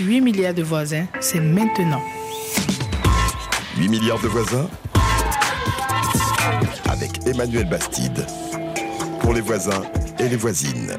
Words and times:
8 0.00 0.20
milliards 0.22 0.54
de 0.54 0.62
voisins, 0.64 1.06
c'est 1.20 1.38
maintenant. 1.38 2.02
8 3.78 3.88
milliards 3.88 4.20
de 4.20 4.26
voisins 4.26 4.68
avec 6.90 7.24
Emmanuel 7.28 7.68
Bastide. 7.68 8.26
Pour 9.20 9.34
les 9.34 9.40
voisins 9.40 9.84
et 10.18 10.28
les 10.28 10.36
voisines. 10.36 10.96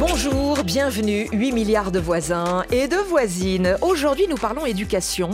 Bonjour, 0.00 0.64
bienvenue, 0.64 1.28
8 1.32 1.52
milliards 1.52 1.92
de 1.92 2.00
voisins 2.00 2.64
et 2.72 2.88
de 2.88 2.96
voisines. 2.96 3.76
Aujourd'hui, 3.82 4.26
nous 4.28 4.36
parlons 4.36 4.66
éducation 4.66 5.30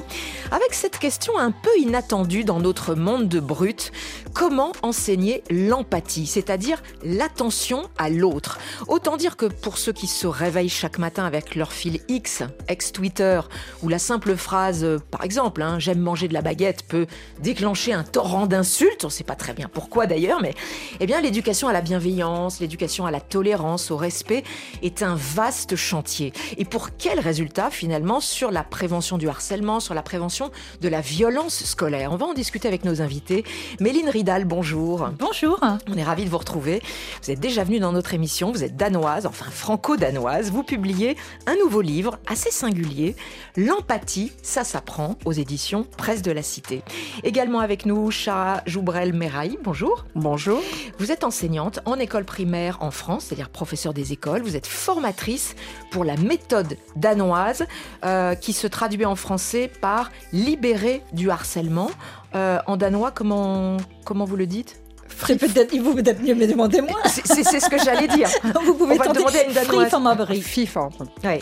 avec 0.50 0.72
cette 0.72 0.98
question 0.98 1.38
un 1.38 1.50
peu 1.50 1.70
inattendue 1.78 2.44
dans 2.44 2.60
notre 2.60 2.94
monde 2.94 3.28
de 3.28 3.40
brut. 3.40 3.92
Comment 4.32 4.72
enseigner 4.82 5.42
l'empathie, 5.50 6.26
c'est-à-dire 6.26 6.82
l'attention 7.02 7.88
à 7.98 8.08
l'autre? 8.08 8.58
Autant 8.86 9.16
dire 9.16 9.36
que 9.36 9.46
pour 9.46 9.78
ceux 9.78 9.92
qui 9.92 10.06
se 10.06 10.26
réveillent 10.26 10.68
chaque 10.68 10.98
matin 10.98 11.24
avec 11.24 11.54
leur 11.54 11.72
fil 11.72 12.00
X, 12.08 12.42
ex-Twitter, 12.68 13.40
ou 13.82 13.88
la 13.88 13.98
simple 13.98 14.36
phrase, 14.36 14.86
par 15.10 15.24
exemple, 15.24 15.62
hein, 15.62 15.78
j'aime 15.78 16.00
manger 16.00 16.28
de 16.28 16.34
la 16.34 16.42
baguette, 16.42 16.84
peut 16.86 17.06
déclencher 17.40 17.92
un 17.92 18.04
torrent 18.04 18.46
d'insultes, 18.46 19.04
on 19.04 19.08
ne 19.08 19.12
sait 19.12 19.24
pas 19.24 19.34
très 19.34 19.52
bien 19.52 19.68
pourquoi 19.68 20.06
d'ailleurs, 20.06 20.40
mais 20.40 20.54
eh 21.00 21.06
bien 21.06 21.20
l'éducation 21.20 21.68
à 21.68 21.72
la 21.72 21.80
bienveillance, 21.80 22.60
l'éducation 22.60 23.06
à 23.06 23.10
la 23.10 23.20
tolérance, 23.20 23.90
au 23.90 23.96
respect, 23.96 24.44
est 24.82 25.02
un 25.02 25.16
vaste 25.16 25.76
chantier. 25.76 26.32
Et 26.56 26.64
pour 26.64 26.96
quel 26.96 27.20
résultat 27.20 27.70
finalement 27.70 28.20
sur 28.20 28.50
la 28.50 28.64
prévention 28.64 29.18
du 29.18 29.28
harcèlement, 29.28 29.80
sur 29.80 29.94
la 29.94 30.02
prévention 30.02 30.37
de 30.80 30.88
la 30.88 31.00
violence 31.00 31.64
scolaire 31.64 32.12
On 32.12 32.16
va 32.16 32.26
en 32.26 32.34
discuter 32.34 32.68
avec 32.68 32.84
nos 32.84 33.02
invités. 33.02 33.44
Méline 33.80 34.08
Ridal, 34.08 34.44
bonjour. 34.44 35.08
Bonjour. 35.18 35.60
On 35.88 35.96
est 35.96 36.04
ravis 36.04 36.24
de 36.24 36.30
vous 36.30 36.38
retrouver. 36.38 36.82
Vous 37.22 37.30
êtes 37.30 37.40
déjà 37.40 37.64
venue 37.64 37.80
dans 37.80 37.92
notre 37.92 38.14
émission, 38.14 38.52
vous 38.52 38.64
êtes 38.64 38.76
danoise, 38.76 39.26
enfin 39.26 39.50
franco-danoise. 39.50 40.50
Vous 40.50 40.62
publiez 40.62 41.16
un 41.46 41.56
nouveau 41.56 41.80
livre 41.80 42.18
assez 42.26 42.50
singulier, 42.50 43.16
L'empathie, 43.56 44.32
ça 44.42 44.64
s'apprend, 44.64 45.16
aux 45.24 45.32
éditions 45.32 45.84
Presse 45.96 46.22
de 46.22 46.30
la 46.30 46.42
Cité. 46.42 46.82
Également 47.24 47.60
avec 47.60 47.86
nous, 47.86 48.10
Chara 48.10 48.62
Joubrel-Meraï, 48.66 49.58
bonjour. 49.62 50.04
Bonjour. 50.14 50.60
Vous 50.98 51.10
êtes 51.10 51.24
enseignante 51.24 51.80
en 51.84 51.98
école 51.98 52.24
primaire 52.24 52.78
en 52.80 52.90
France, 52.90 53.26
c'est-à-dire 53.26 53.48
professeur 53.48 53.94
des 53.94 54.12
écoles. 54.12 54.42
Vous 54.42 54.56
êtes 54.56 54.66
formatrice 54.66 55.56
pour 55.90 56.04
la 56.04 56.16
méthode 56.16 56.76
danoise 56.96 57.66
euh, 58.04 58.34
qui 58.34 58.52
se 58.52 58.66
traduit 58.66 59.04
en 59.04 59.16
français 59.16 59.70
par 59.80 60.10
libérer 60.32 61.02
du 61.12 61.30
harcèlement. 61.30 61.90
Euh, 62.34 62.58
en 62.66 62.76
danois, 62.76 63.10
comment, 63.10 63.76
comment 64.04 64.24
vous 64.24 64.36
le 64.36 64.46
dites? 64.46 64.80
Peut-être, 65.26 65.76
vous 65.78 65.94
peut-être 65.94 66.22
mieux 66.22 66.34
me 66.34 66.46
demander 66.46 66.80
moi. 66.80 67.00
C'est 67.06 67.42
ce 67.42 67.68
que 67.68 67.82
j'allais 67.82 68.06
dire. 68.08 68.28
vous 68.64 68.74
pouvez 68.74 68.94
On 68.94 68.98
va 69.02 69.12
demander 69.12 69.38
à 69.38 69.44
une 69.44 69.52
danoise. 69.52 69.90
Free 70.26 70.42
FIFA. 70.42 70.88
Ouais. 71.24 71.40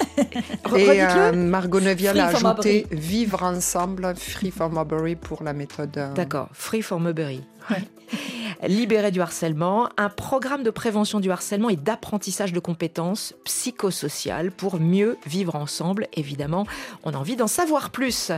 Et 0.77 1.03
euh, 1.03 1.33
Margot 1.33 1.81
Nevial 1.81 2.19
a 2.19 2.28
ajouté 2.28 2.87
vivre 2.91 3.43
ensemble, 3.43 4.15
Free 4.17 4.51
from 4.51 4.73
Marbury 4.73 5.17
pour 5.17 5.43
la 5.43 5.53
méthode. 5.53 5.97
euh, 5.98 6.15
D'accord, 6.15 6.48
Free 6.53 6.81
for 6.83 7.00
Mulberry. 7.00 7.43
Libérer 8.62 9.11
du 9.11 9.21
harcèlement, 9.21 9.91
un 9.99 10.09
programme 10.09 10.62
de 10.62 10.71
prévention 10.71 11.21
du 11.21 11.31
harcèlement 11.31 11.69
et 11.69 11.77
d'apprentissage 11.77 12.55
de 12.55 12.59
compétences 12.59 13.35
psychosociales 13.45 14.51
pour 14.51 14.81
mieux 14.81 15.19
vivre 15.27 15.57
ensemble. 15.57 16.07
Évidemment, 16.15 16.67
on 17.05 17.12
a 17.12 17.19
envie 17.19 17.37
d'en 17.37 17.49
savoir 17.49 17.91
plus. 17.91 18.33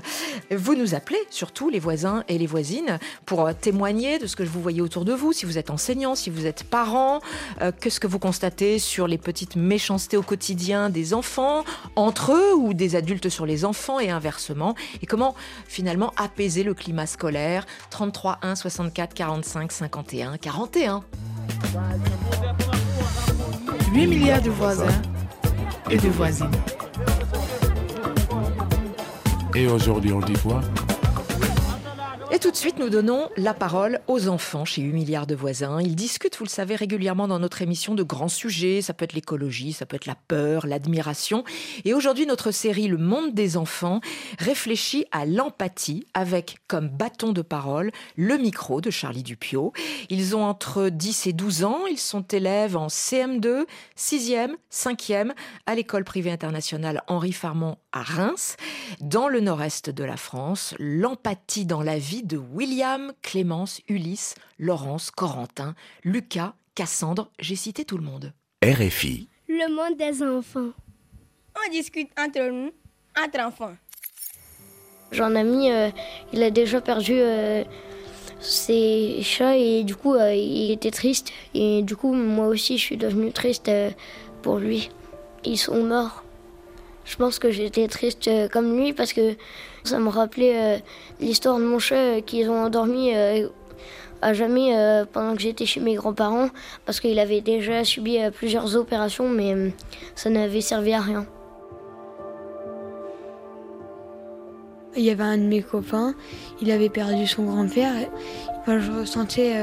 Vous 0.50 0.74
nous 0.74 0.96
appelez, 0.96 1.18
surtout 1.30 1.70
les 1.70 1.78
voisins 1.78 2.24
et 2.26 2.36
les 2.36 2.46
voisines, 2.46 2.98
pour 3.26 3.46
euh, 3.46 3.52
témoigner 3.58 4.18
de 4.18 4.26
ce 4.26 4.34
que 4.34 4.42
vous 4.42 4.60
voyez 4.60 4.80
autour 4.80 5.04
de 5.04 5.12
vous, 5.12 5.32
si 5.32 5.46
vous 5.46 5.56
êtes 5.56 5.70
enseignant, 5.70 6.16
si 6.16 6.30
vous 6.30 6.46
êtes 6.46 6.64
parent, 6.64 7.20
euh, 7.62 7.70
qu'est-ce 7.80 8.00
que 8.00 8.08
vous 8.08 8.18
constatez 8.18 8.80
sur 8.80 9.06
les 9.06 9.18
petites 9.18 9.54
méchancetés 9.54 10.16
au 10.16 10.22
quotidien 10.22 10.90
des 10.90 11.14
enfants, 11.14 11.64
entre 11.94 12.32
eux 12.32 12.54
ou 12.54 12.74
des 12.74 12.96
adultes 12.96 13.28
sur 13.28 13.46
les 13.46 13.64
enfants 13.64 14.00
et 14.00 14.10
inversement, 14.10 14.74
et 15.00 15.06
comment 15.06 15.36
finalement 15.68 16.12
apaiser 16.16 16.64
le 16.64 16.74
climat 16.74 17.06
scolaire? 17.06 17.66
33 17.90 18.38
1 18.42 18.56
64 18.56 19.14
45 19.14 19.70
51 19.70 20.07
41. 20.08 21.02
8 23.92 24.06
milliards 24.06 24.40
de 24.40 24.48
voisins 24.48 24.86
et 25.90 25.98
de 25.98 26.08
voisines. 26.08 26.50
Et 29.54 29.66
aujourd'hui, 29.66 30.12
on 30.12 30.20
dit 30.20 30.32
quoi? 30.34 30.62
Et 32.30 32.38
tout 32.38 32.50
de 32.50 32.56
suite, 32.56 32.78
nous 32.78 32.90
donnons 32.90 33.30
la 33.38 33.54
parole 33.54 34.00
aux 34.06 34.28
enfants 34.28 34.66
chez 34.66 34.82
8 34.82 34.92
milliards 34.92 35.26
de 35.26 35.34
voisins. 35.34 35.80
Ils 35.80 35.96
discutent, 35.96 36.36
vous 36.36 36.44
le 36.44 36.50
savez, 36.50 36.76
régulièrement 36.76 37.26
dans 37.26 37.38
notre 37.38 37.62
émission 37.62 37.94
de 37.94 38.02
grands 38.02 38.28
sujets. 38.28 38.82
Ça 38.82 38.92
peut 38.92 39.04
être 39.04 39.14
l'écologie, 39.14 39.72
ça 39.72 39.86
peut 39.86 39.96
être 39.96 40.04
la 40.04 40.14
peur, 40.14 40.66
l'admiration. 40.66 41.42
Et 41.86 41.94
aujourd'hui, 41.94 42.26
notre 42.26 42.50
série 42.50 42.86
Le 42.86 42.98
monde 42.98 43.32
des 43.32 43.56
enfants 43.56 44.02
réfléchit 44.38 45.06
à 45.10 45.24
l'empathie 45.24 46.06
avec 46.12 46.58
comme 46.68 46.90
bâton 46.90 47.32
de 47.32 47.40
parole 47.40 47.92
le 48.16 48.36
micro 48.36 48.82
de 48.82 48.90
Charlie 48.90 49.22
Dupio. 49.22 49.72
Ils 50.10 50.36
ont 50.36 50.44
entre 50.44 50.90
10 50.90 51.28
et 51.28 51.32
12 51.32 51.64
ans. 51.64 51.86
Ils 51.90 51.98
sont 51.98 52.22
élèves 52.22 52.76
en 52.76 52.88
CM2, 52.88 53.64
6e, 53.96 54.50
5e 54.70 55.32
à 55.64 55.74
l'école 55.74 56.04
privée 56.04 56.30
internationale 56.30 57.02
Henri 57.06 57.32
Farmont 57.32 57.78
à 57.98 58.02
Reims. 58.02 58.56
Dans 59.00 59.28
le 59.28 59.40
nord-est 59.40 59.90
de 59.90 60.04
la 60.04 60.16
France, 60.16 60.74
l'empathie 60.78 61.66
dans 61.66 61.82
la 61.82 61.98
vie 61.98 62.22
de 62.22 62.36
William, 62.36 63.12
Clémence, 63.22 63.80
Ulysse, 63.88 64.36
Laurence, 64.58 65.10
Corentin, 65.10 65.74
Lucas, 66.04 66.54
Cassandre, 66.76 67.30
j'ai 67.40 67.56
cité 67.56 67.84
tout 67.84 67.98
le 67.98 68.04
monde. 68.04 68.32
RFI. 68.62 69.28
Le 69.48 69.74
monde 69.74 69.98
des 69.98 70.22
enfants. 70.22 70.70
On 71.56 71.70
discute 71.72 72.10
entre 72.18 72.48
nous, 72.50 72.70
entre 73.20 73.40
enfants. 73.40 73.74
J'ai 75.10 75.22
un 75.22 75.34
ami, 75.34 75.72
euh, 75.72 75.90
il 76.32 76.42
a 76.42 76.50
déjà 76.50 76.80
perdu 76.80 77.14
euh, 77.14 77.64
ses 78.38 79.18
chats 79.22 79.56
et 79.56 79.82
du 79.82 79.96
coup, 79.96 80.14
euh, 80.14 80.32
il 80.32 80.70
était 80.70 80.92
triste. 80.92 81.32
Et 81.52 81.82
du 81.82 81.96
coup, 81.96 82.12
moi 82.12 82.46
aussi, 82.46 82.78
je 82.78 82.84
suis 82.84 82.96
devenue 82.96 83.32
triste 83.32 83.68
euh, 83.68 83.90
pour 84.42 84.58
lui. 84.58 84.90
Ils 85.44 85.58
sont 85.58 85.82
morts. 85.82 86.22
Je 87.08 87.16
pense 87.16 87.38
que 87.38 87.50
j'étais 87.50 87.88
triste 87.88 88.28
euh, 88.28 88.48
comme 88.48 88.78
lui 88.78 88.92
parce 88.92 89.14
que 89.14 89.34
ça 89.82 89.98
me 89.98 90.10
rappelait 90.10 90.76
euh, 90.76 90.78
l'histoire 91.20 91.58
de 91.58 91.64
mon 91.64 91.78
chat 91.78 91.96
euh, 91.96 92.20
qu'ils 92.20 92.50
ont 92.50 92.64
endormi 92.64 93.12
à 94.20 94.34
jamais 94.34 94.72
pendant 95.12 95.34
que 95.36 95.40
j'étais 95.40 95.64
chez 95.64 95.78
mes 95.78 95.94
grands-parents 95.94 96.50
parce 96.84 96.98
qu'il 97.00 97.18
avait 97.20 97.40
déjà 97.40 97.84
subi 97.84 98.18
plusieurs 98.34 98.76
opérations 98.76 99.28
mais 99.28 99.72
ça 100.16 100.28
n'avait 100.28 100.60
servi 100.60 100.92
à 100.92 101.00
rien. 101.00 101.26
Il 104.96 105.04
y 105.04 105.10
avait 105.10 105.22
un 105.22 105.38
de 105.38 105.44
mes 105.44 105.62
copains, 105.62 106.14
il 106.60 106.72
avait 106.72 106.88
perdu 106.88 107.28
son 107.28 107.44
grand-père. 107.44 107.92
je 108.66 109.00
ressentais 109.00 109.54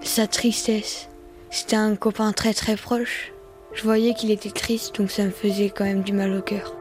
sa 0.00 0.26
tristesse. 0.26 1.10
C'était 1.50 1.76
un 1.76 1.96
copain 1.96 2.32
très 2.32 2.54
très 2.54 2.76
proche. 2.76 3.35
Je 3.76 3.82
voyais 3.82 4.14
qu'il 4.14 4.30
était 4.30 4.50
triste, 4.50 4.96
donc 4.98 5.10
ça 5.10 5.22
me 5.22 5.30
faisait 5.30 5.68
quand 5.68 5.84
même 5.84 6.02
du 6.02 6.14
mal 6.14 6.32
au 6.32 6.40
cœur. 6.40 6.72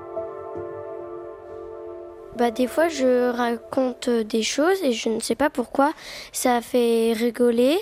Bah, 2.38 2.52
des 2.52 2.68
fois, 2.68 2.88
je 2.88 3.32
raconte 3.32 4.10
des 4.10 4.44
choses 4.44 4.82
et 4.82 4.94
je 4.94 5.10
ne 5.10 5.20
sais 5.20 5.36
pas 5.36 5.50
pourquoi 5.50 5.94
ça 6.32 6.62
fait 6.62 7.12
rigoler 7.14 7.78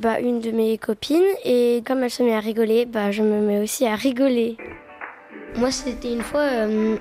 bah, 0.00 0.18
une 0.18 0.40
de 0.40 0.50
mes 0.50 0.76
copines. 0.76 1.22
Et 1.44 1.84
comme 1.86 2.02
elle 2.02 2.10
se 2.10 2.24
met 2.24 2.34
à 2.34 2.40
rigoler, 2.40 2.84
bah, 2.84 3.12
je 3.12 3.22
me 3.22 3.40
mets 3.40 3.60
aussi 3.60 3.86
à 3.86 3.94
rigoler. 3.94 4.56
Moi, 5.54 5.70
c'était 5.70 6.12
une 6.12 6.22
fois, 6.22 6.40
euh, 6.40 6.96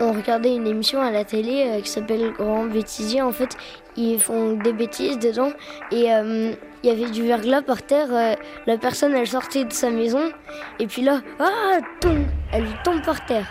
on 0.00 0.12
regardait 0.12 0.54
une 0.54 0.66
émission 0.66 1.00
à 1.00 1.10
la 1.10 1.24
télé 1.24 1.64
euh, 1.66 1.80
qui 1.80 1.88
s'appelle 1.88 2.32
Grand 2.32 2.66
Bêtisier. 2.66 3.22
En 3.22 3.32
fait, 3.32 3.56
ils 3.96 4.20
font 4.20 4.52
des 4.52 4.72
bêtises 4.72 5.18
dedans 5.18 5.52
et 5.90 6.12
euh, 6.12 6.52
il 6.82 6.88
y 6.88 6.92
avait 6.92 7.10
du 7.10 7.26
verglas 7.26 7.62
par 7.62 7.82
terre. 7.82 8.08
euh, 8.10 8.34
la 8.66 8.78
personne, 8.78 9.14
elle 9.14 9.26
sortait 9.26 9.64
de 9.64 9.72
sa 9.72 9.90
maison 9.90 10.30
et 10.78 10.86
puis 10.86 11.02
là, 11.02 11.20
ah, 11.38 11.78
tombe, 12.00 12.24
elle 12.52 12.66
tombe 12.84 13.02
par 13.02 13.24
terre. 13.26 13.46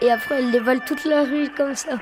Et 0.00 0.10
après, 0.10 0.36
elle 0.38 0.50
dévale 0.50 0.80
toute 0.84 1.04
la 1.04 1.22
rue 1.22 1.48
comme 1.56 1.76
ça. 1.76 1.92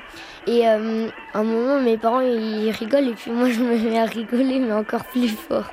Et 0.46 0.66
euh, 0.66 1.08
à 1.34 1.40
un 1.40 1.42
moment, 1.42 1.78
mes 1.80 1.98
parents, 1.98 2.20
ils 2.20 2.70
rigolent 2.70 3.08
et 3.08 3.14
puis 3.14 3.30
moi, 3.30 3.50
je 3.50 3.60
me 3.60 3.76
mets 3.76 3.98
à 3.98 4.06
rigoler, 4.06 4.58
mais 4.58 4.72
encore 4.72 5.04
plus 5.04 5.28
fort. 5.28 5.70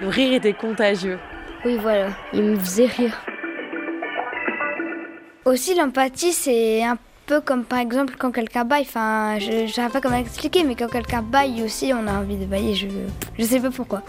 Le 0.00 0.08
rire 0.08 0.32
était 0.32 0.52
contagieux. 0.52 1.18
Oui, 1.64 1.76
voilà, 1.80 2.08
ils 2.32 2.42
me 2.42 2.56
faisaient 2.56 2.86
rire. 2.86 3.16
Aussi, 5.44 5.74
l'empathie, 5.74 6.32
c'est 6.32 6.82
un 6.82 6.96
peu 7.30 7.40
comme 7.40 7.64
par 7.64 7.78
exemple 7.78 8.14
quand 8.18 8.32
quelqu'un 8.32 8.64
baille. 8.64 8.82
Enfin, 8.82 9.38
je 9.38 9.62
ne 9.62 9.68
savais 9.68 9.88
pas 9.88 10.00
comment 10.00 10.16
expliquer, 10.16 10.64
mais 10.64 10.74
quand 10.74 10.88
quelqu'un 10.88 11.22
baille 11.22 11.62
aussi, 11.62 11.92
on 11.94 12.04
a 12.08 12.14
envie 12.14 12.36
de 12.36 12.44
bailler. 12.44 12.74
Je 12.74 12.88
je 13.38 13.44
sais 13.44 13.60
pas 13.60 13.70
pourquoi. 13.70 14.02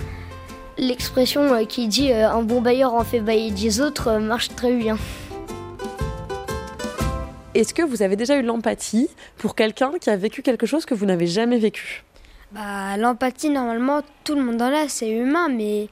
L'expression 0.79 1.41
euh, 1.53 1.65
qui 1.65 1.87
dit 1.87 2.11
euh, 2.11 2.31
un 2.31 2.41
bon 2.41 2.61
bailleur 2.61 2.95
en 2.95 3.03
fait 3.03 3.19
bailler 3.19 3.51
dix 3.51 3.79
autres 3.79 4.07
euh, 4.07 4.19
marche 4.19 4.49
très 4.55 4.73
bien. 4.73 4.97
Est-ce 7.53 7.75
que 7.75 7.83
vous 7.83 8.01
avez 8.01 8.15
déjà 8.15 8.35
eu 8.37 8.41
l'empathie 8.41 9.07
pour 9.37 9.53
quelqu'un 9.53 9.91
qui 10.01 10.09
a 10.09 10.15
vécu 10.15 10.41
quelque 10.41 10.65
chose 10.65 10.85
que 10.85 10.95
vous 10.95 11.05
n'avez 11.05 11.27
jamais 11.27 11.59
vécu? 11.59 12.03
Bah, 12.53 12.97
l'empathie, 12.97 13.49
normalement, 13.49 14.01
tout 14.23 14.33
le 14.33 14.41
monde 14.41 14.61
en 14.61 14.73
a, 14.73 14.87
c'est 14.87 15.09
humain, 15.11 15.47
mais 15.49 15.89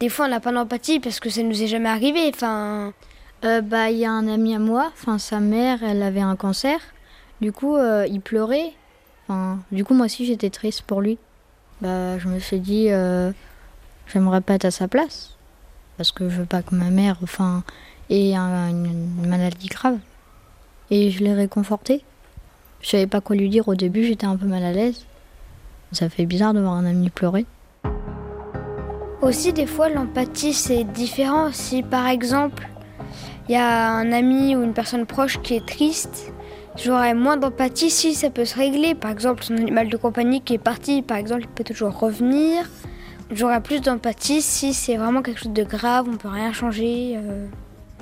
des 0.00 0.10
fois, 0.10 0.26
on 0.26 0.28
n'a 0.28 0.40
pas 0.40 0.52
d'empathie 0.52 1.00
parce 1.00 1.20
que 1.20 1.30
ça 1.30 1.42
nous 1.42 1.62
est 1.62 1.68
jamais 1.68 1.88
arrivé. 1.88 2.30
Enfin, 2.34 2.92
Euh, 3.44 3.60
bah, 3.60 3.90
il 3.90 3.98
y 3.98 4.04
a 4.04 4.10
un 4.10 4.26
ami 4.28 4.54
à 4.54 4.58
moi, 4.58 4.90
enfin 4.94 5.18
sa 5.18 5.40
mère, 5.40 5.82
elle 5.82 6.02
avait 6.02 6.20
un 6.20 6.36
cancer. 6.36 6.78
Du 7.40 7.52
coup, 7.52 7.76
euh, 7.76 8.06
il 8.08 8.20
pleurait. 8.20 8.72
Enfin, 9.28 9.58
du 9.70 9.84
coup, 9.84 9.94
moi 9.94 10.06
aussi, 10.06 10.24
j'étais 10.24 10.50
triste 10.50 10.82
pour 10.82 11.00
lui. 11.00 11.18
Bah, 11.82 12.18
je 12.18 12.28
me 12.28 12.38
suis 12.38 12.58
dit, 12.60 12.86
euh, 12.90 13.30
j'aimerais 14.06 14.40
pas 14.40 14.54
être 14.54 14.64
à 14.64 14.70
sa 14.70 14.88
place, 14.88 15.36
parce 15.98 16.12
que 16.12 16.28
je 16.30 16.38
veux 16.38 16.46
pas 16.46 16.62
que 16.62 16.74
ma 16.74 16.90
mère, 16.90 17.18
enfin, 17.22 17.62
ait 18.08 18.34
un- 18.34 18.70
une 18.70 19.26
maladie 19.28 19.68
grave. 19.68 19.98
Et 20.90 21.10
je 21.10 21.22
l'ai 21.22 21.34
réconforté. 21.34 22.02
Je 22.80 22.88
savais 22.90 23.06
pas 23.06 23.20
quoi 23.20 23.36
lui 23.36 23.48
dire 23.50 23.68
au 23.68 23.74
début, 23.74 24.04
j'étais 24.04 24.26
un 24.26 24.36
peu 24.36 24.46
mal 24.46 24.62
à 24.64 24.72
l'aise. 24.72 25.04
Ça 25.92 26.08
fait 26.08 26.24
bizarre 26.26 26.54
de 26.54 26.60
voir 26.60 26.74
un 26.74 26.86
ami 26.86 27.10
pleurer. 27.10 27.44
Aussi, 29.22 29.52
des 29.52 29.66
fois, 29.66 29.88
l'empathie, 29.88 30.52
c'est 30.54 30.84
différent. 30.84 31.50
Si, 31.52 31.82
par 31.82 32.06
exemple, 32.06 32.68
il 33.48 33.52
y 33.52 33.56
a 33.56 33.90
un 33.90 34.12
ami 34.12 34.56
ou 34.56 34.62
une 34.62 34.72
personne 34.74 35.06
proche 35.06 35.40
qui 35.42 35.54
est 35.54 35.66
triste, 35.66 36.32
j'aurais 36.76 37.14
moins 37.14 37.36
d'empathie 37.36 37.90
si 37.90 38.14
ça 38.14 38.30
peut 38.30 38.44
se 38.44 38.56
régler. 38.56 38.94
Par 38.94 39.10
exemple, 39.10 39.44
son 39.44 39.56
animal 39.56 39.88
de 39.88 39.96
compagnie 39.96 40.40
qui 40.40 40.54
est 40.54 40.58
parti, 40.58 41.02
par 41.02 41.16
exemple, 41.16 41.42
il 41.42 41.48
peut 41.48 41.64
toujours 41.64 41.98
revenir. 41.98 42.68
J'aurais 43.30 43.60
plus 43.60 43.80
d'empathie 43.80 44.42
si 44.42 44.72
c'est 44.72 44.96
vraiment 44.96 45.22
quelque 45.22 45.40
chose 45.40 45.52
de 45.52 45.64
grave, 45.64 46.06
on 46.08 46.16
peut 46.16 46.28
rien 46.28 46.52
changer. 46.52 47.14
euh. 47.16 47.46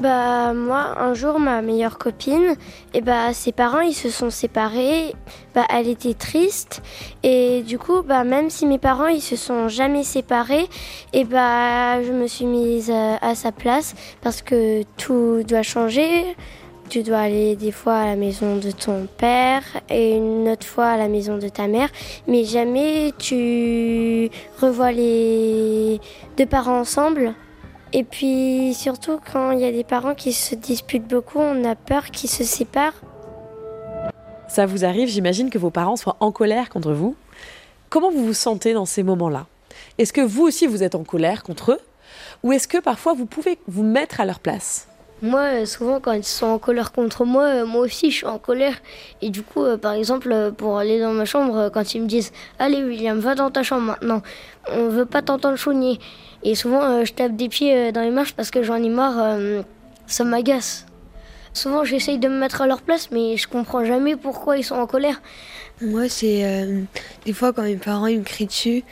Bah 0.00 0.52
moi 0.54 0.98
un 0.98 1.14
jour 1.14 1.38
ma 1.38 1.62
meilleure 1.62 1.98
copine 1.98 2.56
et 2.94 3.00
bah 3.00 3.32
ses 3.32 3.52
parents 3.52 3.80
ils 3.80 3.94
se 3.94 4.10
sont 4.10 4.30
séparés. 4.30 5.14
Bah 5.54 5.66
elle 5.70 5.86
était 5.86 6.14
triste. 6.14 6.82
Et 7.22 7.62
du 7.62 7.78
coup 7.78 8.02
bah 8.02 8.24
même 8.24 8.50
si 8.50 8.66
mes 8.66 8.78
parents 8.78 9.06
ils 9.06 9.22
se 9.22 9.36
sont 9.36 9.68
jamais 9.68 10.02
séparés 10.02 10.68
et 11.12 11.24
bah 11.24 12.02
je 12.02 12.10
me 12.10 12.26
suis 12.26 12.44
mise 12.44 12.90
à, 12.90 13.18
à 13.18 13.36
sa 13.36 13.52
place 13.52 13.94
parce 14.20 14.42
que 14.42 14.82
tout 14.96 15.44
doit 15.46 15.62
changer. 15.62 16.36
Tu 16.90 17.02
dois 17.02 17.18
aller 17.18 17.56
des 17.56 17.72
fois 17.72 17.94
à 17.94 18.06
la 18.06 18.16
maison 18.16 18.56
de 18.56 18.70
ton 18.72 19.06
père 19.16 19.62
et 19.88 20.16
une 20.16 20.48
autre 20.48 20.66
fois 20.66 20.86
à 20.88 20.96
la 20.98 21.08
maison 21.08 21.38
de 21.38 21.48
ta 21.48 21.66
mère, 21.66 21.88
mais 22.28 22.44
jamais 22.44 23.12
tu 23.18 24.28
revois 24.60 24.92
les 24.92 25.98
deux 26.36 26.46
parents 26.46 26.80
ensemble. 26.80 27.32
Et 27.96 28.02
puis 28.02 28.74
surtout 28.74 29.20
quand 29.32 29.52
il 29.52 29.60
y 29.60 29.64
a 29.64 29.70
des 29.70 29.84
parents 29.84 30.16
qui 30.16 30.32
se 30.32 30.56
disputent 30.56 31.06
beaucoup, 31.06 31.38
on 31.38 31.64
a 31.64 31.76
peur 31.76 32.10
qu'ils 32.10 32.28
se 32.28 32.42
séparent. 32.42 33.00
Ça 34.48 34.66
vous 34.66 34.84
arrive, 34.84 35.08
j'imagine 35.08 35.48
que 35.48 35.58
vos 35.58 35.70
parents 35.70 35.94
soient 35.94 36.16
en 36.18 36.32
colère 36.32 36.70
contre 36.70 36.92
vous. 36.92 37.14
Comment 37.90 38.10
vous 38.10 38.26
vous 38.26 38.34
sentez 38.34 38.74
dans 38.74 38.84
ces 38.84 39.04
moments-là? 39.04 39.46
Est-ce 39.98 40.12
que 40.12 40.20
vous 40.20 40.42
aussi 40.42 40.66
vous 40.66 40.82
êtes 40.82 40.96
en 40.96 41.04
colère 41.04 41.44
contre 41.44 41.70
eux? 41.70 41.78
Ou 42.42 42.52
est-ce 42.52 42.66
que 42.66 42.78
parfois 42.78 43.14
vous 43.14 43.26
pouvez 43.26 43.58
vous 43.68 43.84
mettre 43.84 44.20
à 44.20 44.24
leur 44.24 44.40
place? 44.40 44.88
Moi, 45.22 45.40
euh, 45.40 45.64
souvent, 45.64 46.00
quand 46.00 46.12
ils 46.12 46.24
sont 46.24 46.46
en 46.46 46.58
colère 46.58 46.92
contre 46.92 47.24
moi, 47.24 47.44
euh, 47.44 47.66
moi 47.66 47.82
aussi, 47.82 48.10
je 48.10 48.16
suis 48.16 48.26
en 48.26 48.38
colère. 48.38 48.74
Et 49.22 49.30
du 49.30 49.42
coup, 49.42 49.62
euh, 49.62 49.78
par 49.78 49.92
exemple, 49.92 50.52
pour 50.56 50.76
aller 50.76 51.00
dans 51.00 51.12
ma 51.12 51.24
chambre, 51.24 51.70
quand 51.72 51.94
ils 51.94 52.02
me 52.02 52.06
disent 52.06 52.32
Allez, 52.58 52.82
William, 52.82 53.18
va 53.20 53.34
dans 53.34 53.50
ta 53.50 53.62
chambre 53.62 53.82
maintenant, 53.82 54.22
on 54.68 54.88
veut 54.88 55.06
pas 55.06 55.22
t'entendre 55.22 55.56
chogner. 55.56 55.98
Et 56.44 56.54
souvent, 56.54 56.82
euh, 56.82 57.04
je 57.04 57.12
tape 57.12 57.34
des 57.36 57.48
pieds 57.48 57.74
euh, 57.74 57.92
dans 57.92 58.02
les 58.02 58.10
marches 58.10 58.34
parce 58.34 58.50
que 58.50 58.62
j'en 58.62 58.76
ai 58.76 58.90
marre, 58.90 59.16
euh, 59.18 59.62
ça 60.06 60.24
m'agace. 60.24 60.86
Souvent, 61.54 61.84
j'essaye 61.84 62.18
de 62.18 62.28
me 62.28 62.38
mettre 62.38 62.60
à 62.60 62.66
leur 62.66 62.82
place, 62.82 63.10
mais 63.10 63.38
je 63.38 63.48
comprends 63.48 63.84
jamais 63.84 64.14
pourquoi 64.14 64.58
ils 64.58 64.64
sont 64.64 64.74
en 64.74 64.86
colère. 64.86 65.22
Moi, 65.80 66.08
c'est 66.08 66.66
des 67.24 67.32
fois 67.32 67.52
quand 67.52 67.62
mes 67.62 67.76
parents 67.76 68.06
ils 68.06 68.18
me 68.18 68.24
crient 68.24 68.46
dessus. 68.46 68.82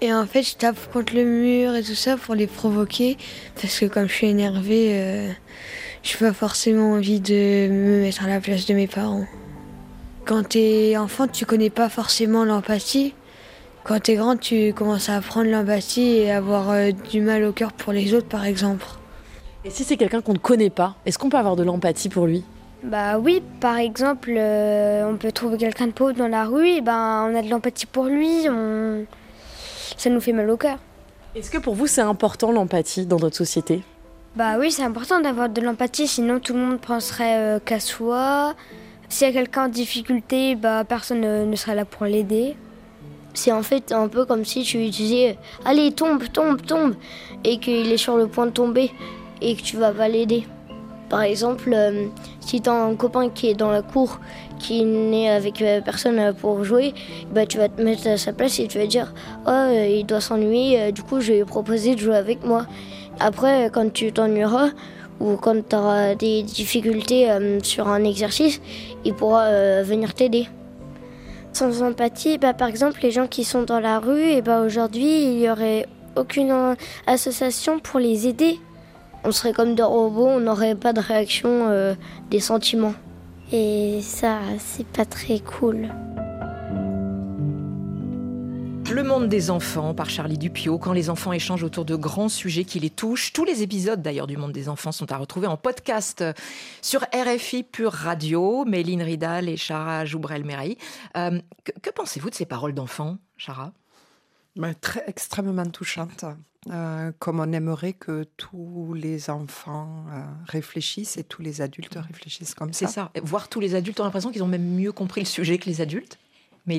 Et 0.00 0.12
en 0.12 0.26
fait, 0.26 0.42
je 0.42 0.54
tape 0.56 0.76
contre 0.92 1.14
le 1.14 1.24
mur 1.24 1.74
et 1.74 1.82
tout 1.82 1.94
ça 1.94 2.16
pour 2.16 2.34
les 2.34 2.46
provoquer. 2.46 3.18
Parce 3.60 3.78
que 3.78 3.84
comme 3.84 4.08
je 4.08 4.14
suis 4.14 4.28
énervée, 4.28 5.28
je 6.02 6.12
n'ai 6.12 6.18
pas 6.18 6.32
forcément 6.32 6.92
envie 6.92 7.20
de 7.20 7.68
me 7.70 8.00
mettre 8.00 8.24
à 8.24 8.28
la 8.28 8.40
place 8.40 8.64
de 8.64 8.72
mes 8.72 8.86
parents. 8.86 9.26
Quand 10.24 10.48
t'es 10.48 10.96
enfant, 10.96 11.26
tu 11.26 11.44
connais 11.44 11.70
pas 11.70 11.90
forcément 11.90 12.44
l'empathie. 12.44 13.12
Quand 13.84 13.98
t'es 14.00 14.14
grand, 14.14 14.36
tu 14.36 14.72
commences 14.72 15.08
à 15.08 15.16
apprendre 15.16 15.50
l'empathie 15.50 16.18
et 16.18 16.30
avoir 16.30 16.70
euh, 16.70 16.90
du 17.10 17.20
mal 17.20 17.44
au 17.44 17.52
cœur 17.52 17.72
pour 17.72 17.92
les 17.92 18.14
autres, 18.14 18.28
par 18.28 18.44
exemple. 18.44 18.84
Et 19.64 19.70
si 19.70 19.84
c'est 19.84 19.96
quelqu'un 19.96 20.20
qu'on 20.20 20.34
ne 20.34 20.38
connaît 20.38 20.70
pas, 20.70 20.96
est-ce 21.06 21.18
qu'on 21.18 21.28
peut 21.28 21.38
avoir 21.38 21.56
de 21.56 21.64
l'empathie 21.64 22.08
pour 22.08 22.26
lui? 22.26 22.44
Bah 22.82 23.18
oui, 23.18 23.42
par 23.60 23.76
exemple, 23.76 24.32
euh, 24.36 25.10
on 25.10 25.16
peut 25.16 25.32
trouver 25.32 25.58
quelqu'un 25.58 25.88
de 25.88 25.92
pauvre 25.92 26.12
dans 26.12 26.28
la 26.28 26.44
rue, 26.44 26.68
et 26.68 26.80
ben 26.80 27.28
on 27.30 27.34
a 27.34 27.42
de 27.42 27.48
l'empathie 27.50 27.86
pour 27.86 28.04
lui, 28.04 28.48
on... 28.48 29.04
ça 29.96 30.08
nous 30.08 30.20
fait 30.20 30.32
mal 30.32 30.48
au 30.48 30.56
cœur. 30.56 30.78
Est-ce 31.34 31.50
que 31.50 31.58
pour 31.58 31.74
vous 31.74 31.86
c'est 31.86 32.00
important 32.00 32.52
l'empathie 32.52 33.06
dans 33.06 33.18
notre 33.18 33.36
société? 33.36 33.82
Bah 34.34 34.56
oui, 34.58 34.70
c'est 34.70 34.82
important 34.82 35.20
d'avoir 35.20 35.48
de 35.48 35.60
l'empathie, 35.60 36.06
sinon 36.06 36.38
tout 36.38 36.54
le 36.54 36.60
monde 36.60 36.80
penserait 36.80 37.36
euh, 37.36 37.58
qu'à 37.62 37.80
soi. 37.80 38.54
S'il 39.08 39.26
y 39.26 39.30
a 39.30 39.32
quelqu'un 39.32 39.64
en 39.64 39.68
difficulté, 39.68 40.54
bah 40.54 40.84
personne 40.84 41.20
ne, 41.20 41.44
ne 41.44 41.56
serait 41.56 41.74
là 41.74 41.84
pour 41.84 42.06
l'aider. 42.06 42.56
C'est 43.34 43.52
en 43.52 43.62
fait 43.62 43.92
un 43.92 44.08
peu 44.08 44.24
comme 44.24 44.44
si 44.44 44.62
tu 44.62 44.78
lui 44.78 44.90
disais 44.90 45.38
Allez, 45.64 45.92
tombe, 45.92 46.24
tombe, 46.32 46.60
tombe 46.62 46.94
et 47.44 47.58
qu'il 47.58 47.90
est 47.90 47.96
sur 47.96 48.16
le 48.16 48.26
point 48.26 48.46
de 48.46 48.52
tomber 48.52 48.90
et 49.40 49.54
que 49.54 49.62
tu 49.62 49.76
vas 49.76 49.92
pas 49.92 50.08
l'aider. 50.08 50.44
Par 51.10 51.22
exemple, 51.22 51.72
euh, 51.74 52.06
si 52.38 52.60
t'as 52.60 52.72
un 52.72 52.94
copain 52.94 53.30
qui 53.30 53.48
est 53.48 53.54
dans 53.54 53.72
la 53.72 53.82
cour, 53.82 54.20
qui 54.60 54.84
n'est 54.84 55.28
avec 55.28 55.60
euh, 55.60 55.80
personne 55.80 56.20
euh, 56.20 56.32
pour 56.32 56.62
jouer, 56.62 56.94
bah 57.32 57.46
tu 57.46 57.58
vas 57.58 57.68
te 57.68 57.82
mettre 57.82 58.06
à 58.06 58.16
sa 58.16 58.32
place 58.32 58.60
et 58.60 58.68
tu 58.68 58.78
vas 58.78 58.86
dire 58.86 59.12
Oh, 59.44 59.70
il 59.72 60.04
doit 60.04 60.20
s'ennuyer, 60.20 60.92
du 60.92 61.02
coup 61.02 61.20
je 61.20 61.32
vais 61.32 61.38
lui 61.38 61.44
proposer 61.44 61.96
de 61.96 62.00
jouer 62.00 62.16
avec 62.16 62.44
moi. 62.44 62.64
Après, 63.18 63.70
quand 63.72 63.92
tu 63.92 64.12
t'ennuieras 64.12 64.70
ou 65.18 65.36
quand 65.36 65.68
tu 65.68 65.74
auras 65.74 66.14
des 66.14 66.44
difficultés 66.44 67.28
sur 67.64 67.88
un 67.88 68.04
exercice, 68.04 68.62
il 69.04 69.12
pourra 69.12 69.82
venir 69.82 70.14
t'aider. 70.14 70.46
Sans 71.52 71.82
empathie, 71.82 72.38
bah, 72.38 72.54
par 72.54 72.68
exemple, 72.68 73.00
les 73.02 73.10
gens 73.10 73.26
qui 73.26 73.44
sont 73.44 73.62
dans 73.62 73.80
la 73.80 73.98
rue, 73.98 74.22
et 74.22 74.42
bah, 74.42 74.60
aujourd'hui, 74.60 75.22
il 75.24 75.38
n'y 75.38 75.50
aurait 75.50 75.86
aucune 76.16 76.76
association 77.06 77.78
pour 77.78 78.00
les 78.00 78.26
aider. 78.26 78.58
On 79.24 79.32
serait 79.32 79.52
comme 79.52 79.74
des 79.74 79.82
robots, 79.82 80.28
on 80.28 80.40
n'aurait 80.40 80.74
pas 80.74 80.92
de 80.92 81.00
réaction 81.00 81.68
euh, 81.68 81.94
des 82.30 82.40
sentiments. 82.40 82.94
Et 83.52 84.00
ça, 84.02 84.38
c'est 84.58 84.86
pas 84.86 85.04
très 85.04 85.40
cool. 85.40 85.88
Le 88.90 89.04
monde 89.04 89.28
des 89.28 89.50
enfants 89.50 89.94
par 89.94 90.10
Charlie 90.10 90.36
Dupio, 90.36 90.76
quand 90.78 90.92
les 90.92 91.10
enfants 91.10 91.32
échangent 91.32 91.62
autour 91.62 91.84
de 91.84 91.94
grands 91.94 92.28
sujets 92.28 92.64
qui 92.64 92.80
les 92.80 92.90
touchent. 92.90 93.32
Tous 93.32 93.44
les 93.44 93.62
épisodes 93.62 94.02
d'ailleurs 94.02 94.26
du 94.26 94.36
monde 94.36 94.50
des 94.50 94.68
enfants 94.68 94.90
sont 94.90 95.12
à 95.12 95.16
retrouver 95.16 95.46
en 95.46 95.56
podcast 95.56 96.24
sur 96.82 97.02
RFI 97.14 97.62
Pure 97.62 97.92
Radio. 97.92 98.64
Méline 98.64 99.02
Ridal 99.02 99.48
et 99.48 99.56
Chara 99.56 100.04
Joubrel-Meray. 100.04 100.76
Euh, 101.16 101.40
que, 101.62 101.70
que 101.80 101.90
pensez-vous 101.90 102.30
de 102.30 102.34
ces 102.34 102.46
paroles 102.46 102.74
d'enfants, 102.74 103.18
Chara? 103.36 103.72
Ben, 104.56 104.74
très, 104.74 105.04
extrêmement 105.06 105.66
touchante. 105.66 106.24
Euh, 106.68 107.12
comme 107.20 107.38
on 107.38 107.52
aimerait 107.52 107.92
que 107.92 108.24
tous 108.36 108.92
les 108.94 109.30
enfants 109.30 110.04
euh, 110.12 110.22
réfléchissent 110.46 111.16
et 111.16 111.22
tous 111.22 111.42
les 111.42 111.60
adultes 111.60 111.96
réfléchissent 111.96 112.54
comme 112.54 112.72
ça. 112.72 112.86
C'est 112.86 112.92
ça. 112.92 113.12
Voir 113.22 113.48
tous 113.48 113.60
les 113.60 113.76
adultes 113.76 114.00
ont 114.00 114.04
l'impression 114.04 114.32
qu'ils 114.32 114.42
ont 114.42 114.48
même 114.48 114.74
mieux 114.74 114.90
compris 114.90 115.20
le 115.20 115.26
sujet 115.26 115.58
que 115.58 115.66
les 115.66 115.80
adultes? 115.80 116.18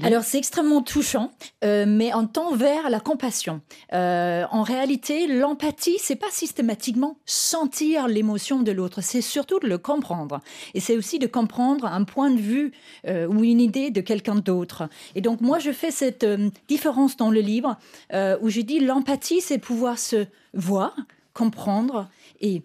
Alors 0.03 0.23
c'est 0.23 0.37
extrêmement 0.37 0.81
touchant, 0.81 1.31
euh, 1.63 1.85
mais 1.87 2.13
en 2.13 2.27
tend 2.27 2.55
vers 2.55 2.89
la 2.89 2.99
compassion. 2.99 3.61
Euh, 3.93 4.45
en 4.51 4.63
réalité, 4.63 5.27
l'empathie, 5.27 5.97
c'est 5.99 6.15
pas 6.15 6.29
systématiquement 6.29 7.17
sentir 7.25 8.07
l'émotion 8.07 8.61
de 8.61 8.71
l'autre, 8.71 9.01
c'est 9.01 9.21
surtout 9.21 9.59
de 9.59 9.67
le 9.67 9.77
comprendre. 9.77 10.41
Et 10.73 10.79
c'est 10.79 10.97
aussi 10.97 11.19
de 11.19 11.27
comprendre 11.27 11.85
un 11.85 12.03
point 12.03 12.29
de 12.31 12.39
vue 12.39 12.71
euh, 13.07 13.27
ou 13.27 13.43
une 13.43 13.59
idée 13.59 13.91
de 13.91 14.01
quelqu'un 14.01 14.35
d'autre. 14.35 14.87
Et 15.15 15.21
donc 15.21 15.41
moi, 15.41 15.59
je 15.59 15.71
fais 15.71 15.91
cette 15.91 16.25
différence 16.67 17.17
dans 17.17 17.31
le 17.31 17.41
livre 17.41 17.77
où 18.13 18.49
je 18.49 18.61
dis 18.61 18.79
l'empathie, 18.79 19.41
c'est 19.41 19.57
pouvoir 19.57 19.97
se 19.97 20.25
voir, 20.53 20.95
comprendre 21.33 22.09
et 22.39 22.63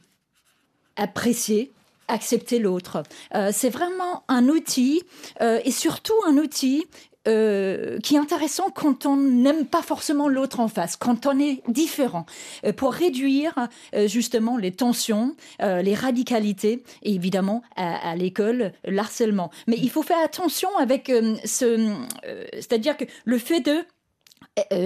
apprécier 0.96 1.72
accepter 2.08 2.58
l'autre. 2.58 3.02
Euh, 3.34 3.50
c'est 3.52 3.70
vraiment 3.70 4.24
un 4.28 4.48
outil 4.48 5.02
euh, 5.40 5.60
et 5.64 5.70
surtout 5.70 6.14
un 6.26 6.36
outil 6.36 6.86
euh, 7.28 7.98
qui 7.98 8.14
est 8.14 8.18
intéressant 8.18 8.70
quand 8.70 9.04
on 9.04 9.16
n'aime 9.16 9.66
pas 9.66 9.82
forcément 9.82 10.28
l'autre 10.28 10.60
en 10.60 10.68
face, 10.68 10.96
quand 10.96 11.26
on 11.26 11.38
est 11.40 11.60
différent, 11.66 12.24
euh, 12.64 12.72
pour 12.72 12.92
réduire 12.92 13.68
euh, 13.94 14.06
justement 14.06 14.56
les 14.56 14.70
tensions, 14.70 15.34
euh, 15.60 15.82
les 15.82 15.94
radicalités 15.94 16.84
et 17.02 17.14
évidemment 17.14 17.62
à, 17.74 18.10
à 18.10 18.14
l'école 18.14 18.72
l'harcèlement. 18.84 19.50
Mais 19.66 19.76
il 19.76 19.90
faut 19.90 20.02
faire 20.02 20.22
attention 20.24 20.68
avec 20.78 21.10
euh, 21.10 21.34
ce, 21.44 21.64
euh, 21.64 22.44
c'est-à-dire 22.52 22.96
que 22.96 23.04
le 23.24 23.38
fait 23.38 23.60
de 23.60 23.84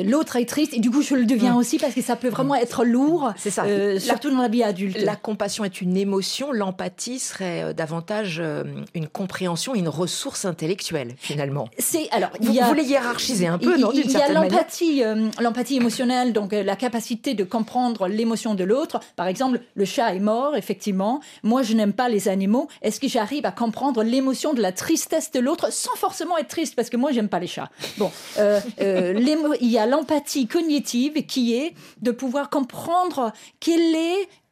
l'autre 0.04 0.34
est 0.36 0.46
triste 0.48 0.74
et 0.74 0.80
du 0.80 0.90
coup 0.90 1.00
je 1.00 1.14
le 1.14 1.24
deviens 1.26 1.54
aussi 1.54 1.78
parce 1.78 1.94
que 1.94 2.02
ça 2.02 2.16
peut 2.16 2.28
vraiment 2.28 2.56
être 2.56 2.84
lourd. 2.84 3.32
C'est 3.36 3.50
ça. 3.50 3.62
euh, 3.64 3.94
La- 3.94 4.00
surtout 4.00 4.30
dans 4.30 4.40
la 4.42 4.48
vie 4.48 4.64
adulte. 4.64 4.98
La 4.98 5.14
compassion 5.14 5.64
est 5.64 5.80
une 5.80 5.96
émotion, 5.96 6.50
l'empathie 6.50 7.20
serait 7.20 7.62
euh, 7.62 7.72
davantage 7.72 8.38
euh, 8.42 8.64
une 8.94 9.06
compréhension, 9.06 9.74
une 9.76 9.88
ressource 9.88 10.44
intellectuelle 10.44 11.14
finalement. 11.18 11.68
C'est 11.78 12.08
alors 12.10 12.30
Vous, 12.40 12.52
y 12.52 12.60
a, 12.60 12.66
vous 12.66 12.74
les 12.74 12.82
hiérarchisez 12.84 13.46
un 13.46 13.58
peu, 13.58 13.74
il- 13.76 13.80
non 13.80 13.92
Il 13.94 14.10
y 14.10 14.16
a 14.16 14.32
l'empathie, 14.32 15.04
euh, 15.04 15.28
l'empathie 15.40 15.76
émotionnelle, 15.76 16.32
donc 16.32 16.52
euh, 16.52 16.64
la 16.64 16.74
capacité 16.74 17.34
de 17.34 17.44
comprendre 17.44 18.08
l'émotion 18.08 18.54
de 18.56 18.64
l'autre. 18.64 18.98
Par 19.14 19.28
exemple, 19.28 19.60
le 19.74 19.84
chat 19.84 20.14
est 20.14 20.18
mort, 20.20 20.56
effectivement. 20.56 21.20
Moi, 21.44 21.62
je 21.62 21.74
n'aime 21.74 21.92
pas 21.92 22.08
les 22.08 22.26
animaux. 22.28 22.66
Est-ce 22.82 22.98
que 22.98 23.06
j'arrive 23.08 23.46
à 23.46 23.52
comprendre 23.52 24.02
l'émotion 24.02 24.52
de 24.52 24.60
la 24.60 24.72
tristesse 24.72 25.30
de 25.30 25.38
l'autre 25.38 25.72
sans 25.72 25.94
forcément 25.94 26.36
être 26.38 26.48
triste? 26.48 26.74
Parce 26.74 26.90
que 26.90 26.96
moi, 26.96 27.12
j'aime 27.12 27.28
pas 27.28 27.38
les 27.38 27.46
chats. 27.46 27.70
Bon, 27.98 28.10
euh, 28.38 28.58
euh, 28.80 29.12
il 29.60 29.68
y 29.68 29.78
a 29.78 29.86
l'empathie 29.86 30.46
cognitive 30.46 31.24
qui 31.26 31.54
est 31.54 31.74
de 32.00 32.10
pouvoir 32.10 32.50
comprendre 32.50 33.32
quelle 33.58 33.90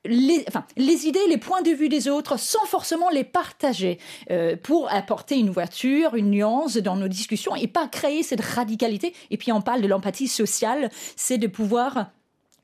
les, 0.05 0.45
enfin, 0.49 0.65
les 0.77 1.07
idées, 1.07 1.27
les 1.29 1.39
points 1.39 1.63
de 1.63 1.71
vue 1.71 1.89
des 1.89 2.09
autres 2.09 2.39
sans 2.39 2.65
forcément 2.67 3.11
les 3.11 3.25
partager 3.25 3.99
euh, 4.31 4.57
pour 4.57 4.93
apporter 4.93 5.39
une 5.39 5.51
ouverture, 5.51 6.15
une 6.15 6.31
nuance 6.31 6.77
dans 6.77 6.97
nos 6.97 7.09
discussions 7.09 7.55
et 7.57 7.67
pas 7.67 7.89
créer 7.89 8.23
cette 8.23 8.41
radicalité. 8.41 9.15
Et 9.31 9.37
puis 9.37 9.53
on 9.53 9.61
parle 9.61 9.83
de 9.83 9.89
l'empathie 9.89 10.29
sociale, 10.29 10.91
c'est 11.17 11.39
de 11.39 11.47
pouvoir 11.47 12.11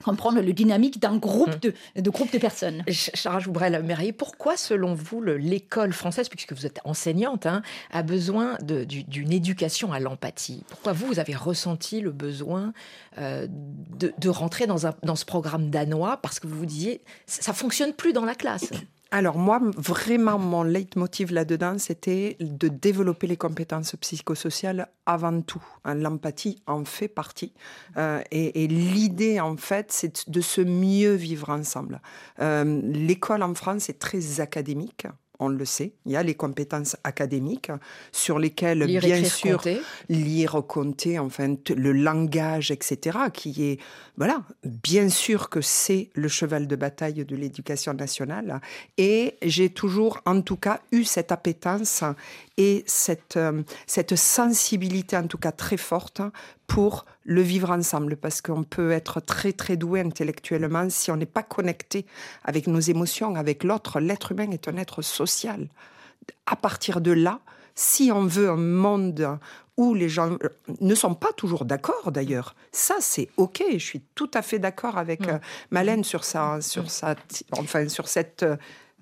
comprendre 0.02 0.40
le 0.40 0.52
dynamique 0.52 1.00
d'un 1.00 1.16
groupe 1.16 1.58
de, 1.60 1.72
de 1.96 2.10
groupe 2.10 2.32
de 2.32 2.38
personnes. 2.38 2.82
Ch- 2.86 3.10
Chara 3.14 3.38
Joubrel-Merrier, 3.38 4.12
pourquoi, 4.12 4.56
selon 4.56 4.94
vous, 4.94 5.20
le- 5.20 5.36
l'école 5.36 5.92
française, 5.92 6.28
puisque 6.28 6.52
vous 6.52 6.66
êtes 6.66 6.80
enseignante, 6.84 7.46
hein, 7.46 7.62
a 7.90 8.02
besoin 8.02 8.58
de- 8.62 8.84
du- 8.84 9.04
d'une 9.04 9.32
éducation 9.32 9.92
à 9.92 10.00
l'empathie? 10.00 10.64
Pourquoi 10.68 10.92
vous, 10.92 11.06
vous 11.06 11.18
avez 11.20 11.34
ressenti 11.34 12.00
le 12.00 12.10
besoin 12.10 12.72
euh, 13.18 13.46
de, 13.48 14.12
de 14.18 14.28
rentrer 14.28 14.66
dans, 14.66 14.86
un- 14.86 14.94
dans 15.02 15.16
ce 15.16 15.24
programme 15.24 15.70
danois? 15.70 16.18
Parce 16.18 16.40
que 16.40 16.46
vous 16.46 16.58
vous 16.58 16.66
disiez, 16.66 17.00
ça 17.26 17.42
ça 17.42 17.52
fonctionne 17.52 17.92
plus 17.92 18.12
dans 18.12 18.24
la 18.24 18.34
classe. 18.34 18.70
Alors 19.16 19.38
moi, 19.38 19.60
vraiment, 19.76 20.40
mon 20.40 20.64
leitmotiv 20.64 21.32
là-dedans, 21.32 21.78
c'était 21.78 22.36
de 22.40 22.66
développer 22.66 23.28
les 23.28 23.36
compétences 23.36 23.94
psychosociales 23.94 24.88
avant 25.06 25.40
tout. 25.40 25.62
Hein, 25.84 25.94
L'empathie 25.94 26.60
en 26.66 26.84
fait 26.84 27.06
partie. 27.06 27.52
Euh, 27.96 28.20
et 28.32 28.66
l'idée, 28.66 29.38
en 29.38 29.56
fait, 29.56 29.92
c'est 29.92 30.28
de 30.28 30.40
se 30.40 30.60
mieux 30.60 31.14
vivre 31.14 31.50
ensemble. 31.50 32.00
Euh, 32.40 32.80
L'école 32.82 33.44
en 33.44 33.54
France 33.54 33.88
est 33.88 34.00
très 34.00 34.40
académique. 34.40 35.06
On 35.40 35.48
le 35.48 35.64
sait, 35.64 35.94
il 36.06 36.12
y 36.12 36.16
a 36.16 36.22
les 36.22 36.34
compétences 36.34 36.96
académiques 37.02 37.70
sur 38.12 38.38
lesquelles, 38.38 38.84
Lire, 38.84 39.00
bien 39.00 39.16
écrire, 39.16 39.32
sûr, 39.32 39.56
compter. 39.56 39.80
lire, 40.08 40.62
compter, 40.66 41.18
enfin 41.18 41.56
le 41.74 41.92
langage, 41.92 42.70
etc., 42.70 43.18
qui 43.32 43.64
est, 43.64 43.80
voilà, 44.16 44.42
bien 44.64 45.08
sûr 45.08 45.48
que 45.50 45.60
c'est 45.60 46.10
le 46.14 46.28
cheval 46.28 46.68
de 46.68 46.76
bataille 46.76 47.24
de 47.24 47.36
l'éducation 47.36 47.94
nationale. 47.94 48.60
Et 48.96 49.36
j'ai 49.42 49.70
toujours, 49.70 50.20
en 50.24 50.40
tout 50.40 50.56
cas, 50.56 50.80
eu 50.92 51.02
cette 51.04 51.32
appétence 51.32 52.04
et 52.56 52.84
cette, 52.86 53.36
euh, 53.36 53.62
cette 53.86 54.16
sensibilité, 54.16 55.16
en 55.16 55.26
tout 55.26 55.38
cas 55.38 55.52
très 55.52 55.76
forte, 55.76 56.20
pour 56.66 57.04
le 57.24 57.42
vivre 57.42 57.70
ensemble, 57.70 58.16
parce 58.16 58.40
qu'on 58.40 58.62
peut 58.62 58.92
être 58.92 59.20
très 59.20 59.52
très 59.52 59.76
doué 59.76 60.00
intellectuellement 60.00 60.88
si 60.88 61.10
on 61.10 61.16
n'est 61.16 61.26
pas 61.26 61.42
connecté 61.42 62.06
avec 62.44 62.66
nos 62.66 62.80
émotions, 62.80 63.34
avec 63.34 63.64
l'autre. 63.64 64.00
L'être 64.00 64.32
humain 64.32 64.50
est 64.50 64.68
un 64.68 64.76
être 64.76 65.02
social. 65.02 65.68
À 66.46 66.56
partir 66.56 67.00
de 67.00 67.10
là, 67.10 67.40
si 67.74 68.12
on 68.12 68.24
veut 68.24 68.50
un 68.50 68.56
monde 68.56 69.38
où 69.76 69.94
les 69.94 70.08
gens 70.08 70.30
euh, 70.30 70.48
ne 70.80 70.94
sont 70.94 71.14
pas 71.14 71.32
toujours 71.32 71.64
d'accord 71.64 72.12
d'ailleurs, 72.12 72.54
ça 72.70 72.94
c'est 73.00 73.28
ok. 73.36 73.64
Je 73.72 73.78
suis 73.78 74.02
tout 74.14 74.30
à 74.32 74.42
fait 74.42 74.60
d'accord 74.60 74.96
avec 74.96 75.26
euh, 75.26 75.38
Malène 75.72 76.04
sur 76.04 76.24
sa, 76.24 76.60
sur 76.60 76.90
sa, 76.90 77.16
enfin 77.58 77.88
sur 77.88 78.06
cette 78.06 78.44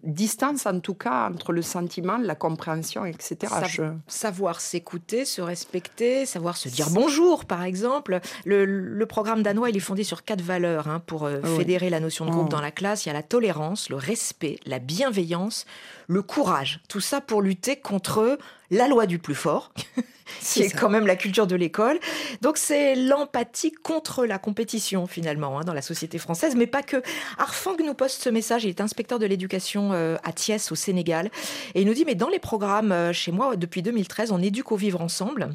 distance 0.02 0.66
en 0.66 0.80
tout 0.80 0.94
cas 0.94 1.28
entre 1.30 1.52
le 1.52 1.62
sentiment, 1.62 2.18
la 2.18 2.34
compréhension, 2.34 3.04
etc. 3.04 3.36
Je- 3.68 3.82
Savoir 4.06 4.60
s'écouter, 4.60 5.24
se 5.24 5.40
respecter, 5.40 6.26
savoir 6.26 6.56
se 6.56 6.68
dire 6.68 6.90
bonjour, 6.90 7.44
par 7.44 7.62
exemple. 7.62 8.20
Le, 8.44 8.64
le 8.64 9.06
programme 9.06 9.42
danois, 9.42 9.70
il 9.70 9.76
est 9.76 9.80
fondé 9.80 10.04
sur 10.04 10.24
quatre 10.24 10.42
valeurs 10.42 10.88
hein, 10.88 11.00
pour 11.06 11.24
euh, 11.24 11.40
Ah 11.42 11.46
oui. 11.50 11.56
fédérer 11.58 11.90
la 11.90 12.00
notion 12.00 12.24
de 12.26 12.30
groupe 12.30 12.46
Oh. 12.46 12.50
dans 12.50 12.60
la 12.60 12.70
classe. 12.72 13.04
Il 13.04 13.08
y 13.08 13.10
a 13.10 13.14
la 13.14 13.22
tolérance, 13.22 13.88
le 13.90 13.96
respect, 13.96 14.58
la 14.66 14.78
bienveillance, 14.78 15.66
le 16.08 16.22
courage. 16.22 16.80
Tout 16.88 17.00
ça 17.00 17.20
pour 17.20 17.42
lutter 17.42 17.76
contre 17.76 18.38
la 18.72 18.88
loi 18.88 19.06
du 19.06 19.18
plus 19.18 19.34
fort, 19.34 19.72
qui 20.40 20.62
est 20.62 20.70
quand 20.70 20.88
même 20.88 21.06
la 21.06 21.14
culture 21.14 21.46
de 21.46 21.54
l'école. 21.54 22.00
Donc 22.40 22.56
c'est 22.56 22.96
l'empathie 22.96 23.70
contre 23.70 24.24
la 24.24 24.38
compétition 24.38 25.06
finalement 25.06 25.58
hein, 25.58 25.64
dans 25.64 25.74
la 25.74 25.82
société 25.82 26.18
française, 26.18 26.56
mais 26.56 26.66
pas 26.66 26.82
que. 26.82 27.02
Arfang 27.38 27.76
nous 27.84 27.94
poste 27.94 28.22
ce 28.22 28.30
message. 28.30 28.64
Il 28.64 28.70
est 28.70 28.80
inspecteur 28.80 29.18
de 29.18 29.26
l'éducation 29.26 29.92
euh, 29.92 30.16
à 30.24 30.32
Thiès 30.32 30.72
au 30.72 30.74
Sénégal 30.74 31.30
et 31.74 31.82
il 31.82 31.86
nous 31.86 31.94
dit 31.94 32.04
mais 32.04 32.14
dans 32.14 32.28
les 32.28 32.38
programmes 32.38 32.92
euh, 32.92 33.12
chez 33.12 33.30
moi 33.30 33.54
depuis 33.56 33.82
2013, 33.82 34.32
on 34.32 34.40
éduque 34.40 34.72
au 34.72 34.76
vivre 34.76 35.00
ensemble. 35.02 35.50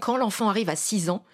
Quand 0.00 0.16
l'enfant 0.16 0.48
arrive 0.48 0.68
à 0.68 0.76
6 0.76 1.10
ans, 1.10 1.24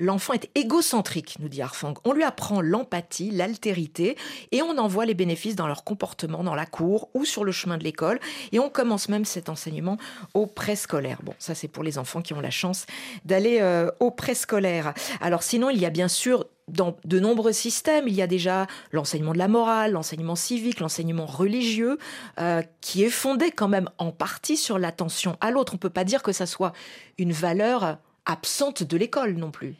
L'enfant 0.00 0.32
est 0.32 0.48
égocentrique, 0.54 1.36
nous 1.40 1.50
dit 1.50 1.60
Arfang. 1.60 1.92
On 2.06 2.14
lui 2.14 2.24
apprend 2.24 2.62
l'empathie, 2.62 3.30
l'altérité, 3.30 4.16
et 4.50 4.62
on 4.62 4.78
en 4.78 4.88
voit 4.88 5.04
les 5.04 5.12
bénéfices 5.12 5.56
dans 5.56 5.66
leur 5.66 5.84
comportement 5.84 6.42
dans 6.42 6.54
la 6.54 6.64
cour 6.64 7.10
ou 7.12 7.26
sur 7.26 7.44
le 7.44 7.52
chemin 7.52 7.76
de 7.76 7.84
l'école. 7.84 8.18
Et 8.52 8.58
on 8.58 8.70
commence 8.70 9.10
même 9.10 9.26
cet 9.26 9.50
enseignement 9.50 9.98
au 10.32 10.46
préscolaire. 10.46 11.18
Bon, 11.22 11.34
ça 11.38 11.54
c'est 11.54 11.68
pour 11.68 11.82
les 11.82 11.98
enfants 11.98 12.22
qui 12.22 12.32
ont 12.32 12.40
la 12.40 12.50
chance 12.50 12.86
d'aller 13.26 13.58
euh, 13.60 13.90
au 14.00 14.10
préscolaire. 14.10 14.94
Alors 15.20 15.42
sinon, 15.42 15.68
il 15.68 15.78
y 15.78 15.84
a 15.84 15.90
bien 15.90 16.08
sûr 16.08 16.46
dans 16.68 16.96
de 17.04 17.20
nombreux 17.20 17.52
systèmes, 17.52 18.08
il 18.08 18.14
y 18.14 18.22
a 18.22 18.26
déjà 18.26 18.66
l'enseignement 18.92 19.34
de 19.34 19.38
la 19.38 19.48
morale, 19.48 19.92
l'enseignement 19.92 20.36
civique, 20.36 20.80
l'enseignement 20.80 21.26
religieux, 21.26 21.98
euh, 22.38 22.62
qui 22.80 23.04
est 23.04 23.10
fondé 23.10 23.50
quand 23.50 23.68
même 23.68 23.90
en 23.98 24.12
partie 24.12 24.56
sur 24.56 24.78
l'attention 24.78 25.36
à 25.42 25.50
l'autre. 25.50 25.74
On 25.74 25.78
peut 25.78 25.90
pas 25.90 26.04
dire 26.04 26.22
que 26.22 26.32
ça 26.32 26.46
soit 26.46 26.72
une 27.18 27.32
valeur 27.32 27.98
absente 28.24 28.82
de 28.82 28.96
l'école 28.96 29.34
non 29.34 29.50
plus. 29.50 29.74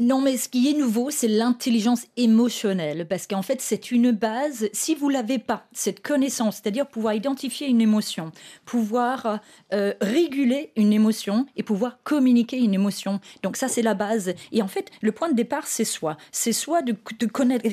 Non, 0.00 0.20
mais 0.20 0.36
ce 0.36 0.48
qui 0.48 0.68
est 0.68 0.76
nouveau, 0.76 1.10
c'est 1.10 1.28
l'intelligence 1.28 2.02
émotionnelle, 2.16 3.06
parce 3.08 3.28
qu'en 3.28 3.42
fait, 3.42 3.60
c'est 3.60 3.92
une 3.92 4.10
base. 4.10 4.68
Si 4.72 4.96
vous 4.96 5.08
l'avez 5.08 5.38
pas, 5.38 5.68
cette 5.72 6.02
connaissance, 6.02 6.56
c'est-à-dire 6.56 6.88
pouvoir 6.88 7.14
identifier 7.14 7.68
une 7.68 7.80
émotion, 7.80 8.32
pouvoir 8.64 9.38
euh, 9.72 9.94
réguler 10.00 10.72
une 10.74 10.92
émotion 10.92 11.46
et 11.54 11.62
pouvoir 11.62 12.02
communiquer 12.02 12.58
une 12.58 12.74
émotion. 12.74 13.20
Donc 13.44 13.56
ça, 13.56 13.68
c'est 13.68 13.82
la 13.82 13.94
base. 13.94 14.34
Et 14.50 14.62
en 14.62 14.66
fait, 14.66 14.90
le 15.00 15.12
point 15.12 15.28
de 15.28 15.36
départ, 15.36 15.68
c'est 15.68 15.84
soi. 15.84 16.16
C'est 16.32 16.52
soit 16.52 16.82
de, 16.82 16.96
de 17.20 17.26
connaître, 17.26 17.64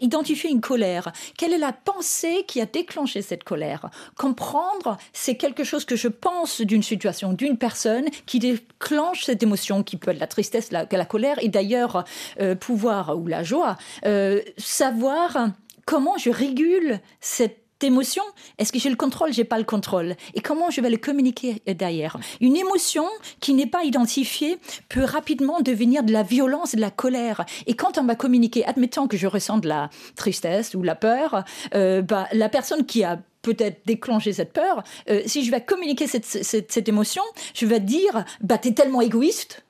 identifier 0.00 0.50
une 0.50 0.60
colère. 0.60 1.12
Quelle 1.36 1.52
est 1.52 1.58
la 1.58 1.72
pensée 1.72 2.44
qui 2.46 2.60
a 2.60 2.66
déclenché 2.66 3.22
cette 3.22 3.42
colère? 3.42 3.90
Comprendre, 4.16 4.98
c'est 5.12 5.34
quelque 5.34 5.64
chose 5.64 5.84
que 5.84 5.96
je 5.96 6.06
pense 6.06 6.60
d'une 6.60 6.84
situation, 6.84 7.32
d'une 7.32 7.58
personne 7.58 8.04
qui 8.24 8.38
déclenche 8.38 9.24
cette 9.24 9.42
émotion, 9.42 9.82
qui 9.82 9.96
peut 9.96 10.12
être 10.12 10.20
la 10.20 10.28
tristesse, 10.28 10.70
la, 10.70 10.86
la 10.88 11.04
colère, 11.04 11.42
et 11.42 11.55
d'ailleurs 11.56 12.04
euh, 12.38 12.54
pouvoir 12.54 13.18
ou 13.18 13.26
la 13.26 13.42
joie, 13.42 13.78
euh, 14.04 14.42
savoir 14.58 15.48
comment 15.86 16.18
je 16.18 16.28
régule 16.28 17.00
cette 17.20 17.82
émotion, 17.82 18.22
est-ce 18.58 18.72
que 18.72 18.78
j'ai 18.78 18.90
le 18.90 18.96
contrôle, 18.96 19.32
j'ai 19.32 19.44
pas 19.44 19.56
le 19.56 19.64
contrôle? 19.64 20.16
Et 20.34 20.40
comment 20.40 20.68
je 20.68 20.82
vais 20.82 20.90
le 20.90 20.98
communiquer 20.98 21.62
derrière? 21.66 22.18
Une 22.42 22.56
émotion 22.56 23.06
qui 23.40 23.54
n'est 23.54 23.66
pas 23.66 23.84
identifiée 23.84 24.58
peut 24.90 25.04
rapidement 25.04 25.60
devenir 25.62 26.02
de 26.02 26.12
la 26.12 26.22
violence 26.22 26.74
de 26.74 26.80
la 26.80 26.90
colère. 26.90 27.46
Et 27.66 27.74
quand 27.74 27.96
on 27.96 28.04
va 28.04 28.16
communiquer, 28.16 28.66
admettons 28.66 29.08
que 29.08 29.16
je 29.16 29.26
ressens 29.26 29.58
de 29.58 29.68
la 29.68 29.88
tristesse 30.14 30.74
ou 30.74 30.82
la 30.82 30.94
peur, 30.94 31.42
euh, 31.74 32.02
bah, 32.02 32.26
la 32.32 32.50
personne 32.50 32.84
qui 32.84 33.02
a 33.02 33.18
peut-être 33.40 33.86
déclenché 33.86 34.32
cette 34.32 34.52
peur, 34.52 34.82
si 35.26 35.44
je 35.44 35.50
vais 35.52 35.64
communiquer 35.64 36.06
cette, 36.08 36.24
cette, 36.24 36.72
cette 36.72 36.88
émotion, 36.88 37.22
je 37.54 37.64
vais 37.64 37.78
dire, 37.78 38.24
bah, 38.40 38.58
t'es 38.58 38.72
tellement 38.72 39.00
égoïste 39.00 39.65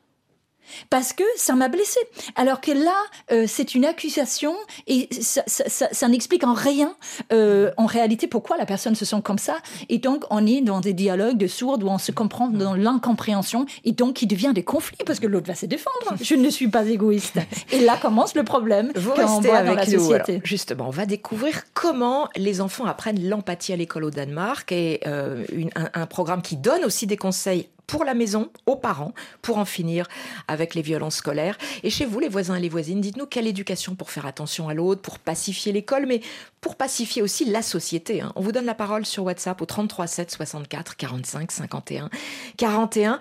parce 0.90 1.12
que 1.12 1.24
ça 1.36 1.54
m'a 1.54 1.68
blessé. 1.68 1.98
Alors 2.36 2.60
que 2.60 2.70
là, 2.72 2.94
euh, 3.32 3.44
c'est 3.46 3.74
une 3.74 3.84
accusation 3.84 4.54
et 4.86 5.08
ça, 5.20 5.42
ça, 5.46 5.64
ça, 5.68 5.88
ça 5.92 6.08
n'explique 6.08 6.44
en 6.44 6.54
rien, 6.54 6.94
euh, 7.32 7.70
en 7.76 7.86
réalité, 7.86 8.26
pourquoi 8.26 8.56
la 8.56 8.66
personne 8.66 8.94
se 8.94 9.04
sent 9.04 9.20
comme 9.24 9.38
ça. 9.38 9.58
Et 9.88 9.98
donc, 9.98 10.24
on 10.30 10.46
est 10.46 10.60
dans 10.60 10.80
des 10.80 10.92
dialogues 10.92 11.36
de 11.38 11.46
sourds 11.46 11.78
où 11.82 11.88
on 11.88 11.98
se 11.98 12.12
comprend 12.12 12.48
dans 12.48 12.74
l'incompréhension 12.74 13.66
et 13.84 13.92
donc 13.92 14.22
il 14.22 14.26
devient 14.26 14.52
des 14.54 14.64
conflits 14.64 14.98
parce 15.06 15.20
que 15.20 15.26
l'autre 15.26 15.46
va 15.46 15.54
se 15.54 15.66
défendre. 15.66 16.16
Je 16.20 16.34
ne 16.34 16.50
suis 16.50 16.68
pas 16.68 16.84
égoïste. 16.86 17.38
Et 17.72 17.80
là 17.80 17.96
commence 18.00 18.34
le 18.34 18.44
problème 18.44 18.92
Vous 18.96 19.10
qu'on 19.12 19.40
voit 19.40 19.56
avec 19.56 19.70
dans 19.70 19.76
la 19.76 19.86
nous. 19.86 19.98
société. 19.98 20.32
Alors, 20.34 20.42
justement, 20.44 20.86
on 20.88 20.90
va 20.90 21.06
découvrir 21.06 21.62
comment 21.74 22.28
les 22.36 22.60
enfants 22.60 22.84
apprennent 22.86 23.28
l'empathie 23.28 23.72
à 23.72 23.76
l'école 23.76 24.04
au 24.04 24.10
Danemark 24.10 24.70
et 24.72 25.00
euh, 25.06 25.44
une- 25.52 25.70
un, 25.76 25.88
un 25.94 26.06
programme 26.06 26.42
qui 26.42 26.56
donne 26.56 26.84
aussi 26.84 27.06
des 27.06 27.16
conseils 27.16 27.68
pour 27.86 28.04
la 28.04 28.14
maison, 28.14 28.50
aux 28.66 28.76
parents, 28.76 29.12
pour 29.42 29.58
en 29.58 29.64
finir 29.64 30.08
avec 30.48 30.74
les 30.74 30.82
violences 30.82 31.16
scolaires. 31.16 31.56
Et 31.82 31.90
chez 31.90 32.04
vous, 32.04 32.18
les 32.18 32.28
voisins 32.28 32.56
et 32.56 32.60
les 32.60 32.68
voisines, 32.68 33.00
dites-nous 33.00 33.26
quelle 33.26 33.46
éducation 33.46 33.94
pour 33.94 34.10
faire 34.10 34.26
attention 34.26 34.68
à 34.68 34.74
l'autre, 34.74 35.02
pour 35.02 35.18
pacifier 35.18 35.72
l'école, 35.72 36.06
mais 36.06 36.20
pour 36.60 36.76
pacifier 36.76 37.22
aussi 37.22 37.44
la 37.44 37.62
société. 37.62 38.20
hein. 38.20 38.32
On 38.34 38.40
vous 38.40 38.50
donne 38.52 38.64
la 38.64 38.74
parole 38.74 39.06
sur 39.06 39.24
WhatsApp 39.24 39.60
au 39.60 39.66
33 39.66 40.06
7 40.06 40.30
64 40.32 40.96
45 40.96 41.52
51 41.52 42.10
41. 42.56 43.18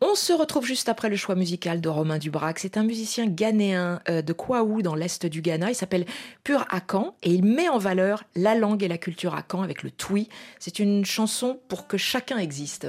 On 0.00 0.14
se 0.14 0.32
retrouve 0.32 0.64
juste 0.66 0.88
après 0.88 1.08
le 1.08 1.16
choix 1.16 1.34
musical 1.34 1.80
de 1.80 1.88
Romain 1.88 2.18
Dubrac. 2.18 2.58
C'est 2.58 2.76
un 2.76 2.82
musicien 2.82 3.26
ghanéen 3.26 4.00
euh, 4.08 4.22
de 4.22 4.32
Kwaou 4.32 4.82
dans 4.82 4.94
l'est 4.94 5.26
du 5.26 5.42
Ghana. 5.42 5.70
Il 5.70 5.74
s'appelle 5.74 6.06
Pur 6.44 6.64
Akan 6.70 7.14
et 7.22 7.30
il 7.32 7.44
met 7.44 7.68
en 7.68 7.78
valeur 7.78 8.24
la 8.34 8.54
langue 8.54 8.82
et 8.82 8.88
la 8.88 8.98
culture 8.98 9.34
Akan 9.34 9.62
avec 9.62 9.82
le 9.82 9.90
twi. 9.90 10.28
C'est 10.58 10.78
une 10.78 11.04
chanson 11.04 11.60
pour 11.68 11.86
que 11.86 11.96
chacun 11.96 12.38
existe. 12.38 12.88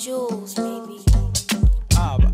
Jules, 0.00 0.54
baby. 0.54 1.04
Abba. 1.94 2.32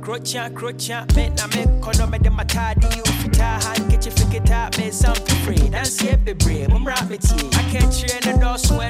Crocha, 0.00 0.50
crocha, 0.54 1.04
me 1.16 1.28
na 1.28 1.46
me 1.48 1.66
kono 1.82 2.10
me 2.10 2.18
de 2.18 2.30
matadi 2.30 2.96
you 2.96 3.02
fita 3.20 3.62
hand 3.62 3.90
get 3.90 4.06
you 4.06 4.12
fikita 4.12 4.78
me 4.78 4.90
something 4.90 5.36
free. 5.44 5.68
Dance 5.68 6.02
ye 6.02 6.16
be 6.16 6.32
brave, 6.32 6.70
mum 6.70 6.86
rap 6.86 7.10
me 7.10 7.18
tea. 7.18 7.50
I 7.52 7.62
can't 7.70 7.92
train 7.92 8.22
the 8.22 8.38
door 8.40 8.56
so 8.56 8.80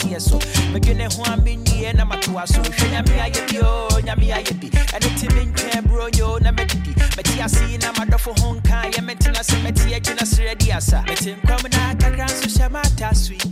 see 0.00 0.18
so. 0.18 0.38
Medwene 0.72 1.06
ho 1.12 1.22
amenyie 1.24 1.92
na 1.94 2.04
matoa 2.04 2.46
so. 2.46 2.60
Hwɛ 2.62 2.90
nyame 2.92 3.14
ayɛ 3.24 3.40
bi 3.48 3.58
o, 3.58 3.88
nyame 4.02 4.26
ayɛ 4.32 4.60
bi. 4.60 4.68
Ɛne 4.68 5.88
bro 5.88 6.06
yo 6.16 6.38
na 6.38 6.50
medidi. 6.52 6.94
Meti 7.16 7.40
ase 7.40 7.78
na 7.78 7.92
madɔfo 7.92 8.38
ho 8.40 8.54
nka 8.54 8.90
yɛ 8.92 9.00
metena 9.04 9.40
sɛ 9.40 9.62
meti 9.62 9.94
agyina 9.94 10.24
serɛ 10.24 10.58
di 10.58 10.72
asa. 10.72 11.04
Meti 11.06 11.34
nkwam 11.36 11.62
na 11.72 11.94
kakra 11.94 12.26
nso 12.26 12.48
hyɛ 12.48 12.70
mata 12.70 13.14
so 13.14 13.32
yi. 13.32 13.49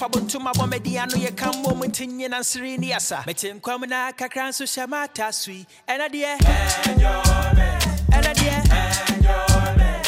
Meyɛ 0.00 0.06
adwen 0.06 0.06
afa 0.06 0.08
bontom 0.08 0.46
abɔ 0.46 0.64
madi 0.70 0.98
ano 0.98 1.16
yɛka 1.16 1.46
mmɔ 1.52 1.76
mu 1.76 1.84
nti 1.86 2.06
nyina 2.06 2.38
nsere 2.40 2.78
ni 2.78 2.92
asa. 2.92 3.22
Mete 3.26 3.52
nkwam 3.54 3.88
na 3.88 4.12
kakra 4.12 4.48
nso 4.48 4.64
hyɛ 4.64 4.88
mata 4.88 5.32
so 5.32 5.50
yi 5.50 5.66
ɛna 5.88 6.08
deɛ? 6.08 6.38
Ɛna 8.10 8.32
deɛ 8.34 9.99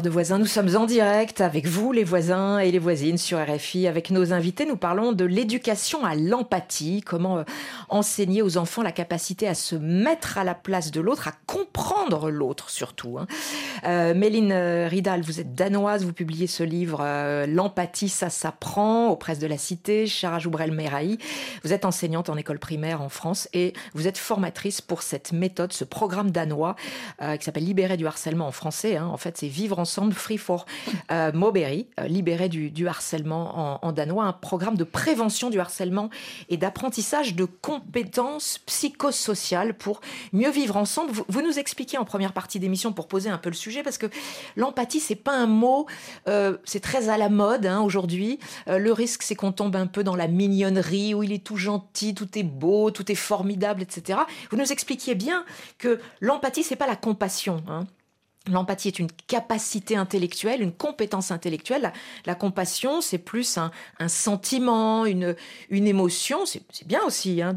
de 0.00 0.08
voisins. 0.08 0.38
Nous 0.38 0.46
sommes 0.46 0.74
en 0.76 0.86
direct 0.86 1.42
avec 1.42 1.66
vous, 1.66 1.92
les 1.92 2.04
voisins 2.04 2.58
et 2.58 2.70
les 2.70 2.78
voisines 2.78 3.18
sur 3.18 3.38
RFI. 3.38 3.86
Avec 3.86 4.10
nos 4.10 4.32
invités, 4.32 4.64
nous 4.64 4.78
parlons 4.78 5.12
de 5.12 5.26
l'éducation 5.26 6.06
à 6.06 6.14
l'empathie. 6.14 7.02
Comment 7.02 7.38
euh, 7.38 7.42
enseigner 7.90 8.40
aux 8.40 8.56
enfants 8.56 8.80
la 8.80 8.92
capacité 8.92 9.46
à 9.46 9.54
se 9.54 9.76
mettre 9.76 10.38
à 10.38 10.44
la 10.44 10.54
place 10.54 10.92
de 10.92 11.02
l'autre, 11.02 11.28
à 11.28 11.32
comprendre 11.46 12.30
l'autre 12.30 12.70
surtout. 12.70 13.18
Euh, 13.84 14.14
Méline 14.14 14.52
euh, 14.52 14.88
Ridal, 14.88 15.22
vous 15.22 15.40
êtes 15.40 15.54
danoise. 15.54 16.04
Vous 16.04 16.12
publiez 16.12 16.46
ce 16.46 16.62
livre 16.62 17.00
euh, 17.02 17.46
L'empathie, 17.46 18.08
ça 18.08 18.30
s'apprend 18.30 19.08
aux 19.08 19.16
presses 19.16 19.38
de 19.38 19.46
la 19.46 19.58
Cité. 19.58 20.06
Chara 20.06 20.38
Joubrel-Meraï. 20.38 21.18
Vous 21.64 21.72
êtes 21.72 21.84
enseignante 21.84 22.28
en 22.28 22.36
école 22.36 22.58
primaire 22.58 23.02
en 23.02 23.08
France 23.08 23.48
et 23.52 23.72
vous 23.94 24.06
êtes 24.06 24.18
formatrice 24.18 24.80
pour 24.80 25.02
cette 25.02 25.32
méthode, 25.32 25.72
ce 25.72 25.84
programme 25.84 26.30
danois 26.30 26.76
qui 27.20 27.44
s'appelle 27.44 27.64
Libérer 27.64 27.96
du 27.96 28.06
harcèlement 28.06 28.46
en 28.46 28.52
français. 28.52 28.96
hein. 28.96 29.06
En 29.06 29.16
fait, 29.16 29.36
c'est 29.38 29.48
Vivre 29.48 29.78
ensemble, 29.78 30.12
Free 30.12 30.38
for 30.38 30.66
euh, 31.10 31.30
libérer 32.06 32.48
du, 32.48 32.70
du 32.70 32.88
harcèlement 32.88 33.76
en, 33.82 33.88
en 33.88 33.92
danois, 33.92 34.24
un 34.24 34.32
programme 34.32 34.76
de 34.76 34.84
prévention 34.84 35.50
du 35.50 35.60
harcèlement 35.60 36.10
et 36.48 36.56
d'apprentissage 36.56 37.34
de 37.34 37.44
compétences 37.44 38.58
psychosociales 38.66 39.74
pour 39.74 40.00
mieux 40.32 40.50
vivre 40.50 40.76
ensemble. 40.76 41.12
Vous, 41.12 41.24
vous 41.28 41.42
nous 41.42 41.58
expliquez 41.58 41.98
en 41.98 42.04
première 42.04 42.32
partie 42.32 42.58
d'émission 42.58 42.92
pour 42.92 43.08
poser 43.08 43.30
un 43.30 43.38
peu 43.38 43.50
le 43.50 43.54
parce 43.82 43.98
que 43.98 44.06
l'empathie, 44.56 45.00
c'est 45.00 45.14
pas 45.14 45.32
un 45.32 45.46
mot, 45.46 45.86
euh, 46.28 46.56
c'est 46.64 46.80
très 46.80 47.08
à 47.08 47.16
la 47.16 47.28
mode 47.28 47.66
hein, 47.66 47.80
aujourd'hui. 47.80 48.38
Euh, 48.68 48.78
le 48.78 48.92
risque, 48.92 49.22
c'est 49.22 49.34
qu'on 49.34 49.52
tombe 49.52 49.76
un 49.76 49.86
peu 49.86 50.02
dans 50.04 50.16
la 50.16 50.28
mignonnerie 50.28 51.14
où 51.14 51.22
il 51.22 51.32
est 51.32 51.44
tout 51.44 51.56
gentil, 51.56 52.14
tout 52.14 52.38
est 52.38 52.42
beau, 52.42 52.90
tout 52.90 53.10
est 53.10 53.16
formidable, 53.16 53.82
etc. 53.82 54.20
Vous 54.50 54.56
nous 54.56 54.72
expliquiez 54.72 55.14
bien 55.14 55.44
que 55.78 56.00
l'empathie, 56.20 56.62
c'est 56.62 56.76
pas 56.76 56.86
la 56.86 56.96
compassion. 56.96 57.62
hein. 57.68 57.84
L'empathie 58.50 58.88
est 58.88 58.98
une 58.98 59.10
capacité 59.28 59.96
intellectuelle, 59.96 60.62
une 60.62 60.72
compétence 60.72 61.30
intellectuelle. 61.30 61.82
La, 61.82 61.92
la 62.26 62.34
compassion, 62.34 63.00
c'est 63.00 63.18
plus 63.18 63.56
un, 63.56 63.70
un 64.00 64.08
sentiment, 64.08 65.06
une, 65.06 65.36
une 65.70 65.86
émotion. 65.86 66.40
C'est 66.44 66.86
bien 66.86 67.00
aussi 67.06 67.40
hein, 67.40 67.54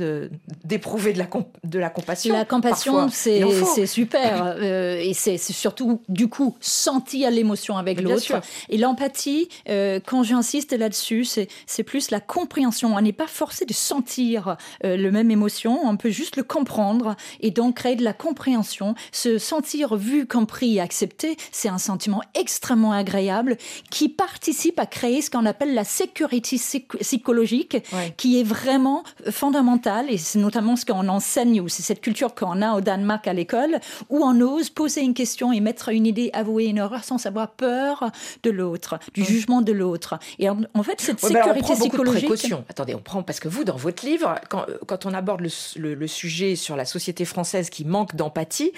d'éprouver 0.64 1.14
de, 1.14 1.18
la 1.18 1.26
comp- 1.26 1.58
de 1.64 1.80
la 1.80 1.90
compassion. 1.90 2.34
La 2.36 2.46
compassion, 2.46 3.10
c'est 3.10 3.88
super. 3.88 4.46
euh, 4.62 5.00
et 5.00 5.14
c'est 5.14 5.38
surtout, 5.38 6.02
du 6.08 6.28
coup, 6.28 6.56
sentir 6.60 7.32
l'émotion 7.32 7.78
avec 7.78 8.00
l'autre. 8.02 8.42
Et 8.70 8.78
l'empathie, 8.78 9.50
euh, 9.70 10.00
quand 10.06 10.24
j'insiste 10.24 10.74
là-dessus, 10.74 11.26
c'est 11.26 11.48
c'est 11.66 11.84
plus 11.84 12.12
la 12.12 12.20
compréhension. 12.20 12.96
On 12.96 13.02
n'est 13.02 13.12
pas 13.12 13.28
forcé 13.28 13.66
de 13.66 13.74
sentir 13.74 14.58
euh, 14.84 14.98
le 14.98 15.12
même 15.12 15.32
émotion, 15.32 15.80
on 15.84 15.98
peut 15.98 16.10
juste 16.10 16.36
le 16.36 16.44
comprendre 16.44 17.16
et 17.42 17.52
donc 17.52 17.78
créer 17.78 17.96
de 17.96 18.04
la 18.04 18.14
compréhension. 18.14 18.96
Se 19.12 19.38
sentir 19.38 19.96
vu, 19.96 20.28
compris 20.28 20.75
et 20.76 20.82
accepté, 20.82 21.38
c'est 21.52 21.70
un 21.70 21.78
sentiment 21.78 22.22
extrêmement 22.34 22.92
agréable 22.92 23.58
qui 23.90 24.10
participe 24.10 24.80
à 24.80 24.86
créer 24.86 25.22
ce 25.22 25.30
qu'on 25.30 25.46
appelle 25.46 25.74
la 25.74 25.84
sécurité 25.84 26.58
psych- 26.58 26.98
psychologique, 27.00 27.78
qui 28.18 28.40
est 28.40 28.44
vraiment 28.44 29.04
fondamentale 29.32 30.06
et 30.10 30.18
c'est 30.18 30.40
notamment 30.40 30.76
ce 30.76 30.86
qu'on 30.86 31.08
enseigne 31.08 31.62
ou 31.62 31.68
c'est 31.70 31.84
cette 31.84 32.02
culture 32.02 32.34
qu'on 32.36 32.62
a 32.62 32.74
au 32.74 32.82
Danemark 32.82 33.28
à 33.28 33.34
l'école 33.34 33.80
où 34.10 34.24
on 34.24 34.40
ose 34.42 34.70
poser 34.70 35.02
une 35.02 35.14
question 35.14 35.52
et 35.52 35.60
mettre 35.60 35.90
une 35.90 36.06
idée, 36.06 36.30
avouer 36.34 36.66
une 36.66 36.78
erreur 36.78 37.04
sans 37.04 37.26
avoir 37.26 37.52
peur 37.52 38.10
de 38.44 38.50
l'autre, 38.50 39.00
du 39.14 39.24
jugement 39.24 39.62
de 39.62 39.72
l'autre. 39.72 40.16
Et 40.40 40.50
en, 40.50 40.60
en 40.74 40.84
fait, 40.84 41.00
cette 41.02 41.22
Ouais, 41.24 41.36
alors, 41.36 41.54
sécurité 41.56 41.72
on 41.72 41.76
prend 41.76 41.76
beaucoup 41.76 41.86
de 41.98 42.02
psychologique. 42.04 42.26
précautions. 42.30 42.66
Attendez, 42.70 42.96
on 42.96 43.00
prend 43.02 43.24
parce 43.24 43.40
que 43.40 43.48
vous, 43.48 43.64
dans 43.64 43.76
votre 43.76 44.06
livre, 44.06 44.36
quand, 44.50 44.66
euh, 44.70 44.78
quand 44.88 45.06
on 45.06 45.14
aborde 45.14 45.42
le, 45.42 45.50
le- 45.78 45.94
le 45.96 46.08
sujet 46.08 46.56
sur 46.56 46.76
la 46.76 46.86
société 46.86 47.26
française 47.26 47.70
qui 47.70 47.86
manque 47.86 48.16
d'empathie, 48.16 48.72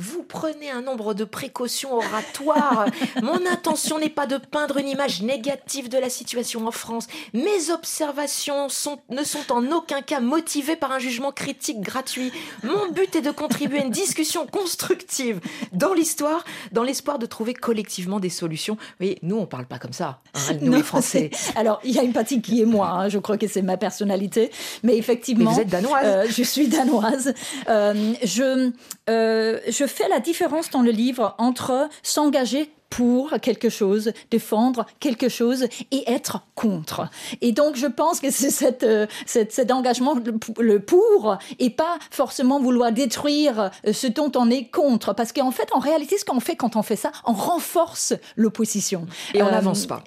vous 0.00 0.22
prenez 0.22 0.70
un 0.70 0.80
nombre 0.80 1.12
de 1.12 1.24
précautions 1.24 1.94
oratoires. 1.94 2.86
Mon 3.22 3.44
intention 3.46 3.98
n'est 3.98 4.08
pas 4.08 4.26
de 4.26 4.38
peindre 4.38 4.78
une 4.78 4.88
image 4.88 5.22
négative 5.22 5.90
de 5.90 5.98
la 5.98 6.08
situation 6.08 6.66
en 6.66 6.70
France. 6.70 7.06
Mes 7.34 7.70
observations 7.70 8.70
sont, 8.70 8.98
ne 9.10 9.22
sont 9.22 9.52
en 9.52 9.70
aucun 9.70 10.00
cas 10.00 10.20
motivées 10.20 10.76
par 10.76 10.92
un 10.92 10.98
jugement 10.98 11.32
critique 11.32 11.82
gratuit. 11.82 12.32
Mon 12.62 12.90
but 12.92 13.14
est 13.14 13.20
de 13.20 13.30
contribuer 13.30 13.80
à 13.80 13.84
une 13.84 13.90
discussion 13.90 14.46
constructive 14.46 15.40
dans 15.72 15.92
l'histoire, 15.92 16.44
dans 16.72 16.82
l'espoir 16.82 17.18
de 17.18 17.26
trouver 17.26 17.52
collectivement 17.52 18.20
des 18.20 18.30
solutions. 18.30 18.74
Vous 18.74 18.96
voyez, 19.00 19.18
nous, 19.22 19.36
on 19.36 19.46
parle 19.46 19.66
pas 19.66 19.78
comme 19.78 19.92
ça, 19.92 20.20
hein, 20.34 20.54
nous 20.62 20.70
Non, 20.70 20.78
les 20.78 20.82
Français. 20.82 21.30
Alors, 21.56 21.78
il 21.84 21.90
y 21.90 21.98
a 21.98 22.02
une 22.02 22.14
partie 22.14 22.40
qui 22.40 22.62
est 22.62 22.66
moi, 22.66 22.88
hein, 22.88 23.08
je 23.10 23.18
crois 23.18 23.36
que 23.36 23.46
c'est 23.46 23.62
ma 23.62 23.76
personnalité, 23.76 24.50
mais 24.82 24.96
effectivement. 24.96 25.50
Mais 25.50 25.54
vous 25.56 25.60
êtes 25.60 25.68
danoise. 25.68 26.04
euh, 26.06 26.26
je 26.30 26.42
suis 26.42 26.68
danoise. 26.68 27.34
Euh, 27.68 28.14
je, 28.24 28.70
euh, 29.10 29.58
je 29.68 29.84
fais 29.90 30.08
la 30.08 30.20
différence 30.20 30.70
dans 30.70 30.82
le 30.82 30.90
livre 30.90 31.34
entre 31.38 31.88
s'engager 32.02 32.72
pour 32.90 33.30
quelque 33.40 33.68
chose, 33.70 34.12
défendre 34.30 34.84
quelque 34.98 35.28
chose 35.28 35.64
et 35.92 36.04
être 36.10 36.42
contre. 36.54 37.08
Et 37.40 37.52
donc, 37.52 37.76
je 37.76 37.86
pense 37.86 38.20
que 38.20 38.30
c'est 38.30 38.50
cette, 38.50 38.82
euh, 38.82 39.06
cette- 39.26 39.52
cet 39.52 39.70
engagement, 39.70 40.16
le 40.58 40.80
pour, 40.80 41.38
et 41.58 41.70
pas 41.70 41.98
forcément 42.10 42.60
vouloir 42.60 42.92
détruire 42.92 43.70
euh, 43.86 43.92
ce 43.92 44.06
dont 44.08 44.32
on 44.36 44.50
est 44.50 44.64
contre. 44.70 45.14
Parce 45.14 45.32
qu'en 45.32 45.52
fait, 45.52 45.68
en 45.72 45.78
réalité, 45.78 46.18
ce 46.18 46.24
qu'on 46.24 46.40
fait 46.40 46.56
quand 46.56 46.76
on 46.76 46.82
fait 46.82 46.96
ça, 46.96 47.12
on 47.24 47.32
renforce 47.32 48.12
l'opposition. 48.36 49.06
Et 49.34 49.42
on 49.42 49.46
Euh, 49.46 49.50
n'avance 49.52 49.86
pas. 49.86 50.02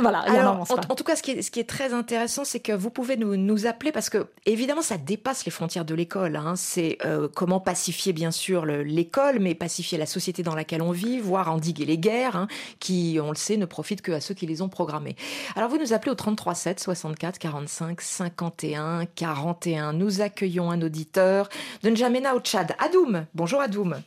Voilà, 0.00 0.20
Alors, 0.20 0.52
n'avance 0.52 0.70
en, 0.70 0.76
pas. 0.76 0.82
en 0.90 0.94
tout 0.94 1.04
cas, 1.04 1.16
ce 1.16 1.22
qui 1.22 1.32
est, 1.32 1.42
ce 1.42 1.50
qui 1.50 1.60
est 1.60 1.68
très 1.68 1.92
intéressant, 1.92 2.44
c'est 2.44 2.60
que 2.60 2.72
vous 2.72 2.90
pouvez 2.90 3.16
nous, 3.16 3.36
nous 3.36 3.66
appeler 3.66 3.92
parce 3.92 4.08
que, 4.10 4.26
évidemment, 4.46 4.82
ça 4.82 4.96
dépasse 4.98 5.44
les 5.44 5.50
frontières 5.50 5.84
de 5.84 5.94
l'école. 5.94 6.36
hein. 6.36 6.54
C'est 6.56 6.98
euh, 7.04 7.28
comment 7.34 7.60
pacifier, 7.60 8.12
bien 8.12 8.30
sûr, 8.30 8.64
le- 8.64 8.82
l'école, 8.82 9.38
mais 9.40 9.54
pacifier 9.54 9.98
la 9.98 10.06
société 10.06 10.42
dans 10.42 10.54
laquelle 10.54 10.82
on 10.82 10.92
vit, 10.92 11.18
voire 11.18 11.50
endiguer 11.52 11.84
les 11.84 11.98
guerres, 11.98 12.17
hein, 12.24 12.48
qui, 12.80 13.18
on 13.22 13.30
le 13.30 13.36
sait, 13.36 13.56
ne 13.56 13.66
profitent 13.66 14.02
que 14.02 14.12
à 14.12 14.20
ceux 14.20 14.34
qui 14.34 14.46
les 14.46 14.62
ont 14.62 14.68
programmées. 14.68 15.16
Alors, 15.56 15.68
vous 15.68 15.78
nous 15.78 15.92
appelez 15.92 16.10
au 16.10 16.14
33 16.14 16.54
7 16.54 16.80
64 16.80 17.38
45 17.38 18.00
51 18.00 19.06
41. 19.06 19.92
Nous 19.92 20.20
accueillons 20.20 20.70
un 20.70 20.82
auditeur 20.82 21.48
de 21.82 21.90
N'Djamena 21.90 22.34
au 22.34 22.40
Tchad. 22.40 22.74
Adoum. 22.78 23.26
Bonjour, 23.34 23.60
Adoum. 23.60 24.00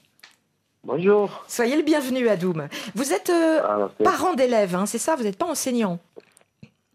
Bonjour. 0.83 1.43
Soyez 1.47 1.75
le 1.75 1.83
bienvenu, 1.83 2.27
Adoum. 2.27 2.67
Vous 2.95 3.13
êtes 3.13 3.29
euh, 3.29 3.61
Ah, 3.63 3.89
parent 4.03 4.33
d'élèves, 4.33 4.75
hein, 4.75 4.87
c'est 4.87 4.97
ça 4.97 5.15
Vous 5.15 5.23
n'êtes 5.23 5.37
pas 5.37 5.45
enseignant 5.45 5.99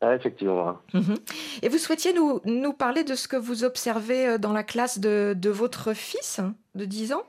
Ah, 0.00 0.14
effectivement. 0.14 0.78
Mhm. 0.92 1.14
Et 1.62 1.68
vous 1.68 1.78
souhaitiez 1.78 2.12
nous, 2.12 2.40
nous 2.44 2.72
parler 2.72 3.04
de 3.04 3.14
ce 3.14 3.28
que 3.28 3.36
vous 3.36 3.62
observez 3.62 4.26
euh, 4.26 4.38
dans 4.38 4.52
la 4.52 4.64
classe 4.64 4.98
de, 4.98 5.34
de 5.36 5.50
votre 5.50 5.92
fils 5.92 6.40
hein, 6.40 6.54
de 6.74 6.84
10 6.84 7.12
ans? 7.12 7.22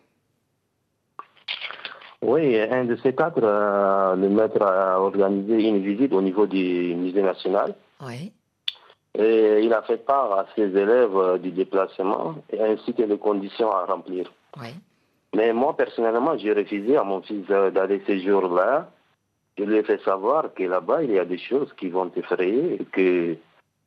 Oui, 2.21 2.59
un 2.59 2.85
de 2.85 2.95
ces 2.97 3.13
quatre, 3.13 3.43
euh, 3.43 4.15
le 4.15 4.29
maître 4.29 4.61
a 4.61 4.99
organisé 4.99 5.67
une 5.67 5.83
visite 5.83 6.13
au 6.13 6.21
niveau 6.21 6.47
du 6.47 6.95
musée 6.95 7.21
national. 7.21 7.75
Oui. 8.01 8.31
Et 9.13 9.61
il 9.63 9.73
a 9.73 9.83
fait 9.83 10.03
part 10.03 10.31
à 10.33 10.45
ses 10.55 10.63
élèves 10.63 11.15
euh, 11.15 11.37
du 11.37 11.51
déplacement 11.51 12.35
et 12.51 12.59
ainsi 12.59 12.93
que 12.93 13.03
les 13.03 13.17
conditions 13.19 13.71
à 13.71 13.85
remplir. 13.85 14.31
Oui. 14.59 14.69
Mais 15.35 15.53
moi, 15.53 15.77
personnellement, 15.77 16.37
j'ai 16.37 16.53
refusé 16.53 16.97
à 16.97 17.03
mon 17.03 17.21
fils 17.21 17.45
euh, 17.51 17.69
d'aller 17.69 18.01
ces 18.07 18.19
jours-là. 18.19 18.89
Je 19.57 19.63
lui 19.63 19.77
ai 19.77 19.83
fait 19.83 20.01
savoir 20.03 20.53
que 20.55 20.63
là-bas, 20.63 21.03
il 21.03 21.11
y 21.11 21.19
a 21.19 21.25
des 21.25 21.37
choses 21.37 21.71
qui 21.77 21.89
vont 21.89 22.09
t'effrayer 22.09 22.81
et 22.81 22.85
que 22.85 23.35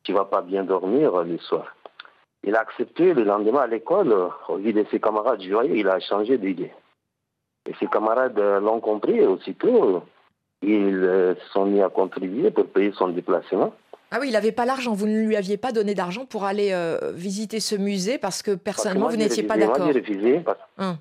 tu 0.03 0.13
vas 0.13 0.25
pas 0.25 0.41
bien 0.41 0.63
dormir 0.63 1.23
le 1.23 1.37
soir. 1.37 1.75
Il 2.43 2.55
a 2.55 2.61
accepté 2.61 3.13
le 3.13 3.23
lendemain 3.23 3.61
à 3.61 3.67
l'école, 3.67 4.13
au 4.47 4.55
vu 4.57 4.73
de 4.73 4.85
ses 4.89 4.99
camarades 4.99 5.41
joyeux, 5.41 5.77
il 5.77 5.87
a 5.87 5.99
changé 5.99 6.37
d'idée. 6.37 6.71
Et 7.69 7.73
ses 7.79 7.87
camarades 7.87 8.37
euh, 8.39 8.59
l'ont 8.59 8.79
compris 8.79 9.17
et 9.17 9.27
aussitôt, 9.27 10.03
ils 10.63 10.95
euh, 11.03 11.35
se 11.35 11.49
sont 11.53 11.65
mis 11.65 11.81
à 11.81 11.89
contribuer 11.89 12.49
pour 12.51 12.65
payer 12.67 12.91
son 12.93 13.09
déplacement. 13.09 13.73
Ah 14.09 14.17
oui, 14.19 14.27
il 14.27 14.33
n'avait 14.33 14.51
pas 14.51 14.65
l'argent, 14.65 14.93
vous 14.93 15.07
ne 15.07 15.19
lui 15.25 15.35
aviez 15.37 15.57
pas 15.57 15.71
donné 15.71 15.93
d'argent 15.95 16.25
pour 16.25 16.43
aller 16.43 16.71
euh, 16.73 17.11
visiter 17.13 17.59
ce 17.61 17.75
musée 17.75 18.17
parce 18.17 18.41
que 18.43 18.55
personnellement, 18.55 19.05
Parce 19.05 19.15
vous 19.15 19.19
que 19.19 19.23
moi, 19.23 19.29
n'étiez 19.29 19.43
pas. 19.43 19.55
Moi, 19.57 19.67
d'accord. 19.67 19.87
j'ai 19.93 19.99
refusé 19.99 20.39
parce 20.41 20.59
Hum. 20.79 20.97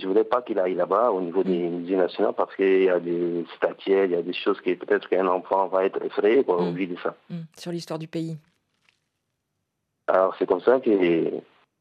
je 0.00 0.06
voulais 0.06 0.24
pas 0.24 0.40
qu'il 0.40 0.58
aille 0.58 0.74
là-bas 0.74 1.10
au 1.10 1.20
niveau 1.20 1.42
des 1.42 1.58
musées 1.68 1.96
nationaux 1.96 2.32
parce 2.32 2.54
qu'il 2.56 2.84
y 2.84 2.88
a 2.88 3.00
des 3.00 3.44
statuettes, 3.56 4.10
il 4.10 4.12
y 4.12 4.16
a 4.16 4.22
des 4.22 4.32
choses 4.32 4.58
qui 4.62 4.74
peut-être 4.76 5.08
qu'un 5.10 5.26
enfant 5.26 5.66
va 5.66 5.84
être 5.84 6.02
effrayé 6.02 6.42
quoi, 6.44 6.56
au 6.62 6.70
vu 6.72 6.86
de 6.86 6.96
ça. 7.02 7.14
Hum, 7.30 7.44
Sur 7.58 7.72
l'histoire 7.72 7.98
du 7.98 8.06
pays. 8.08 8.38
Alors 10.06 10.34
c'est 10.38 10.46
comme 10.46 10.60
ça 10.60 10.78
que 10.80 10.90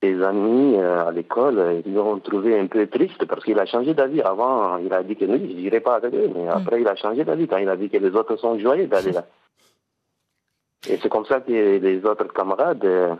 ses 0.06 0.24
amis 0.24 0.76
euh, 0.76 1.08
à 1.08 1.12
l'école, 1.12 1.82
ils 1.86 1.94
l'ont 1.94 2.20
trouvé 2.20 2.60
un 2.60 2.68
peu 2.68 2.88
triste 2.88 3.26
parce 3.26 3.44
qu'il 3.44 3.60
a 3.60 3.66
changé 3.66 3.94
d'avis. 3.94 4.22
Avant, 4.22 4.78
il 4.78 4.94
a 4.94 5.04
dit 5.04 5.16
que 5.16 5.26
non, 5.26 5.36
je 5.38 5.54
n'irai 5.54 5.80
pas 5.80 5.96
avec 5.96 6.14
eux, 6.14 6.30
mais 6.34 6.48
après 6.48 6.82
il 6.82 6.88
a 6.88 6.96
changé 6.96 7.24
d'avis 7.24 7.48
quand 7.48 7.58
il 7.58 7.70
a 7.70 7.76
vu 7.76 7.90
que 7.90 7.98
les 7.98 8.16
autres 8.16 8.36
sont 8.38 8.60
joyeux 8.60 8.88
d'aller 8.88 9.12
là. 9.12 9.26
Et 10.90 10.98
c'est 11.02 11.10
comme 11.10 11.26
ça 11.26 11.42
que 11.42 11.52
les 11.52 12.06
autres 12.06 12.32
camarades 12.32 12.86
euh, 12.86 13.16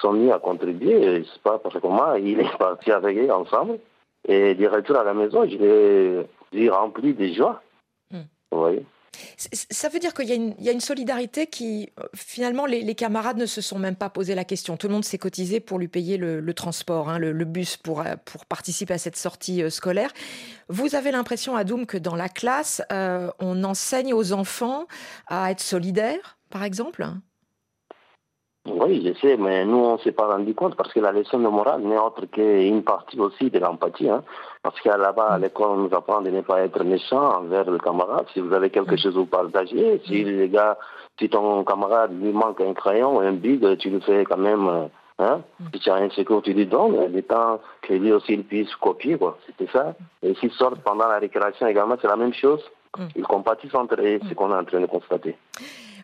sont 0.00 0.14
mis 0.14 0.32
à 0.32 0.38
contribuer. 0.38 1.18
Je 1.18 1.24
sais 1.24 1.40
pas 1.42 1.58
parce 1.58 1.78
que 1.78 1.86
moi, 1.86 2.18
il 2.18 2.40
est 2.40 2.56
parti 2.58 2.90
avec 2.90 3.18
eux 3.18 3.30
ensemble. 3.30 3.78
Et 4.26 4.54
du 4.54 4.66
retour 4.66 4.96
à 4.96 5.04
la 5.04 5.12
maison, 5.12 5.46
je 5.46 6.24
l'ai 6.52 6.70
rempli 6.70 7.12
de 7.12 7.26
joie. 7.34 7.60
Vous 8.10 8.58
voyez? 8.58 8.86
Ça 9.70 9.88
veut 9.88 9.98
dire 9.98 10.14
qu'il 10.14 10.28
y, 10.28 10.68
a 10.68 10.72
une- 10.72 10.80
solidarité 10.80 11.46
qui, 11.46 11.90
euh, 11.98 12.04
finalement, 12.14 12.66
les, 12.66 12.94
camarades 12.94 13.36
ne 13.36 13.46
se 13.46 13.60
sont 13.60 13.78
même 13.78 13.96
pas 13.96 14.10
posé 14.10 14.34
la 14.34 14.44
question. 14.44 14.76
Tout 14.76 14.88
le 14.88 14.94
monde 14.94 15.04
s'est 15.04 15.18
cotisé 15.18 15.60
pour 15.60 15.78
lui 15.78 15.88
payer 15.88 16.16
le, 16.16 16.54
transport, 16.54 17.08
hein, 17.08 17.18
le, 17.18 17.44
bus 17.44 17.76
pour, 17.76 18.00
euh, 18.00 18.16
pour 18.24 18.46
participer 18.46 18.94
à 18.94 18.98
cette 18.98 19.16
sortie 19.16 19.62
euh, 19.62 19.70
scolaire. 19.70 20.12
Vous 20.68 20.94
avez 20.94 21.10
l'impression, 21.10 21.56
Adoum, 21.56 21.86
que 21.86 21.98
dans 21.98 22.16
la 22.16 22.28
classe, 22.28 22.82
on 22.90 23.64
enseigne 23.64 24.14
aux 24.14 24.32
enfants 24.32 24.86
à 25.26 25.50
être 25.50 25.60
solidaires, 25.60 26.38
par 26.50 26.64
exemple? 26.64 27.06
Oui, 28.66 29.02
je 29.06 29.12
sais, 29.20 29.36
mais 29.36 29.66
nous, 29.66 29.76
on 29.76 29.92
ne 29.94 29.98
s'est 29.98 30.12
pas 30.12 30.26
rendu 30.26 30.54
compte 30.54 30.74
parce 30.74 30.90
que 30.92 31.00
la 31.00 31.12
leçon 31.12 31.38
de 31.38 31.48
morale 31.48 31.82
n'est 31.82 31.98
autre 31.98 32.24
qu'une 32.26 32.82
partie 32.82 33.20
aussi 33.20 33.50
de 33.50 33.58
l'empathie. 33.58 34.08
Hein. 34.08 34.22
Parce 34.62 34.80
qu'à 34.80 34.96
là-bas, 34.96 35.32
à 35.32 35.38
l'école, 35.38 35.68
on 35.72 35.76
nous 35.76 35.94
apprend 35.94 36.22
de 36.22 36.30
ne 36.30 36.40
pas 36.40 36.60
être 36.62 36.82
méchant 36.82 37.40
envers 37.40 37.70
le 37.70 37.78
camarade. 37.78 38.24
Si 38.32 38.40
vous 38.40 38.54
avez 38.54 38.70
quelque 38.70 38.96
chose 38.96 39.14
à 39.14 39.18
vous 39.18 39.26
partager, 39.26 40.00
si 40.06 40.24
les 40.24 40.48
gars, 40.48 40.78
si 41.18 41.28
ton 41.28 41.62
camarade 41.64 42.18
lui 42.18 42.32
manque 42.32 42.62
un 42.62 42.72
crayon, 42.72 43.20
un 43.20 43.32
big, 43.32 43.76
tu 43.76 43.90
le 43.90 44.00
fais 44.00 44.24
quand 44.24 44.38
même. 44.38 44.66
euh, 44.68 44.86
Hein? 45.20 45.42
Si 45.72 45.78
tu 45.78 45.90
as 45.90 45.94
un 45.94 46.10
secours, 46.10 46.42
tu 46.42 46.52
lui 46.54 46.66
donnes, 46.66 47.12
le 47.12 47.22
temps 47.22 47.60
que 47.82 47.92
lui 47.94 48.10
aussi 48.10 48.32
il 48.32 48.42
puisse 48.42 48.74
copier, 48.74 49.16
quoi. 49.16 49.38
C'était 49.46 49.70
ça. 49.70 49.94
Et 50.24 50.34
s'ils 50.34 50.50
sortent 50.50 50.80
pendant 50.82 51.06
la 51.06 51.18
récréation 51.20 51.68
également, 51.68 51.94
c'est 52.02 52.08
la 52.08 52.16
même 52.16 52.34
chose. 52.34 52.60
Ils 53.14 53.22
compatissent 53.22 53.76
entre 53.76 53.94
eux, 54.00 54.18
c'est 54.22 54.30
ce 54.30 54.34
qu'on 54.34 54.50
est 54.50 54.56
en 54.58 54.64
train 54.64 54.80
de 54.80 54.86
constater. 54.86 55.36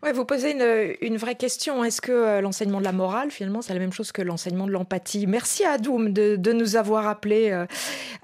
Ouais, 0.03 0.13
vous 0.13 0.25
posez 0.25 0.53
une, 0.53 0.95
une 1.03 1.19
vraie 1.19 1.35
question. 1.35 1.85
Est-ce 1.85 2.01
que 2.01 2.11
euh, 2.11 2.41
l'enseignement 2.41 2.79
de 2.79 2.85
la 2.85 2.93
morale, 2.93 3.31
finalement, 3.31 3.61
c'est 3.61 3.75
la 3.75 3.81
même 3.81 3.93
chose 3.93 4.13
que 4.13 4.23
l'enseignement 4.23 4.67
de 4.67 4.73
l'empathie? 4.73 5.27
Merci 5.27 5.63
à 5.65 5.73
Adoum 5.73 6.13
de, 6.15 6.37
de 6.37 6.53
nous 6.55 6.77
avoir 6.77 7.07
appelés. 7.07 7.51
Euh, 7.51 7.67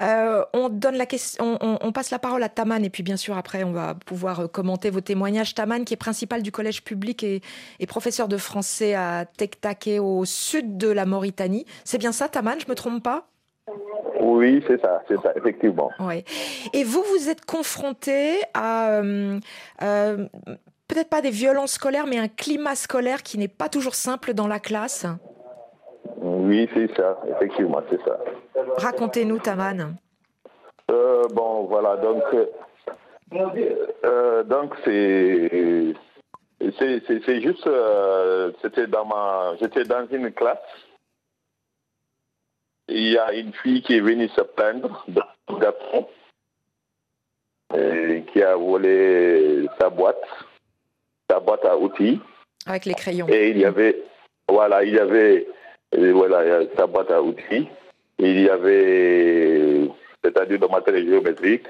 euh, 0.00 0.42
on, 0.54 0.70
donne 0.70 0.96
la 0.96 1.04
question, 1.04 1.58
on, 1.60 1.66
on- 1.74 1.78
on 1.82 1.92
passe 1.92 2.10
la 2.10 2.18
parole 2.18 2.42
à 2.42 2.48
Taman 2.48 2.82
et 2.82 2.88
puis 2.88 3.02
bien 3.02 3.18
sûr 3.18 3.36
après 3.36 3.62
on 3.62 3.72
va 3.72 3.94
pouvoir 3.94 4.40
euh, 4.40 4.46
commenter 4.48 4.88
vos 4.88 5.02
témoignages. 5.02 5.54
Taman 5.54 5.84
qui 5.84 5.92
est 5.92 5.98
principal 5.98 6.40
du 6.42 6.50
collège 6.50 6.82
public 6.82 7.22
et, 7.22 7.42
et 7.78 7.86
professeur 7.86 8.26
de 8.28 8.38
français 8.38 8.94
à 8.94 9.26
Tektake 9.36 9.90
au 10.00 10.24
sud 10.24 10.78
de 10.78 10.88
la 10.88 11.04
Mauritanie. 11.04 11.66
C'est 11.84 11.98
bien 11.98 12.12
ça 12.12 12.28
Taman, 12.30 12.58
je 12.58 12.70
me 12.70 12.74
trompe 12.74 13.02
pas? 13.02 13.26
Oui, 14.20 14.64
c'est 14.66 14.80
ça, 14.80 15.02
c'est 15.08 15.20
ça, 15.20 15.32
effectivement. 15.36 15.90
Ouais. 16.00 16.24
Et 16.72 16.84
vous, 16.84 17.02
vous 17.02 17.28
êtes 17.28 17.44
confronté 17.44 18.38
à 18.54 18.90
euh, 18.92 19.38
euh, 19.82 20.26
peut-être 20.88 21.08
pas 21.08 21.20
des 21.20 21.30
violences 21.30 21.72
scolaires, 21.72 22.06
mais 22.06 22.18
un 22.18 22.28
climat 22.28 22.74
scolaire 22.74 23.22
qui 23.22 23.38
n'est 23.38 23.48
pas 23.48 23.68
toujours 23.68 23.94
simple 23.94 24.34
dans 24.34 24.46
la 24.46 24.60
classe. 24.60 25.06
Oui, 26.16 26.68
c'est 26.74 26.94
ça, 26.96 27.20
effectivement, 27.28 27.82
c'est 27.90 28.02
ça. 28.02 28.18
Racontez-nous, 28.78 29.38
Taman. 29.38 29.96
Euh, 30.90 31.24
bon, 31.32 31.64
voilà, 31.64 31.96
donc, 31.96 32.22
euh, 32.32 32.46
euh, 34.04 34.44
donc 34.44 34.74
c'est, 34.84 35.94
c'est, 36.78 37.02
c'est, 37.06 37.20
c'est 37.24 37.40
juste, 37.40 37.66
euh, 37.66 38.52
c'était 38.62 38.86
dans 38.86 39.04
ma, 39.04 39.56
j'étais 39.60 39.84
dans 39.84 40.06
une 40.10 40.32
classe. 40.32 40.58
Il 42.88 43.10
y 43.10 43.18
a 43.18 43.32
une 43.32 43.52
fille 43.52 43.82
qui 43.82 43.96
est 43.96 44.00
venue 44.00 44.28
se 44.28 44.42
plaindre 44.42 45.04
euh, 47.74 48.20
qui 48.32 48.42
a 48.42 48.54
volé 48.54 49.66
sa 49.80 49.90
boîte, 49.90 50.22
sa 51.30 51.40
boîte 51.40 51.64
à 51.64 51.76
outils. 51.76 52.20
Avec 52.66 52.84
les 52.84 52.94
crayons. 52.94 53.26
Et 53.28 53.50
il 53.50 53.58
y 53.58 53.64
avait, 53.64 53.96
voilà, 54.48 54.82
il 54.84 54.94
y 54.94 54.98
avait, 54.98 55.46
euh, 55.96 56.12
voilà, 56.12 56.62
sa 56.76 56.86
boîte 56.86 57.10
à 57.10 57.22
outils. 57.22 57.68
Il 58.18 58.40
y 58.40 58.48
avait, 58.48 59.88
c'est-à-dire 60.24 60.58
de 60.58 60.66
matériel 60.66 61.06
géométrique, 61.08 61.66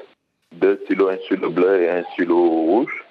deux 0.53 0.81
stylos, 0.85 1.09
un 1.09 1.19
stylo 1.19 1.51
bleu 1.51 1.83
et 1.83 1.91
un 1.91 2.05
stylo 2.13 2.37
rouge. 2.37 3.05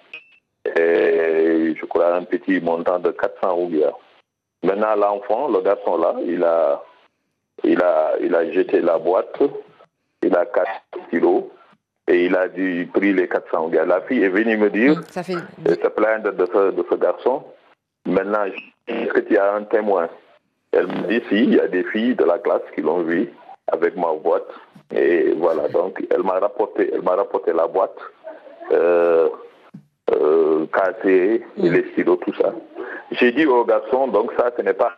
Et 0.65 1.75
je 1.75 1.85
crois 1.85 2.15
un 2.15 2.23
petit 2.23 2.59
montant 2.59 2.99
de 2.99 3.11
400 3.11 3.53
roupias. 3.53 3.93
Maintenant, 4.63 4.95
l'enfant, 4.95 5.47
le 5.47 5.61
garçon 5.61 5.97
là, 5.97 6.15
il 6.25 6.43
a, 6.43 6.83
il 7.63 7.81
a, 7.81 8.13
il 8.21 8.33
a 8.33 8.51
jeté 8.51 8.81
la 8.81 8.97
boîte 8.97 9.39
il 10.25 10.35
a 10.35 10.45
4 10.45 10.69
kilos 11.09 11.43
et 12.07 12.25
il 12.25 12.35
a 12.35 12.47
dû 12.47 12.89
pris 12.93 13.13
les 13.13 13.27
400 13.27 13.69
gars. 13.69 13.85
La 13.85 14.01
fille 14.01 14.23
est 14.23 14.29
venue 14.29 14.57
me 14.57 14.69
dire, 14.69 15.01
Ça 15.09 15.23
fait... 15.23 15.35
elle 15.65 15.75
se 15.75 15.87
plaindre 15.87 16.31
de 16.33 16.45
ce, 16.45 16.71
de 16.71 16.85
ce 16.89 16.95
garçon. 16.95 17.43
Maintenant, 18.05 18.45
est-ce 18.87 19.11
que 19.13 19.19
tu 19.21 19.37
as 19.37 19.55
un 19.55 19.63
témoin? 19.63 20.09
Elle 20.71 20.87
me 20.87 21.07
dit, 21.07 21.23
si, 21.29 21.43
il 21.43 21.55
y 21.55 21.59
a 21.59 21.67
des 21.67 21.83
filles 21.85 22.15
de 22.15 22.23
la 22.25 22.37
classe 22.37 22.61
qui 22.75 22.81
l'ont 22.81 23.01
vu 23.01 23.31
avec 23.71 23.95
ma 23.95 24.13
boîte. 24.13 24.47
Et 24.93 25.33
voilà, 25.37 25.67
donc 25.69 26.05
elle 26.11 26.21
m'a 26.23 26.39
rapporté, 26.39 26.91
elle 26.93 27.01
m'a 27.01 27.15
rapporté 27.15 27.53
la 27.53 27.67
boîte, 27.67 27.97
euh, 28.71 29.29
euh, 30.11 30.67
cassée, 30.67 31.43
et 31.57 31.69
les 31.69 31.89
stylos, 31.91 32.17
tout 32.17 32.33
ça. 32.35 32.53
J'ai 33.11 33.31
dit 33.31 33.45
au 33.47 33.65
garçon, 33.65 34.07
donc 34.07 34.31
ça, 34.37 34.51
ce 34.55 34.61
n'est 34.61 34.73
pas... 34.73 34.91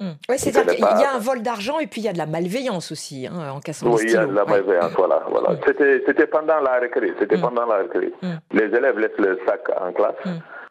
Oui, 0.00 0.38
c'est-à-dire 0.38 0.74
qu'il 0.74 0.84
y 1.00 1.04
a 1.04 1.14
un 1.14 1.18
vol 1.18 1.42
d'argent 1.42 1.78
et 1.78 1.86
puis 1.86 2.00
il 2.00 2.04
y 2.04 2.08
a 2.08 2.12
de 2.12 2.18
la 2.18 2.26
malveillance 2.26 2.90
aussi 2.90 3.26
hein, 3.26 3.50
en 3.54 3.60
cassant 3.60 3.86
Oui, 3.92 4.02
les 4.04 4.10
il 4.10 4.14
y 4.14 4.16
a 4.16 4.22
stylos. 4.22 4.30
de 4.32 4.36
la 4.36 4.44
Ouais. 4.44 4.50
malveillance, 4.50 4.92
voilà. 4.96 5.22
voilà. 5.30 5.60
C'était, 5.66 6.02
c'était 6.06 6.26
pendant 6.26 6.58
la 6.60 6.78
récré, 6.80 7.12
c'était 7.20 7.38
pendant 7.38 7.66
la 7.66 7.76
récré. 7.76 8.12
Mm. 8.22 8.32
Les 8.52 8.64
élèves 8.64 8.98
laissent 8.98 9.18
le 9.18 9.38
sac 9.46 9.60
en 9.80 9.92
classe. 9.92 10.16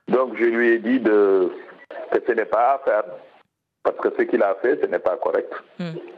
Donc 0.07 0.35
je 0.37 0.45
lui 0.45 0.69
ai 0.71 0.79
dit 0.79 0.99
de, 0.99 1.49
que 2.11 2.19
ce 2.27 2.31
n'est 2.33 2.45
pas 2.45 2.73
à 2.73 2.81
faire, 2.83 3.03
parce 3.83 3.97
que 3.97 4.09
ce 4.17 4.23
qu'il 4.23 4.43
a 4.43 4.55
fait, 4.61 4.79
ce 4.81 4.87
n'est 4.87 4.99
pas 4.99 5.15
correct. 5.17 5.53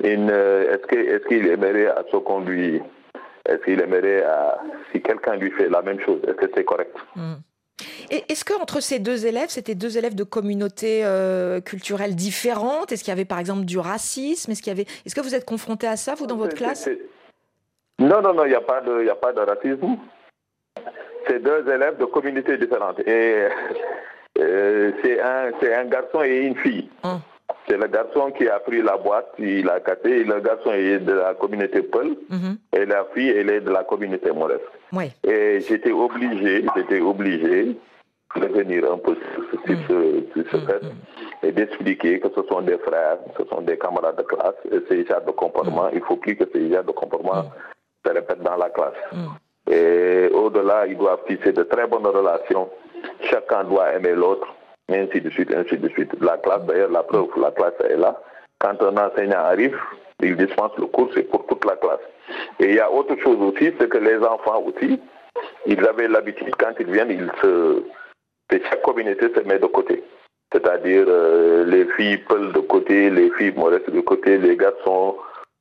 Et 0.04 0.18
ne- 0.18 0.66
est-ce, 0.72 0.88
que, 0.88 0.96
est-ce 0.96 1.26
qu'il 1.28 1.48
aimerait 1.48 1.88
à 1.88 2.04
ce 2.12 2.18
qu'on 2.18 2.40
lui... 2.42 2.82
Est-ce 3.46 3.62
qu'il 3.66 3.82
aimerait 3.82 4.24
à... 4.24 4.58
Si 4.92 5.02
quelqu'un 5.02 5.36
lui 5.36 5.52
fait 5.52 5.68
la 5.70 5.82
même 5.82 6.00
chose, 6.00 6.20
est-ce 6.26 6.36
que 6.36 6.50
c'est 6.56 6.64
correct? 6.64 6.96
Est-ce 8.10 8.44
que 8.46 8.54
entre 8.62 8.80
ces 8.82 9.00
deux 9.00 9.26
élèves, 9.26 9.50
c'était 9.50 9.76
deux 9.76 9.98
élèves 9.98 10.16
de 10.16 10.24
communautés 10.24 11.02
euh, 11.04 11.62
culturelles 11.62 12.16
différentes? 12.16 12.92
Est-ce 12.92 13.04
qu'il 13.04 13.12
y 13.12 13.14
avait 13.14 13.26
par 13.26 13.40
exemple 13.40 13.66
du 13.66 13.78
racisme? 13.80 14.52
Est-ce 14.52 14.62
qu'il 14.62 14.72
y 14.72 14.76
avait 14.76 14.88
Est-ce 15.06 15.16
que 15.16 15.22
vous 15.22 15.36
êtes 15.36 15.46
confronté 15.46 15.88
à 15.88 15.96
ça 15.98 16.16
vous 16.16 16.28
dans 16.28 16.38
votre 16.38 16.56
classe? 16.56 16.90
Non, 18.00 18.22
non, 18.22 18.34
non, 18.34 18.46
il 18.46 18.50
n'y 18.50 18.56
a, 18.56 18.62
pas 18.62 18.82
de- 18.82 19.04
y 19.04 19.10
a 19.10 19.16
pas 19.16 19.32
de 19.34 19.40
racisme. 19.40 19.98
C'est 21.28 21.42
deux 21.42 21.64
élèves 21.72 21.98
de 21.98 22.06
communautés 22.06 22.58
différentes. 22.58 23.00
Et 23.08 23.48
euh, 24.40 24.92
c'est 25.04 25.22
un, 25.22 25.52
c'est 25.62 25.74
un 25.74 25.86
garçon 25.86 26.24
et 26.24 26.38
une 26.40 26.56
fille. 26.58 26.90
C'est 27.70 27.78
le 27.78 27.88
garçon 27.88 28.32
qui 28.32 28.48
a 28.50 28.60
pris 28.60 28.82
la 28.82 28.98
boîte, 28.98 29.30
il 29.40 29.70
a 29.70 29.80
cassé. 29.80 30.24
Le 30.26 30.40
garçon 30.42 30.74
est 30.74 31.00
de 31.00 31.14
la 31.14 31.34
communauté 31.34 31.82
Peul 31.82 32.18
et 32.76 32.86
la 32.86 33.06
fille, 33.14 33.30
elle 33.30 33.50
est 33.52 33.62
de 33.62 33.70
la 33.70 33.84
communauté 33.86 34.32
Moresque. 34.32 34.62
Ouais. 34.94 35.12
Et 35.24 35.60
j'étais 35.62 35.92
obligé, 35.92 36.66
j'étais 36.76 37.02
obligé 37.02 37.76
de 38.36 38.48
venir 38.48 38.92
un 38.92 38.98
peu 38.98 39.16
sur, 39.16 39.44
ce, 39.68 40.24
sur 40.34 40.52
ce 40.52 40.66
fait 40.66 40.82
et 41.44 41.52
d'expliquer 41.52 42.20
que 42.20 42.30
ce 42.36 42.42
sont 42.48 42.62
des 42.62 42.78
frères, 42.78 43.18
ce 43.38 43.46
sont 43.46 43.62
des 43.62 43.78
camarades 43.78 44.18
de 44.18 44.24
classe, 44.24 44.56
et 44.72 44.80
ces 44.90 45.06
genres 45.06 45.22
de 45.26 45.32
comportements, 45.32 45.90
il 45.94 46.02
faut 46.02 46.16
plus 46.16 46.36
que 46.36 46.46
ces 46.54 46.72
genres 46.72 46.84
de 46.84 46.92
comportements 46.92 47.52
se 48.06 48.12
répètent 48.12 48.42
dans 48.44 48.56
la 48.56 48.70
classe. 48.70 48.94
Et 49.70 50.30
au-delà, 50.34 50.88
ils 50.88 50.98
doivent 50.98 51.24
tisser 51.28 51.54
de 51.54 51.64
très 51.64 51.88
bonnes 51.88 52.08
relations. 52.08 52.70
Chacun 53.30 53.64
doit 53.66 53.94
aimer 53.94 54.14
l'autre, 54.14 54.48
ainsi 54.90 55.22
de 55.22 55.30
suite, 55.30 55.54
ainsi 55.56 55.78
de 55.78 55.90
suite. 55.90 56.12
La 56.22 56.38
classe, 56.38 56.64
d'ailleurs, 56.66 56.92
la 56.92 57.04
preuve, 57.04 57.28
la 57.38 57.52
classe 57.52 57.80
est 57.90 57.98
là. 57.98 58.20
Quand 58.60 58.82
un 58.82 58.98
enseignant 58.98 59.40
arrive, 59.40 59.78
il 60.24 60.36
dispense 60.38 60.72
le 60.78 60.88
cours, 60.88 61.10
c'est 61.14 61.24
pour 61.24 61.46
toute 61.48 61.66
la 61.66 61.76
classe. 61.76 62.00
Et 62.60 62.66
il 62.70 62.76
y 62.76 62.80
a 62.80 62.92
autre 62.92 63.16
chose 63.22 63.38
aussi, 63.42 63.72
c'est 63.80 63.90
que 63.90 63.98
les 63.98 64.18
enfants 64.18 64.62
aussi, 64.66 65.00
ils 65.66 65.86
avaient 65.88 66.08
l'habitude, 66.08 66.56
quand 66.58 66.74
ils 66.80 66.92
viennent, 66.92 67.12
ils 67.12 67.32
se... 67.42 67.84
que 68.50 68.64
chaque 68.70 68.82
communauté 68.82 69.28
se 69.36 69.40
met 69.42 69.60
de 69.60 69.66
côté. 69.68 70.04
C'est-à-dire 70.54 71.06
euh, 71.08 71.64
les 71.66 71.86
filles 71.96 72.18
peulent 72.20 72.54
de 72.54 72.60
côté, 72.60 73.10
les 73.10 73.32
filles 73.32 73.54
modestes 73.56 73.90
de 73.90 74.02
côté, 74.02 74.38
les 74.38 74.56
garçons 74.56 75.16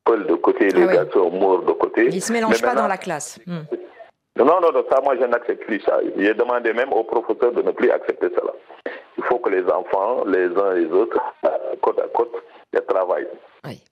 peulent 0.05 0.27
de 0.27 0.35
côté, 0.35 0.69
les 0.71 0.83
Ah 0.83 0.87
oui. 0.87 0.95
garçons 0.95 1.31
morts 1.31 1.63
de 1.63 1.73
côté. 1.73 2.07
Ils 2.07 2.21
se 2.21 2.33
mélangent 2.33 2.61
Mais 2.63 2.69
pas 2.69 2.75
dans 2.75 2.89
la 2.89 2.99
classe. 2.99 3.39
Hmm. 3.47 3.63
Non, 4.37 4.45
non, 4.61 4.73
non, 4.73 4.85
ça, 4.91 5.01
moi, 5.03 5.15
je 5.21 5.25
n'accepte 5.27 5.65
plus 5.67 5.81
ça. 5.81 5.99
J'ai 6.17 6.35
demandé 6.35 6.73
même 6.73 6.93
aux 6.93 7.05
professeurs 7.05 7.53
de 7.53 7.63
ne 7.63 7.71
plus 7.71 7.91
accepter 7.91 8.29
cela. 8.35 8.53
Il 9.19 9.25
faut 9.25 9.39
que 9.39 9.51
les 9.51 9.65
enfants, 9.71 10.25
les 10.27 10.47
uns 10.47 10.75
et 10.77 10.81
les 10.87 10.91
autres, 10.91 11.19
euh, 11.45 11.49
côte 11.83 11.99
à 12.01 12.09
côte, 12.09 12.33
ils 12.73 12.81
travaillent. 12.81 13.29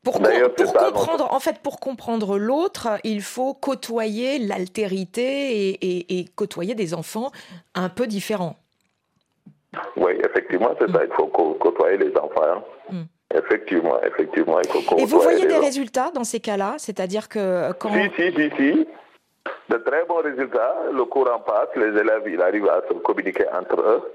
Pour, 0.02 0.14
com- 0.14 0.24
c'est 0.56 0.64
pour 0.64 0.72
ça, 0.72 0.86
comprendre, 0.86 1.28
en 1.32 1.38
fait, 1.40 1.58
pour 1.62 1.78
comprendre 1.78 2.38
l'autre, 2.38 2.88
il 3.04 3.20
faut 3.22 3.54
côtoyer 3.54 4.38
l'altérité 4.38 5.22
et, 5.68 5.68
et- 5.98 6.18
et 6.20 6.24
côtoyer 6.34 6.74
des 6.74 6.94
enfants 6.94 7.30
un 7.74 7.88
peu 7.88 8.06
différents. 8.06 8.56
Oui, 9.96 10.12
effectivement, 10.24 10.70
c'est 10.80 10.90
ça. 10.90 11.04
Il 11.04 11.12
faut 11.14 11.26
cô- 11.26 11.54
côtoyer 11.54 11.98
les 11.98 12.16
enfants. 12.16 12.42
hein. 12.90 13.04
Effectivement, 13.32 14.00
effectivement, 14.02 14.58
il 14.58 14.68
faut 14.68 14.80
côtoyer 14.80 15.02
Et 15.04 15.06
vous 15.06 15.20
voyez 15.20 15.46
des 15.46 15.58
résultats 15.58 16.10
dans 16.12 16.24
ces 16.24 16.40
cas-là? 16.40 16.74
C'est-à-dire 16.78 17.28
que 17.28 17.70
quand... 17.74 17.90
Si, 17.92 18.10
si, 18.16 18.32
si, 18.34 18.50
si. 18.56 18.86
De 19.68 19.76
très 19.78 20.04
bons 20.04 20.22
résultats. 20.22 20.74
Le 20.92 21.04
courant 21.04 21.40
passe, 21.40 21.68
les 21.76 21.96
élèves, 21.98 22.22
ils 22.26 22.40
arrivent 22.42 22.68
à 22.68 22.82
se 22.88 22.94
communiquer 22.94 23.46
entre 23.52 23.80
eux. 23.80 24.12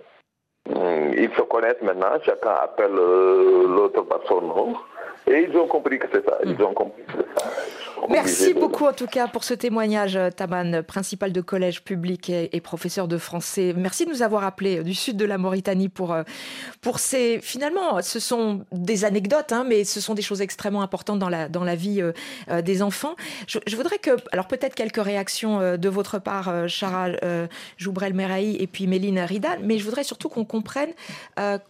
Hum, 0.74 1.14
Ils 1.16 1.34
se 1.36 1.42
connaissent 1.44 1.82
maintenant, 1.82 2.20
chacun 2.24 2.52
appelle 2.62 2.98
euh, 2.98 3.68
l'autre 3.68 4.02
par 4.04 4.20
son 4.28 4.42
nom. 4.42 4.74
Et 5.28 5.48
ils 5.50 5.58
ont 5.58 5.68
compris 5.68 6.00
que 6.00 6.08
c'est 6.12 6.24
ça. 6.26 6.38
Ils 6.46 6.62
ont 6.62 6.74
compris 6.74 7.04
que 7.08 7.14
ça. 7.14 7.46
Merci 8.08 8.54
beaucoup 8.54 8.86
en 8.86 8.94
tout 8.94 9.08
cas 9.08 9.28
pour 9.28 9.44
ce 9.44 9.56
témoignage, 9.56 10.16
euh, 10.16 10.30
Taman, 10.30 10.84
principal 10.84 11.32
de 11.32 11.42
collège 11.42 11.82
public 11.84 12.30
et, 12.30 12.56
et 12.56 12.62
professeur 12.62 13.08
de 13.08 13.18
français. 13.18 13.74
Merci 13.76 14.06
de 14.06 14.12
nous 14.12 14.22
avoir 14.22 14.44
appelés 14.44 14.78
euh, 14.78 14.84
du 14.84 14.94
sud 14.94 15.18
de 15.18 15.26
la 15.26 15.40
Mauritanie 15.40 15.90
pour, 15.90 16.14
euh, 16.14 16.22
pour 16.82 17.00
ces... 17.00 17.40
Finalement, 17.42 18.04
ce 18.04 18.20
sont 18.20 18.64
des 18.72 19.06
anecdotes, 19.06 19.52
hein, 19.52 19.66
mais 19.68 19.86
ce 19.86 20.02
sont 20.02 20.14
des 20.14 20.22
choses 20.22 20.42
extrêmement 20.42 20.84
importantes 20.84 21.18
dans 21.18 21.30
la, 21.30 21.50
dans 21.50 21.64
la 21.64 21.74
vie 21.74 22.00
euh, 22.00 22.62
des 22.62 22.84
enfants. 22.84 23.16
Je, 23.48 23.58
je 23.66 23.76
voudrais 23.76 23.98
que... 23.98 24.12
Alors 24.32 24.46
peut-être 24.46 24.76
quelques 24.76 25.04
réactions 25.04 25.60
euh, 25.60 25.78
de 25.78 25.90
votre 25.90 26.20
part, 26.20 26.50
euh, 26.50 26.68
Chara 26.68 27.08
Joubrel-Meraï 27.80 28.58
et 28.60 28.68
puis 28.68 28.86
Méline 28.86 29.20
Ridal, 29.20 29.60
mais 29.64 29.80
je 29.80 29.84
voudrais 29.84 30.04
surtout 30.04 30.30
qu'on 30.30 30.46
comprenne 30.46 30.90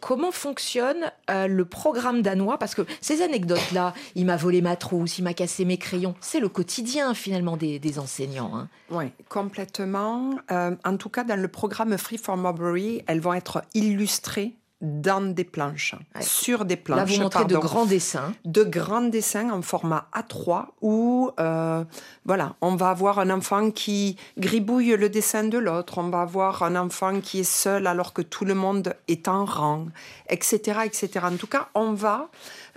comment 0.01 0.31
fonctionne 0.31 1.11
le 1.29 1.65
programme 1.65 2.21
danois, 2.21 2.57
parce 2.57 2.75
que 2.75 2.81
ces 3.01 3.21
anecdotes-là, 3.45 3.93
il 4.15 4.25
m'a 4.25 4.37
volé 4.37 4.61
ma 4.61 4.75
trousse, 4.75 5.17
il 5.19 5.23
m'a 5.23 5.33
cassé 5.33 5.65
mes 5.65 5.77
crayons, 5.77 6.15
c'est 6.21 6.39
le 6.39 6.49
quotidien 6.49 7.13
finalement 7.13 7.57
des, 7.57 7.79
des 7.79 7.99
enseignants. 7.99 8.51
hein. 8.55 8.67
Oui, 8.89 9.05
complètement. 9.29 10.35
Euh, 10.51 10.75
en 10.83 10.97
tout 10.97 11.09
cas, 11.09 11.23
dans 11.23 11.39
le 11.39 11.47
programme 11.47 11.97
Free 11.97 12.17
for 12.17 12.37
Marbury, 12.37 13.03
elles 13.07 13.21
vont 13.21 13.33
être 13.33 13.63
illustrées 13.73 14.55
dans 14.81 15.21
des 15.33 15.45
planches, 15.45 15.95
sur 16.19 16.65
des 16.65 16.75
planches. 16.75 16.97
Là, 16.99 17.05
vous 17.05 17.21
montrez 17.21 17.45
de 17.45 17.55
grands 17.55 17.85
dessins. 17.85 18.33
De 18.43 18.63
grands 18.63 19.01
dessins 19.07 19.49
en 19.49 19.61
format 19.61 20.09
A3 20.13 20.65
où, 20.81 21.31
euh, 21.39 21.83
voilà, 22.25 22.55
on 22.61 22.75
va 22.75 22.89
avoir 22.89 23.19
un 23.19 23.29
enfant 23.29 23.71
qui 23.71 24.17
gribouille 24.37 24.95
le 24.97 25.09
dessin 25.09 25.45
de 25.45 25.57
l'autre, 25.57 25.97
on 25.97 26.09
va 26.09 26.21
avoir 26.21 26.61
un 26.61 26.75
enfant 26.75 27.21
qui 27.21 27.39
est 27.39 27.43
seul 27.43 27.87
alors 27.87 28.11
que 28.13 28.21
tout 28.21 28.43
le 28.43 28.53
monde 28.53 28.93
est 29.07 29.29
en 29.29 29.45
rang, 29.45 29.87
etc., 30.29 30.81
etc. 30.85 31.09
En 31.23 31.37
tout 31.37 31.47
cas, 31.47 31.69
on 31.73 31.93
va 31.93 32.29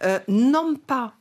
euh, 0.05 0.19
non 0.29 0.75
pas 0.75 1.13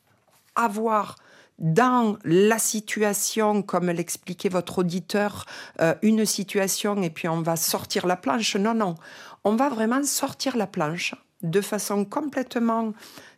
avoir 0.55 1.15
dans 1.59 2.17
la 2.23 2.59
situation, 2.59 3.63
comme 3.63 3.89
l'expliquait 3.89 4.49
votre 4.49 4.79
auditeur, 4.79 5.45
euh, 5.81 5.95
une 6.01 6.25
situation 6.25 7.01
et 7.01 7.09
puis 7.09 7.27
on 7.27 7.41
va 7.41 7.55
sortir 7.55 8.05
la 8.05 8.15
planche. 8.15 8.55
Non, 8.55 8.73
non. 8.73 8.95
On 9.43 9.55
va 9.55 9.69
vraiment 9.69 10.03
sortir 10.03 10.55
la 10.55 10.67
planche 10.67 11.15
de 11.41 11.61
façon 11.61 12.05
complètement 12.05 12.93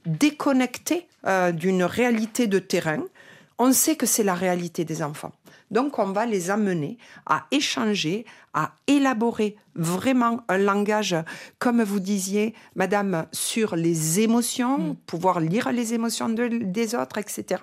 déconnectée 0.05 1.07
euh, 1.27 1.51
d'une 1.51 1.83
réalité 1.83 2.47
de 2.47 2.59
terrain. 2.59 3.03
On 3.57 3.71
sait 3.73 3.95
que 3.95 4.05
c'est 4.05 4.23
la 4.23 4.35
réalité 4.35 4.85
des 4.85 5.03
enfants. 5.03 5.31
Donc 5.71 5.99
on 5.99 6.11
va 6.11 6.25
les 6.25 6.49
amener 6.49 6.97
à 7.25 7.45
échanger, 7.51 8.25
à 8.53 8.73
élaborer 8.87 9.55
vraiment 9.75 10.41
un 10.47 10.57
langage, 10.57 11.15
comme 11.59 11.83
vous 11.83 11.99
disiez, 11.99 12.53
Madame, 12.75 13.27
sur 13.31 13.75
les 13.75 14.19
émotions, 14.19 14.95
pouvoir 15.05 15.39
lire 15.39 15.71
les 15.71 15.93
émotions 15.93 16.29
de- 16.29 16.47
des 16.63 16.95
autres, 16.95 17.17
etc. 17.19 17.61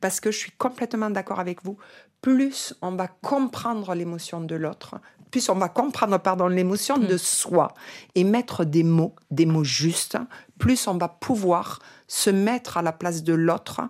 Parce 0.00 0.20
que 0.20 0.30
je 0.30 0.38
suis 0.38 0.52
complètement 0.52 1.10
d'accord 1.10 1.40
avec 1.40 1.64
vous. 1.64 1.76
Plus 2.22 2.74
on 2.82 2.92
va 2.92 3.08
comprendre 3.08 3.94
l'émotion 3.94 4.40
de 4.40 4.54
l'autre, 4.54 4.96
plus 5.30 5.48
on 5.48 5.54
va 5.54 5.68
comprendre 5.68 6.18
pardon 6.18 6.46
l'émotion 6.48 6.98
de 6.98 7.16
soi 7.16 7.68
et 8.14 8.24
mettre 8.24 8.64
des 8.64 8.82
mots, 8.84 9.14
des 9.30 9.46
mots 9.46 9.64
justes, 9.64 10.16
plus 10.58 10.86
on 10.86 10.96
va 10.96 11.08
pouvoir 11.08 11.80
se 12.06 12.30
mettre 12.30 12.76
à 12.76 12.82
la 12.82 12.92
place 12.92 13.22
de 13.22 13.34
l'autre 13.34 13.80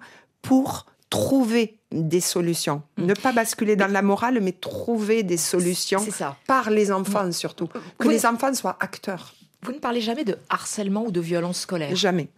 pour 0.43 0.87
trouver 1.11 1.79
des 1.92 2.21
solutions. 2.21 2.83
Ne 2.99 3.14
pas 3.14 3.33
basculer 3.33 3.77
dans 3.77 3.90
la 3.90 4.03
morale, 4.03 4.40
mais 4.42 4.53
trouver 4.53 5.23
des 5.23 5.37
solutions 5.37 6.05
par 6.47 6.71
les 6.71 6.90
enfants 6.92 7.31
surtout. 7.33 7.66
Que 7.99 8.09
Oui. 8.09 8.14
les 8.14 8.27
enfants 8.27 8.53
soient 8.55 8.77
acteurs. 8.81 9.35
Vous 9.62 9.73
ne 9.73 9.79
parlez 9.79 10.01
jamais 10.01 10.25
de 10.25 10.37
harcèlement 10.49 11.05
ou 11.05 11.11
de 11.11 11.21
violence 11.21 11.61
scolaire 11.61 11.95
Jamais. 11.97 12.29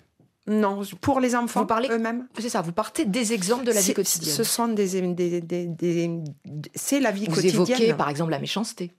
Non, 0.46 0.80
pour 1.02 1.20
les 1.20 1.34
enfants 1.36 1.60
Vous 1.60 1.66
parlez 1.66 1.88
eux-mêmes. 1.90 2.26
C'est 2.38 2.48
ça, 2.48 2.62
vous 2.62 2.72
partez 2.72 3.04
des 3.04 3.34
exemples 3.34 3.64
de 3.64 3.72
la 3.72 3.80
vie 3.82 3.92
quotidienne. 3.92 4.34
Ce 4.34 4.44
sont 4.44 4.68
des, 4.68 5.00
des- 5.12 5.40
des- 5.42 5.66
des- 5.66 6.20
c'est 6.74 7.00
la 7.00 7.10
vie 7.10 7.26
Vous 7.26 7.34
quotidienne. 7.34 7.62
évoquez 7.82 7.94
par 7.94 8.08
exemple 8.08 8.30
la 8.30 8.38
méchanceté. 8.38 8.90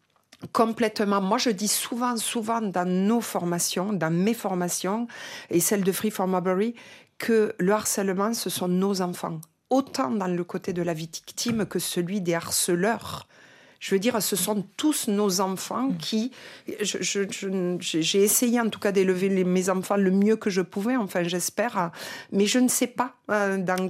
Complètement. 0.54 1.22
Moi, 1.22 1.38
je 1.38 1.50
dis 1.50 1.68
souvent, 1.68 2.16
souvent 2.18 2.62
dans 2.62 2.88
nos 2.88 3.20
formations, 3.20 3.94
dans 3.94 4.12
mes 4.14 4.34
formations 4.34 5.08
et 5.50 5.60
celles 5.60 5.84
de 5.84 5.92
Free 5.92 6.12
for 6.12 6.28
Marbury, 6.28 6.76
que 7.18 7.54
le 7.58 7.74
harcèlement, 7.74 8.34
ce 8.34 8.50
sont 8.50 8.68
nos 8.68 9.02
enfants. 9.02 9.40
Autant 9.70 10.12
dans 10.12 10.28
le 10.28 10.44
côté 10.44 10.74
de 10.74 10.82
la 10.82 10.94
victime 10.94 11.66
que 11.66 11.80
celui 11.80 12.22
des 12.22 12.34
harceleurs. 12.34 13.28
Je 13.80 13.96
veux 13.96 14.00
dire, 14.00 14.22
ce 14.22 14.36
sont 14.36 14.66
tous 14.76 15.08
nos 15.08 15.40
enfants 15.40 15.92
qui. 16.00 16.32
je- 16.82 16.98
je- 17.02 17.78
J'ai 17.80 18.24
essayé 18.24 18.60
en 18.60 18.70
tout 18.70 18.80
cas 18.80 18.92
d'élever 18.92 19.30
mes 19.46 19.70
enfants 19.70 19.96
le 19.96 20.12
mieux 20.12 20.36
que 20.36 20.50
je 20.50 20.62
pouvais, 20.62 20.98
enfin 20.98 21.24
j'espère, 21.24 21.78
euh, 21.78 21.88
mais 22.34 22.46
je 22.46 22.60
ne 22.60 22.68
sais 22.68 22.88
pas 22.88 23.14
euh, 23.32 23.58
dans. 23.58 23.90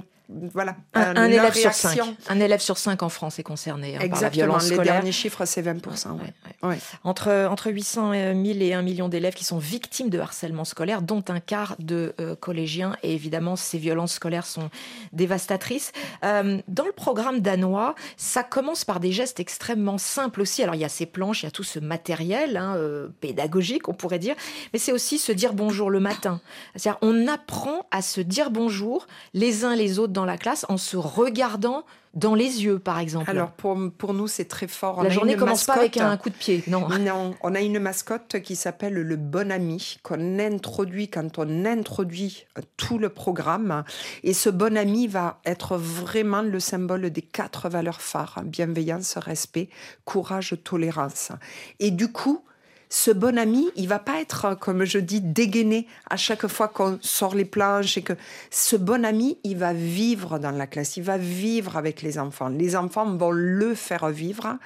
Voilà. 0.52 0.76
Un, 0.94 1.16
euh, 1.16 1.24
élève 1.26 1.54
sur 1.54 1.72
cinq. 1.72 1.98
Un 2.28 2.40
élève 2.40 2.60
sur 2.60 2.78
cinq 2.78 3.02
en 3.02 3.08
France 3.08 3.38
est 3.38 3.42
concerné 3.42 3.96
hein, 3.96 4.08
par 4.08 4.20
la 4.20 4.28
violence 4.28 4.68
les 4.68 4.76
scolaire. 4.76 4.94
derniers 4.94 5.12
chiffres, 5.12 5.44
c'est 5.44 5.62
20%. 5.62 6.12
ouais. 6.12 6.32
Ouais. 6.62 6.78
Entre, 7.04 7.46
entre 7.50 7.70
800 7.70 8.12
000 8.12 8.34
et 8.60 8.74
1 8.74 8.82
million 8.82 9.08
d'élèves 9.08 9.34
qui 9.34 9.44
sont 9.44 9.58
victimes 9.58 10.10
de 10.10 10.18
harcèlement 10.18 10.64
scolaire, 10.64 11.02
dont 11.02 11.24
un 11.28 11.40
quart 11.40 11.74
de 11.78 12.14
euh, 12.20 12.36
collégiens. 12.36 12.96
Et 13.02 13.14
évidemment, 13.14 13.56
ces 13.56 13.78
violences 13.78 14.14
scolaires 14.14 14.46
sont 14.46 14.70
dévastatrices. 15.12 15.92
Euh, 16.24 16.60
dans 16.68 16.84
le 16.84 16.92
programme 16.92 17.40
danois, 17.40 17.94
ça 18.16 18.42
commence 18.42 18.84
par 18.84 19.00
des 19.00 19.12
gestes 19.12 19.40
extrêmement 19.40 19.98
simples 19.98 20.42
aussi. 20.42 20.62
Alors, 20.62 20.74
il 20.74 20.80
y 20.80 20.84
a 20.84 20.88
ces 20.88 21.06
planches, 21.06 21.42
il 21.42 21.46
y 21.46 21.48
a 21.48 21.52
tout 21.52 21.64
ce 21.64 21.78
matériel 21.78 22.56
hein, 22.56 22.74
euh, 22.76 23.08
pédagogique, 23.20 23.88
on 23.88 23.94
pourrait 23.94 24.18
dire. 24.18 24.36
Mais 24.72 24.78
c'est 24.78 24.92
aussi 24.92 25.18
se 25.18 25.32
dire 25.32 25.54
bonjour 25.54 25.90
le 25.90 26.00
matin. 26.00 26.40
C'est-à-dire, 26.76 26.98
on 27.02 27.26
apprend 27.26 27.86
à 27.90 28.02
se 28.02 28.20
dire 28.20 28.50
bonjour 28.50 29.06
les 29.34 29.64
uns 29.64 29.74
les 29.74 29.98
autres 29.98 30.12
dans 30.12 30.19
la 30.24 30.38
classe 30.38 30.66
en 30.68 30.76
se 30.76 30.96
regardant 30.96 31.84
dans 32.14 32.34
les 32.34 32.64
yeux, 32.64 32.78
par 32.78 32.98
exemple. 32.98 33.30
Alors 33.30 33.52
pour, 33.52 33.78
pour 33.96 34.14
nous, 34.14 34.26
c'est 34.26 34.46
très 34.46 34.66
fort. 34.66 34.98
On 34.98 35.02
La 35.02 35.10
journée 35.10 35.36
commence 35.36 35.64
pas 35.64 35.74
avec 35.74 35.96
un 35.96 36.16
coup 36.16 36.30
de 36.30 36.34
pied, 36.34 36.62
non. 36.66 36.88
Non, 37.00 37.34
on 37.42 37.54
a 37.54 37.60
une 37.60 37.78
mascotte 37.78 38.40
qui 38.40 38.56
s'appelle 38.56 38.94
le 38.94 39.16
bon 39.16 39.50
ami, 39.50 39.98
qu'on 40.02 40.38
introduit 40.38 41.08
quand 41.08 41.38
on 41.38 41.64
introduit 41.64 42.46
tout 42.76 42.98
le 42.98 43.08
programme. 43.08 43.84
Et 44.22 44.34
ce 44.34 44.50
bon 44.50 44.76
ami 44.76 45.06
va 45.06 45.40
être 45.44 45.76
vraiment 45.76 46.42
le 46.42 46.60
symbole 46.60 47.10
des 47.10 47.22
quatre 47.22 47.68
valeurs 47.68 48.00
phares 48.00 48.42
bienveillance, 48.44 49.16
respect, 49.16 49.70
courage, 50.04 50.56
tolérance. 50.64 51.32
Et 51.78 51.90
du 51.90 52.10
coup, 52.10 52.44
ce 52.92 53.12
bon 53.12 53.38
ami, 53.38 53.70
il 53.76 53.86
va 53.86 54.00
pas 54.00 54.20
être, 54.20 54.58
comme 54.58 54.84
je 54.84 54.98
dis, 54.98 55.20
dégainé 55.20 55.86
à 56.10 56.16
chaque 56.16 56.48
fois 56.48 56.66
qu'on 56.66 56.98
sort 57.00 57.36
les 57.36 57.44
planches 57.44 57.96
et 57.96 58.02
que 58.02 58.14
ce 58.50 58.74
bon 58.74 59.04
ami, 59.04 59.38
il 59.44 59.56
va 59.56 59.72
vivre 59.72 60.40
dans 60.40 60.50
la 60.50 60.66
classe, 60.66 60.96
il 60.96 61.04
va 61.04 61.16
vivre 61.16 61.76
avec 61.76 62.02
les 62.02 62.18
enfants. 62.18 62.48
Les 62.48 62.74
enfants 62.74 63.16
vont 63.16 63.30
le 63.30 63.76
faire 63.76 64.08
vivre. 64.08 64.58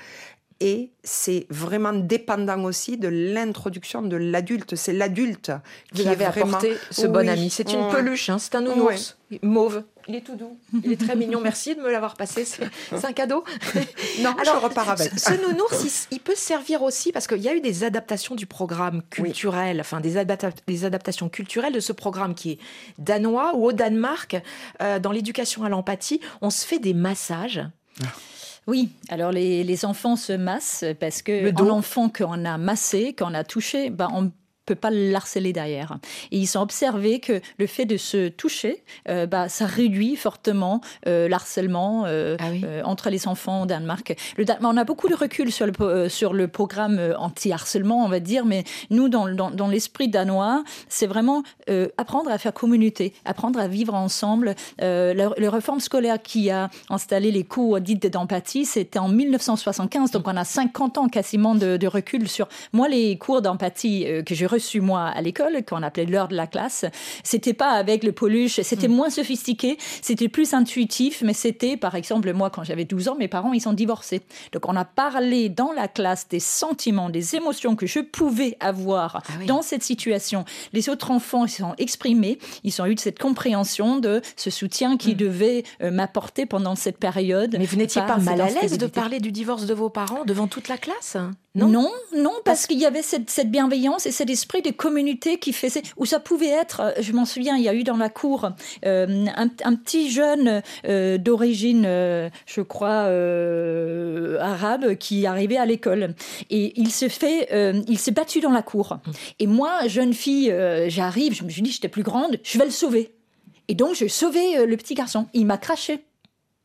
Et 0.60 0.90
c'est 1.02 1.46
vraiment 1.50 1.92
dépendant 1.92 2.64
aussi 2.64 2.96
de 2.96 3.08
l'introduction 3.08 4.00
de 4.00 4.16
l'adulte. 4.16 4.74
C'est 4.74 4.94
l'adulte 4.94 5.52
qui 5.92 6.08
avez 6.08 6.24
vraiment... 6.24 6.56
apporté 6.56 6.78
ce 6.90 7.06
bon 7.06 7.28
ami. 7.28 7.50
C'est 7.50 7.70
une 7.74 7.90
peluche, 7.90 8.30
hein, 8.30 8.38
c'est 8.38 8.54
un 8.54 8.62
nounours 8.62 9.18
mauve. 9.42 9.82
Il 10.06 10.14
est 10.16 10.20
tout 10.20 10.36
doux, 10.36 10.58
il 10.84 10.92
est 10.92 11.00
très 11.00 11.16
mignon. 11.16 11.40
Merci 11.40 11.74
de 11.74 11.80
me 11.80 11.90
l'avoir 11.90 12.14
passé. 12.14 12.44
C'est 12.44 13.04
un 13.04 13.12
cadeau. 13.12 13.42
Non, 14.20 14.34
je 14.44 14.50
repars 14.50 14.90
avec. 14.90 15.10
Ce, 15.18 15.18
ce 15.32 15.48
nounours, 15.48 16.06
il, 16.10 16.16
il 16.16 16.20
peut 16.20 16.34
servir 16.36 16.82
aussi 16.82 17.10
parce 17.10 17.26
qu'il 17.26 17.38
y 17.42 17.48
a 17.48 17.54
eu 17.54 17.60
des 17.60 17.82
adaptations 17.84 18.34
du 18.34 18.46
programme 18.46 19.02
culturel, 19.10 19.80
enfin 19.80 20.00
des, 20.00 20.16
adapta- 20.16 20.52
des 20.66 20.84
adaptations 20.84 21.28
culturelles 21.28 21.72
de 21.72 21.80
ce 21.80 21.92
programme 21.92 22.34
qui 22.34 22.52
est 22.52 22.58
danois 22.98 23.54
ou 23.56 23.64
au 23.66 23.72
Danemark, 23.72 24.36
euh, 24.82 24.98
dans 24.98 25.10
l'éducation 25.10 25.64
à 25.64 25.68
l'empathie, 25.68 26.20
on 26.42 26.50
se 26.50 26.64
fait 26.66 26.78
des 26.78 26.94
massages. 26.94 27.62
Oui, 28.66 28.88
alors 29.08 29.30
les, 29.32 29.62
les 29.64 29.84
enfants 29.84 30.16
se 30.16 30.32
massent 30.32 30.84
parce 31.00 31.20
que 31.22 31.32
Le 31.44 31.52
dos. 31.52 31.64
l'enfant 31.64 32.08
qu'on 32.08 32.44
a 32.44 32.56
massé, 32.56 33.14
qu'on 33.18 33.34
a 33.34 33.44
touché, 33.44 33.90
ben 33.90 34.08
on 34.14 34.30
peut 34.66 34.74
pas 34.74 34.90
le 34.90 35.14
harceler 35.14 35.52
derrière. 35.52 35.98
Et 36.30 36.38
ils 36.38 36.56
ont 36.58 36.62
observé 36.62 37.20
que 37.20 37.40
le 37.58 37.66
fait 37.66 37.84
de 37.84 37.96
se 37.96 38.28
toucher, 38.28 38.82
euh, 39.08 39.26
bah, 39.26 39.48
ça 39.48 39.66
réduit 39.66 40.16
fortement 40.16 40.80
euh, 41.06 41.28
l'harcèlement 41.28 42.04
euh, 42.06 42.36
euh, 42.40 42.82
entre 42.84 43.10
les 43.10 43.28
enfants 43.28 43.62
au 43.62 43.66
Danemark. 43.66 44.16
Le 44.36 44.44
Dan- 44.44 44.58
on 44.62 44.76
a 44.76 44.84
beaucoup 44.84 45.08
de 45.08 45.14
recul 45.14 45.52
sur 45.52 45.66
le, 45.66 46.08
sur 46.08 46.32
le 46.32 46.48
programme 46.48 47.14
anti-harcèlement, 47.18 48.04
on 48.04 48.08
va 48.08 48.20
dire, 48.20 48.44
mais 48.44 48.64
nous, 48.90 49.08
dans, 49.08 49.28
dans, 49.28 49.50
dans 49.50 49.68
l'esprit 49.68 50.08
danois, 50.08 50.64
c'est 50.88 51.06
vraiment 51.06 51.42
apprendre 51.98 52.30
à 52.30 52.38
faire 52.38 52.52
communauté, 52.54 53.12
apprendre 53.24 53.58
à 53.60 53.68
vivre 53.68 53.94
ensemble. 53.94 54.54
Le, 54.80 55.28
le 55.38 55.48
réforme 55.48 55.80
scolaire 55.80 56.20
qui 56.22 56.50
a 56.50 56.70
installé 56.90 57.30
les 57.30 57.44
cours 57.44 57.80
dits 57.80 57.96
d'empathie, 57.96 58.64
c'était 58.64 58.98
en 58.98 59.08
1975, 59.08 60.10
donc 60.10 60.26
on 60.26 60.36
a 60.36 60.44
50 60.44 60.98
ans 60.98 61.08
quasiment 61.08 61.54
de, 61.54 61.76
de 61.76 61.86
recul 61.86 62.28
sur... 62.28 62.48
Moi, 62.72 62.88
les 62.88 63.16
cours 63.18 63.42
d'empathie 63.42 64.06
que 64.24 64.34
j'ai 64.34 64.46
reçus, 64.54 64.80
moi, 64.80 65.06
à 65.06 65.20
l'école, 65.20 65.64
qu'on 65.64 65.82
appelait 65.82 66.06
l'heure 66.06 66.28
de 66.28 66.36
la 66.36 66.46
classe, 66.46 66.84
c'était 67.22 67.54
pas 67.54 67.70
avec 67.70 68.04
le 68.04 68.12
poluche, 68.12 68.60
c'était 68.62 68.88
moins 68.88 69.10
sophistiqué, 69.10 69.78
c'était 70.02 70.28
plus 70.28 70.54
intuitif, 70.54 71.22
mais 71.22 71.32
c'était, 71.34 71.76
par 71.76 71.94
exemple, 71.94 72.32
moi, 72.32 72.50
quand 72.50 72.64
j'avais 72.64 72.84
12 72.84 73.08
ans, 73.08 73.16
mes 73.16 73.28
parents, 73.28 73.52
ils 73.52 73.60
sont 73.60 73.72
divorcés. 73.72 74.22
Donc, 74.52 74.68
on 74.68 74.76
a 74.76 74.84
parlé 74.84 75.48
dans 75.48 75.72
la 75.72 75.88
classe 75.88 76.28
des 76.28 76.40
sentiments, 76.40 77.10
des 77.10 77.36
émotions 77.36 77.76
que 77.76 77.86
je 77.86 78.00
pouvais 78.00 78.56
avoir 78.60 79.22
dans 79.46 79.62
cette 79.62 79.82
situation. 79.82 80.44
Les 80.72 80.88
autres 80.88 81.10
enfants, 81.10 81.46
ils 81.46 81.50
sont 81.50 81.74
exprimés, 81.78 82.38
ils 82.62 82.80
ont 82.80 82.86
eu 82.86 82.96
cette 82.96 83.18
compréhension 83.18 83.98
de 83.98 84.22
ce 84.36 84.50
soutien 84.50 84.96
qu'ils 84.96 85.16
devaient 85.16 85.64
euh, 85.82 85.90
m'apporter 85.90 86.46
pendant 86.46 86.74
cette 86.74 86.98
période. 86.98 87.56
Mais 87.58 87.66
vous 87.66 87.76
n'étiez 87.76 88.02
pas 88.02 88.18
mal 88.18 88.40
à 88.40 88.48
l'aise 88.48 88.78
de 88.78 88.86
parler 88.86 89.20
du 89.20 89.32
divorce 89.32 89.66
de 89.66 89.74
vos 89.74 89.90
parents 89.90 90.24
devant 90.24 90.46
toute 90.46 90.68
la 90.68 90.78
classe? 90.78 91.16
Non, 91.54 91.92
non, 92.16 92.32
parce 92.44 92.66
qu'il 92.66 92.78
y 92.78 92.86
avait 92.86 93.02
cette, 93.02 93.30
cette 93.30 93.48
bienveillance 93.48 94.06
et 94.06 94.10
cet 94.10 94.28
esprit 94.28 94.60
de 94.60 94.70
communauté 94.70 95.38
qui 95.38 95.52
faisait, 95.52 95.82
où 95.96 96.04
ça 96.04 96.18
pouvait 96.18 96.48
être, 96.48 96.80
euh, 96.80 96.90
je 97.00 97.12
m'en 97.12 97.24
souviens, 97.24 97.56
il 97.56 97.62
y 97.62 97.68
a 97.68 97.74
eu 97.74 97.84
dans 97.84 97.96
la 97.96 98.08
cour 98.08 98.50
euh, 98.84 99.26
un, 99.36 99.48
un 99.62 99.74
petit 99.76 100.10
jeune 100.10 100.62
euh, 100.84 101.16
d'origine, 101.16 101.84
euh, 101.86 102.28
je 102.46 102.60
crois, 102.60 103.04
arabe, 104.40 104.96
qui 104.96 105.26
arrivait 105.26 105.56
à 105.56 105.66
l'école. 105.66 106.14
Et 106.50 106.72
il 106.80 106.90
se 106.90 107.08
fait, 107.08 107.48
il 107.88 107.98
s'est 107.98 108.10
battu 108.10 108.40
dans 108.40 108.50
la 108.50 108.62
cour. 108.62 108.98
Et 109.38 109.46
moi, 109.46 109.86
jeune 109.86 110.12
fille, 110.12 110.54
j'arrive, 110.88 111.34
je 111.34 111.44
me 111.44 111.50
suis 111.50 111.62
dit, 111.62 111.70
j'étais 111.70 111.88
plus 111.88 112.02
grande, 112.02 112.38
je 112.42 112.58
vais 112.58 112.64
le 112.64 112.70
sauver. 112.70 113.14
Et 113.68 113.74
donc, 113.74 113.94
j'ai 113.94 114.08
sauvé 114.08 114.66
le 114.66 114.76
petit 114.76 114.94
garçon. 114.94 115.26
Il 115.32 115.46
m'a 115.46 115.58
craché 115.58 116.04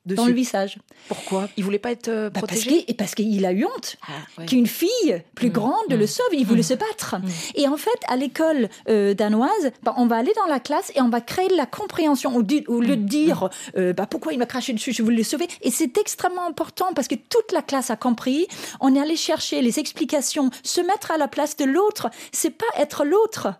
dans 0.05 0.25
le 0.25 0.33
visage. 0.33 0.79
Pourquoi? 1.07 1.49
Il 1.57 1.63
voulait 1.63 1.77
pas 1.79 1.91
être 1.91 2.07
euh, 2.07 2.29
Bah, 2.29 2.39
parce 2.41 2.53
protégé? 2.61 2.83
qu'il 2.85 2.95
parce 2.95 3.13
qu'il 3.15 3.45
a 3.45 3.51
eu 3.51 3.65
honte 3.65 3.97
ouais. 4.37 4.45
qu'une 4.45 4.65
fille 4.65 5.21
plus 5.35 5.49
grande 5.51 5.89
le 5.89 6.07
sauve. 6.07 6.25
Il 6.33 6.45
voulait 6.47 6.63
se 6.63 6.73
battre. 6.73 7.15
Et 7.55 7.67
en 7.67 7.77
fait, 7.77 7.89
à 8.07 8.15
l'école 8.15 8.69
euh, 8.89 9.13
danoise, 9.13 9.71
bah, 9.83 9.93
on 9.97 10.07
va 10.07 10.15
aller 10.17 10.33
dans 10.35 10.45
la 10.51 10.59
classe 10.59 10.91
et 10.95 11.01
on 11.01 11.09
va 11.09 11.21
créer 11.21 11.47
de 11.49 11.55
la 11.55 11.65
compréhension 11.65 12.35
au, 12.35 12.41
di- 12.43 12.63
au 12.67 12.79
lieu 12.81 12.95
de 12.95 13.03
dire 13.03 13.49
euh, 13.77 13.93
bah, 13.93 14.07
pourquoi 14.07 14.33
il 14.33 14.39
m'a 14.39 14.45
craché 14.47 14.73
dessus, 14.73 14.93
je 14.93 15.03
voulais 15.03 15.17
le 15.17 15.23
sauver. 15.23 15.47
Et 15.61 15.69
c'est 15.71 15.97
extrêmement 15.97 16.47
important 16.47 16.93
parce 16.95 17.07
que 17.07 17.15
toute 17.15 17.51
la 17.51 17.61
classe 17.61 17.89
a 17.91 17.95
compris. 17.95 18.47
On 18.79 18.95
est 18.95 18.99
allé 18.99 19.15
chercher 19.15 19.61
les 19.61 19.79
explications, 19.79 20.49
se 20.63 20.81
mettre 20.81 21.11
à 21.11 21.17
la 21.17 21.27
place 21.27 21.55
de 21.57 21.65
l'autre. 21.65 22.09
C'est 22.31 22.51
pas 22.51 22.65
être 22.77 23.03
l'autre. 23.05 23.53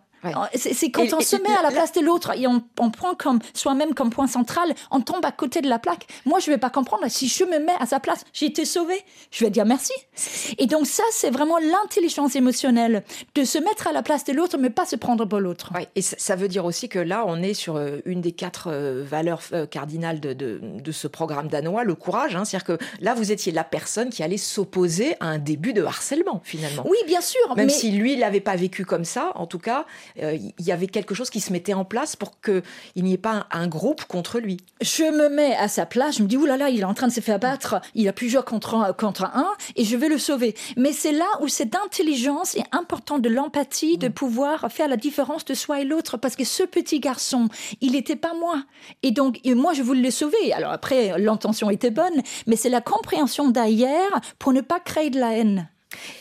C'est 0.53 0.73
c'est 0.73 0.91
quand 0.91 1.03
Et- 1.03 1.13
on 1.13 1.19
et- 1.19 1.23
se 1.23 1.36
met 1.38 1.55
à 1.58 1.62
la 1.63 1.71
place 1.71 1.91
de 1.93 2.01
l'autre 2.01 2.32
et 2.38 2.47
on, 2.47 2.62
on 2.79 2.89
prend 2.91 3.15
comme 3.15 3.39
soi-même 3.53 3.93
comme 3.93 4.10
point 4.10 4.27
central, 4.27 4.73
on 4.91 5.01
tombe 5.01 5.23
à 5.25 5.32
côté 5.32 5.62
de 5.62 5.69
la 5.69 5.79
plaque. 5.79 6.08
Moi, 6.25 6.39
je 6.39 6.51
vais 6.51 6.58
pas 6.58 6.69
comprendre. 6.69 7.03
Si 7.08 7.27
je 7.27 7.43
me 7.45 7.60
mets 7.60 7.75
à 7.79 7.86
sa 7.86 7.99
place, 7.99 8.23
j'ai 8.34 8.47
été 8.47 8.65
sauvé. 8.65 8.95
Je 9.32 9.43
vais 9.45 9.51
dire 9.51 9.65
merci. 9.65 9.93
Et 10.58 10.65
donc 10.65 10.86
ça, 10.88 11.03
c'est 11.12 11.29
vraiment 11.29 11.58
l'intelligence 11.58 12.36
émotionnelle 12.36 13.03
de 13.36 13.43
se 13.43 13.58
mettre 13.58 13.88
à 13.88 13.91
la 13.93 14.03
place 14.03 14.23
de 14.25 14.34
l'autre, 14.34 14.58
mais 14.58 14.69
pas 14.69 14.86
se 14.86 14.95
prendre 14.95 15.25
pour 15.25 15.39
l'autre. 15.39 15.71
Ouais, 15.73 15.88
et 15.95 16.01
ça, 16.01 16.36
veut 16.36 16.47
dire 16.47 16.65
aussi 16.65 16.89
que 16.89 16.99
là, 16.99 17.23
on 17.27 17.41
est 17.41 17.53
sur 17.53 17.75
euh, 17.75 17.99
une 18.05 18.21
des 18.21 18.32
quatre 18.32 18.69
euh, 18.71 19.03
valeurs 19.05 19.41
euh, 19.53 19.65
cardinales 19.65 20.19
de, 20.19 20.34
de, 20.34 20.60
de 20.62 20.91
ce 20.91 21.08
programme 21.08 21.47
danois, 21.47 21.84
le 21.84 21.95
courage. 21.95 22.36
hein. 22.36 22.45
C'est-à-dire 22.45 22.77
que 22.77 22.84
là, 23.01 23.13
vous 23.13 23.32
étiez 23.32 23.51
la 23.51 23.63
personne 23.63 24.10
qui 24.10 24.23
allait 24.23 24.38
s'opposer 24.38 25.15
à 25.19 25.27
un 25.27 25.38
début 25.38 25.73
de 25.73 25.84
harcèlement, 25.84 26.41
finalement. 26.43 26.84
Oui, 26.88 26.97
bien 27.08 27.21
sûr. 27.21 27.39
Même 27.55 27.67
mais... 27.67 27.71
si 27.73 27.91
lui, 27.91 28.13
il 28.13 28.19
l'avait 28.19 28.39
pas 28.41 28.55
vécu 28.55 28.86
comme 28.86 29.05
ça, 29.05 29.32
en 29.36 29.45
tout 29.47 29.60
cas, 29.60 29.86
il 30.17 30.54
y 30.60 30.72
avait 30.72 30.88
quelque 30.88 31.13
chose 31.15 31.30
qui 31.30 31.39
se 31.39 31.52
mettait 31.52 31.74
en 31.74 31.86
place 31.86 32.15
pour 32.15 32.39
qu'il 32.41 32.63
n'y 32.98 33.13
ait 33.13 33.17
pas 33.17 33.48
un, 33.52 33.62
un 33.62 33.67
groupe 33.67 34.06
contre 34.06 34.39
lui. 34.39 34.58
Je 34.82 35.04
me 35.04 35.30
mets 35.30 35.56
à 35.56 35.67
sa 35.67 35.86
place, 35.86 36.17
je 36.17 36.24
me 36.24 36.28
dis, 36.28 36.38
oulala, 36.38 36.58
là 36.58 36.65
là, 36.65 36.69
il 36.69 36.82
est 36.82 36.86
en 36.86 36.93
train 36.93 37.08
de 37.08 37.13
se 37.13 37.22
faire 37.22 37.39
battre, 37.39 37.82
il 37.95 38.08
a 38.08 38.13
plusieurs 38.13 38.45
contre 38.45 38.76
un, 38.76 38.93
contre 38.93 39.24
un, 39.26 39.50
et 39.76 39.84
je 39.84 39.95
vais 39.95 40.10
le 40.10 40.17
sauver. 40.17 40.56
Mais 40.78 40.93
c'est 40.93 41.12
là 41.12 41.28
où 41.41 41.48
cette 41.48 41.76
intelligence 41.76 42.56
est 42.56 42.65
importante 42.72 43.22
de 43.22 43.30
l'empathie, 43.30 43.98
de 43.98 44.08
pouvoir 44.08 44.72
faire 44.72 44.88
la 44.88 44.98
différence 44.98 45.45
de 45.45 45.54
soi 45.54 45.82
et 45.82 45.86
l'autre, 45.86 46.17
parce 46.17 46.36
que 46.36 46.43
ce 46.43 46.63
petit 46.63 47.00
garçon, 47.00 47.48
il 47.82 47.93
n'était 47.93 48.15
pas 48.15 48.34
moi. 48.34 48.63
Et 49.04 49.12
donc, 49.12 49.39
et 49.43 49.56
moi, 49.56 49.74
je 49.74 49.84
voulais 49.84 50.02
le 50.02 50.12
sauver. 50.12 50.54
Alors 50.54 50.72
après, 50.72 51.17
l'intention 51.17 51.69
était 51.69 51.91
bonne, 51.91 52.22
mais 52.48 52.56
c'est 52.56 52.69
la 52.69 52.82
compréhension 52.82 53.50
derrière 53.50 54.22
pour 54.38 54.54
ne 54.54 54.62
pas 54.62 54.80
créer 54.80 55.10
de 55.10 55.19
la 55.19 55.38
haine. 55.38 55.69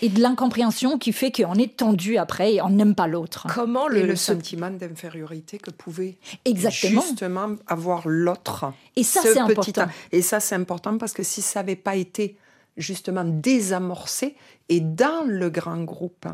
Et 0.01 0.09
de 0.09 0.21
l'incompréhension 0.21 0.97
qui 0.99 1.13
fait 1.13 1.31
qu'on 1.31 1.55
est 1.55 1.77
tendu 1.77 2.17
après 2.17 2.55
et 2.55 2.63
on 2.63 2.71
n'aime 2.71 2.95
pas 2.95 3.07
l'autre. 3.07 3.47
Comment 3.55 3.91
Et 3.91 4.03
le 4.03 4.17
sentiment 4.17 4.71
d'infériorité 4.71 5.59
que 5.59 5.71
pouvait 5.71 6.17
Exactement. 6.45 7.03
justement 7.03 7.49
avoir 7.67 8.09
l'autre. 8.09 8.73
Et 8.97 9.03
ça, 9.03 9.21
Ce 9.23 9.29
c'est 9.29 9.35
petit 9.35 9.41
important. 9.53 9.73
temps. 9.87 9.91
Et 10.13 10.23
ça, 10.23 10.41
c'est 10.41 10.55
important 10.55 10.97
parce 10.97 11.13
que 11.13 11.23
si 11.23 11.43
ça 11.43 11.61
n'avait 11.61 11.77
pas 11.77 11.97
été 11.97 12.37
justement 12.79 13.25
désamorcé 13.25 14.37
et 14.69 14.81
dans 14.81 15.25
le 15.27 15.51
grand 15.51 15.83
groupe, 15.83 16.27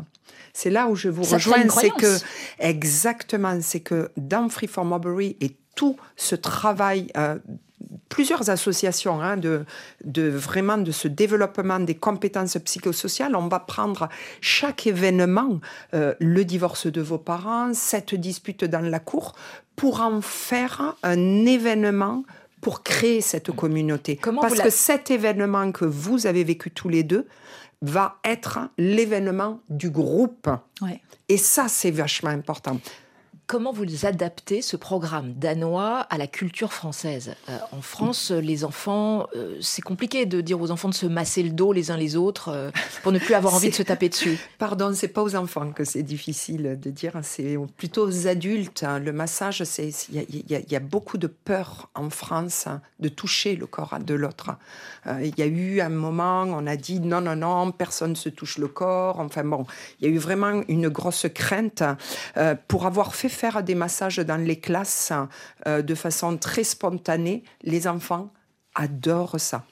c'est 0.53 0.69
là 0.69 0.87
où 0.87 0.95
je 0.95 1.09
vous 1.09 1.23
Ça 1.23 1.35
rejoins, 1.35 1.67
c'est 1.69 1.89
que 1.89 2.17
exactement, 2.59 3.57
c'est 3.61 3.79
que 3.79 4.11
dans 4.17 4.47
Free 4.49 4.67
for 4.67 4.85
Marbury 4.85 5.35
et 5.41 5.55
tout 5.75 5.97
ce 6.15 6.35
travail 6.35 7.07
euh, 7.17 7.37
plusieurs 8.09 8.49
associations 8.49 9.21
hein, 9.21 9.37
de, 9.37 9.65
de 10.03 10.29
vraiment 10.29 10.77
de 10.77 10.91
ce 10.91 11.07
développement 11.07 11.79
des 11.79 11.95
compétences 11.95 12.57
psychosociales. 12.57 13.35
On 13.35 13.47
va 13.47 13.59
prendre 13.59 14.09
chaque 14.41 14.87
événement, 14.87 15.59
euh, 15.93 16.13
le 16.19 16.45
divorce 16.45 16.87
de 16.87 17.01
vos 17.01 17.17
parents, 17.17 17.73
cette 17.73 18.15
dispute 18.15 18.63
dans 18.63 18.85
la 18.85 18.99
cour, 18.99 19.33
pour 19.75 20.01
en 20.01 20.21
faire 20.21 20.95
un 21.03 21.45
événement 21.45 22.23
pour 22.61 22.81
créer 22.81 23.21
cette 23.21 23.51
communauté. 23.51 24.15
Comment 24.15 24.41
Parce 24.41 24.59
que 24.59 24.69
cet 24.71 25.11
événement 25.11 25.71
que 25.71 25.85
vous 25.85 26.25
avez 26.25 26.43
vécu 26.43 26.71
tous 26.71 26.89
les 26.89 27.03
deux 27.03 27.27
va 27.81 28.17
être 28.23 28.69
l'événement 28.77 29.59
du 29.69 29.89
groupe. 29.89 30.49
Ouais. 30.81 31.01
Et 31.29 31.37
ça, 31.37 31.67
c'est 31.67 31.91
vachement 31.91 32.31
important. 32.31 32.79
Comment 33.47 33.71
vous 33.71 34.07
adaptez 34.07 34.63
ce 34.63 34.75
programme 34.75 35.33
danois 35.35 35.99
à 36.09 36.17
la 36.17 36.25
culture 36.25 36.73
française? 36.73 37.35
Euh, 37.47 37.57
En 37.73 37.81
France, 37.81 38.31
euh, 38.31 38.39
les 38.41 38.63
enfants, 38.65 39.27
euh, 39.35 39.55
c'est 39.61 39.83
compliqué 39.83 40.25
de 40.25 40.41
dire 40.41 40.59
aux 40.59 40.71
enfants 40.71 40.89
de 40.89 40.95
se 40.95 41.05
masser 41.05 41.43
le 41.43 41.51
dos 41.51 41.71
les 41.71 41.91
uns 41.91 41.95
les 41.97 42.15
autres 42.15 42.49
euh, 42.49 42.71
pour 43.03 43.11
ne 43.11 43.19
plus 43.19 43.35
avoir 43.35 43.53
envie 43.53 43.69
de 43.69 43.75
se 43.75 43.83
taper 43.83 44.09
dessus. 44.09 44.39
Pardon, 44.57 44.91
c'est 44.95 45.09
pas 45.09 45.21
aux 45.21 45.35
enfants 45.35 45.71
que 45.73 45.83
c'est 45.83 46.01
difficile 46.01 46.79
de 46.81 46.89
dire, 46.89 47.19
c'est 47.21 47.55
plutôt 47.77 48.07
aux 48.07 48.25
adultes. 48.27 48.81
hein. 48.83 48.97
Le 48.97 49.13
massage, 49.13 49.63
c'est 49.63 49.89
il 50.09 50.15
y 50.21 50.43
y 50.51 50.55
a- 50.55 50.59
il 50.59 50.71
y 50.71 50.75
a 50.75 50.79
beaucoup 50.79 51.19
de 51.19 51.27
peur 51.27 51.91
en 51.93 52.09
France 52.09 52.65
hein, 52.65 52.81
de 52.99 53.09
toucher 53.09 53.55
le 53.55 53.67
corps 53.67 53.99
de 54.03 54.15
l'autre. 54.15 54.53
Euh, 55.05 55.19
Il 55.23 55.37
y 55.37 55.43
a 55.43 55.45
eu 55.45 55.81
un 55.81 55.89
moment, 55.89 56.45
on 56.47 56.65
a 56.65 56.75
dit 56.77 56.99
non, 56.99 57.21
non, 57.21 57.35
non, 57.35 57.71
personne 57.71 58.11
ne 58.11 58.15
se 58.15 58.29
touche 58.29 58.57
le 58.57 58.67
corps. 58.67 59.19
Enfin 59.19 59.43
bon, 59.43 59.67
il 59.99 60.07
y 60.07 60.11
a 60.11 60.13
eu 60.15 60.17
vraiment 60.17 60.63
une 60.67 60.89
grosse 60.89 61.27
crainte 61.31 61.83
pour 62.67 62.87
avoir 62.87 63.13
fait 63.13 63.29
faire 63.35 63.61
des 63.63 63.75
massages 63.75 64.17
dans 64.17 64.41
les 64.41 64.59
classes 64.59 65.13
euh, 65.67 65.81
de 65.81 65.95
façon 65.95 66.37
très 66.37 66.63
spontanée. 66.63 67.43
Les 67.61 67.87
enfants 67.87 68.31
adorent 68.73 69.39
ça 69.39 69.63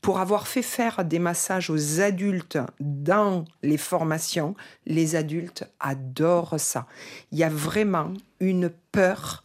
pour 0.00 0.18
avoir 0.18 0.48
fait 0.48 0.62
faire 0.62 1.04
des 1.04 1.18
massages 1.18 1.70
aux 1.70 2.00
adultes 2.00 2.58
dans 2.80 3.44
les 3.62 3.78
formations, 3.78 4.56
les 4.86 5.14
adultes 5.14 5.64
adorent 5.78 6.58
ça. 6.58 6.86
Il 7.30 7.38
y 7.38 7.44
a 7.44 7.48
vraiment 7.48 8.12
une 8.40 8.70
peur 8.90 9.44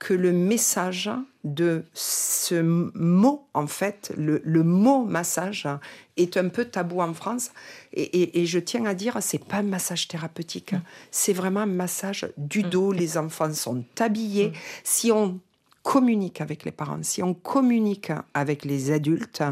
que 0.00 0.14
le 0.14 0.32
message 0.32 1.10
de 1.44 1.84
ce 1.94 2.60
mot, 2.62 3.46
en 3.54 3.66
fait, 3.66 4.12
le, 4.16 4.40
le 4.44 4.62
mot 4.64 5.04
massage, 5.04 5.68
est 6.16 6.36
un 6.36 6.48
peu 6.48 6.64
tabou 6.64 7.00
en 7.02 7.14
France. 7.14 7.50
Et, 7.92 8.02
et- 8.02 8.40
et 8.40 8.46
je 8.46 8.58
tiens 8.58 8.86
à 8.86 8.94
dire, 8.94 9.18
c'est 9.20 9.44
pas 9.44 9.58
un 9.58 9.62
massage 9.62 10.08
thérapeutique, 10.08 10.74
c'est 11.10 11.34
vraiment 11.34 11.60
un 11.60 11.66
massage 11.66 12.26
du 12.38 12.62
dos. 12.62 12.92
Les 12.92 13.16
enfants 13.18 13.52
sont 13.52 13.84
habillés. 14.00 14.52
Si 14.84 15.12
on 15.12 15.38
communique 15.82 16.40
avec 16.40 16.64
les 16.64 16.72
parents, 16.72 17.02
si 17.02 17.22
on 17.22 17.34
communique 17.34 18.10
avec 18.34 18.64
les 18.64 18.90
adultes, 18.90 19.42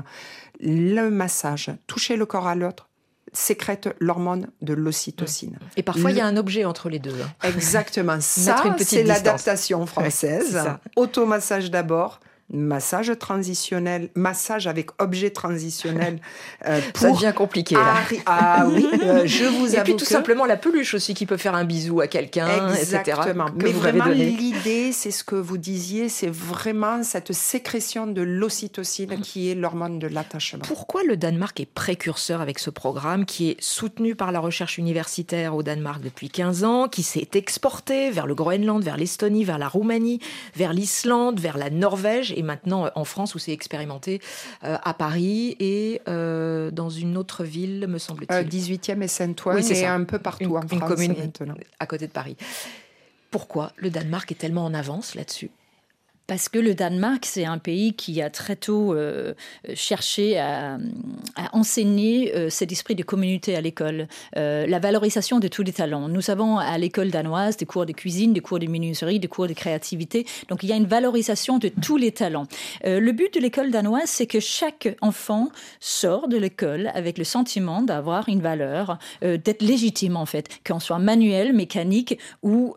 le 0.61 1.09
massage, 1.11 1.71
toucher 1.87 2.17
le 2.17 2.27
corps 2.27 2.47
à 2.49 2.55
l'autre, 2.55 2.88
sécrète 3.33 3.89
l'hormone 4.01 4.49
de 4.63 4.75
l'ocytocine. 4.75 5.59
Et 5.77 5.83
parfois, 5.83 6.11
il 6.11 6.17
y 6.17 6.21
a 6.21 6.27
un 6.27 6.37
objet 6.37 6.65
entre 6.65 6.89
les 6.89 6.99
deux. 6.99 7.15
hein. 7.23 7.49
Exactement. 7.49 8.17
Ça, 8.21 8.57
c'est 8.79 9.03
l'adaptation 9.05 9.87
française. 9.87 10.59
Automassage 10.97 11.71
d'abord. 11.71 12.21
Massage 12.51 13.13
transitionnel, 13.19 14.09
massage 14.15 14.67
avec 14.67 14.89
objet 15.01 15.31
transitionnel. 15.31 16.19
euh, 16.67 16.81
Ça 16.95 17.09
pour 17.09 17.17
devient 17.17 17.33
compliqué. 17.37 17.75
Là. 17.75 17.95
Ah 18.27 18.67
oui, 18.69 18.87
euh, 19.03 19.27
je 19.27 19.45
vous 19.59 19.75
Et 19.75 19.79
avoue 19.79 19.85
puis 19.85 19.93
tout 19.97 20.05
que- 20.07 20.11
simplement 20.11 20.47
la 20.47 20.57
peluche 20.57 20.95
aussi 20.95 21.13
qui 21.13 21.27
peut 21.27 21.37
faire 21.37 21.55
un 21.55 21.65
bisou 21.65 22.01
à 22.01 22.07
quelqu'un, 22.07 22.49
etc. 22.75 23.01
Exactement. 23.05 23.47
Mais 23.55 23.73
vraiment, 23.73 24.07
l'idée, 24.07 24.93
c'est 24.93 25.11
ce 25.11 25.25
que 25.25 25.35
vous 25.37 25.59
disiez, 25.59 26.09
c'est 26.09 26.31
vraiment 26.33 27.03
cette 27.03 27.33
sécrétion 27.33 28.07
de 28.07 28.23
l'ocytocine 28.23 29.21
qui 29.21 29.51
est 29.51 29.55
l'hormone 29.55 29.99
de 29.99 30.07
l'attachement. 30.07 30.63
Pourquoi 30.67 31.03
le 31.05 31.17
Danemark 31.19 31.61
est 31.61 31.67
précurseur 31.71 32.41
avec 32.41 32.59
ce 32.59 32.71
programme 32.71 33.27
qui 33.27 33.51
est 33.51 33.57
soutenu 33.61 34.15
par 34.15 34.33
la 34.33 34.41
recherche 34.41 34.79
universitaire 34.79 35.55
au 35.55 35.63
Danemark 35.63 36.01
depuis 36.03 36.31
15 36.31 36.65
ans, 36.65 36.89
qui 36.89 37.03
s'est 37.03 37.29
exporté 37.35 38.11
vers 38.11 38.27
le 38.27 38.35
Groenland, 38.35 38.83
vers 38.83 38.97
l'Estonie, 38.97 39.45
vers 39.45 39.59
la 39.59 39.69
Roumanie, 39.69 40.21
vers 40.57 40.73
l'Islande, 40.73 41.41
vers 41.41 41.59
la 41.59 41.69
Norvège 41.71 42.33
et 42.39 42.43
maintenant 42.43 42.87
euh, 42.87 42.91
en 42.95 43.05
France 43.05 43.35
où 43.35 43.39
c'est 43.39 43.53
expérimenté 43.53 44.21
euh, 44.65 44.77
à 44.83 44.95
Paris 44.95 45.57
et 45.61 46.01
euh, 46.09 46.71
dans 46.71 46.89
une 46.91 47.17
autre 47.17 47.45
ville, 47.45 47.87
me 47.89 47.99
semble-t-il. 47.99 48.35
Euh, 48.37 48.45
18e 48.45 49.03
et 49.03 49.09
Saint-Ouen, 49.09 49.55
Oui, 49.57 49.63
c'est 49.63 49.85
un 49.85 50.05
peu 50.05 50.19
partout 50.19 50.45
Une- 50.45 50.57
en 50.57 50.63
une 50.63 50.69
France 50.79 50.89
commune 50.91 51.15
maintenant. 51.19 51.55
à 51.81 51.87
côté 51.87 52.07
de 52.07 52.13
Paris. 52.13 52.37
Pourquoi 53.31 53.73
le 53.77 53.91
Danemark 53.91 54.31
est 54.33 54.37
tellement 54.37 54.65
en 54.65 54.73
avance 54.73 55.15
là-dessus? 55.15 55.51
Parce 56.29 56.51
que 56.51 56.59
le 56.59 56.75
Danemark, 56.75 57.25
c'est 57.25 57.47
un 57.47 57.57
pays 57.57 57.95
qui 57.95 58.21
a 58.21 58.29
très 58.29 58.55
tôt 58.55 58.93
euh, 58.93 59.33
cherché 59.75 60.39
à, 60.39 60.77
enseigner 61.55 62.37
euh, 62.37 62.51
cet 62.51 62.71
esprit 62.71 62.95
de 62.95 63.03
communauté 63.03 63.57
à 63.57 63.63
l'école, 63.63 64.07
Euh, 64.37 64.67
la 64.67 64.79
valorisation 64.79 65.39
de 65.39 65.49
tous 65.49 65.63
les 65.63 65.73
talents. 65.73 66.09
Nous 66.09 66.31
avons 66.31 66.59
à 66.59 66.77
l'école 66.77 67.11
danoise 67.11 67.57
des 67.57 67.65
cours 67.65 67.87
de 67.87 67.93
cuisine, 67.93 68.35
des 68.35 68.41
cours 68.41 68.59
de 68.59 68.67
menuiserie, 68.67 69.19
des 69.19 69.27
cours 69.29 69.49
de 69.49 69.55
créativité. 69.55 70.27
Donc 70.51 70.63
il 70.63 70.69
y 70.69 70.73
a 70.73 70.77
une 70.77 70.87
valorisation 70.87 71.59
de 71.59 71.69
tous 71.69 71.97
les 71.97 72.13
talents. 72.13 72.47
Le 72.85 73.11
but 73.13 73.33
de 73.33 73.41
l'école 73.41 73.71
danoise, 73.71 74.11
c'est 74.11 74.27
que 74.27 74.41
chaque 74.41 74.95
enfant 75.01 75.49
sort 75.81 76.29
de 76.29 76.37
l'école 76.37 76.91
avec 76.95 77.17
le 77.17 77.25
sentiment 77.25 77.81
d'avoir 77.81 78.29
une 78.29 78.43
valeur, 78.43 78.99
d'être 79.23 79.63
légitime 79.63 80.17
en 80.17 80.27
fait, 80.27 80.47
qu'on 80.67 80.81
soit 80.81 80.99
manuel, 80.99 81.55
mécanique 81.55 82.19
ou, 82.43 82.75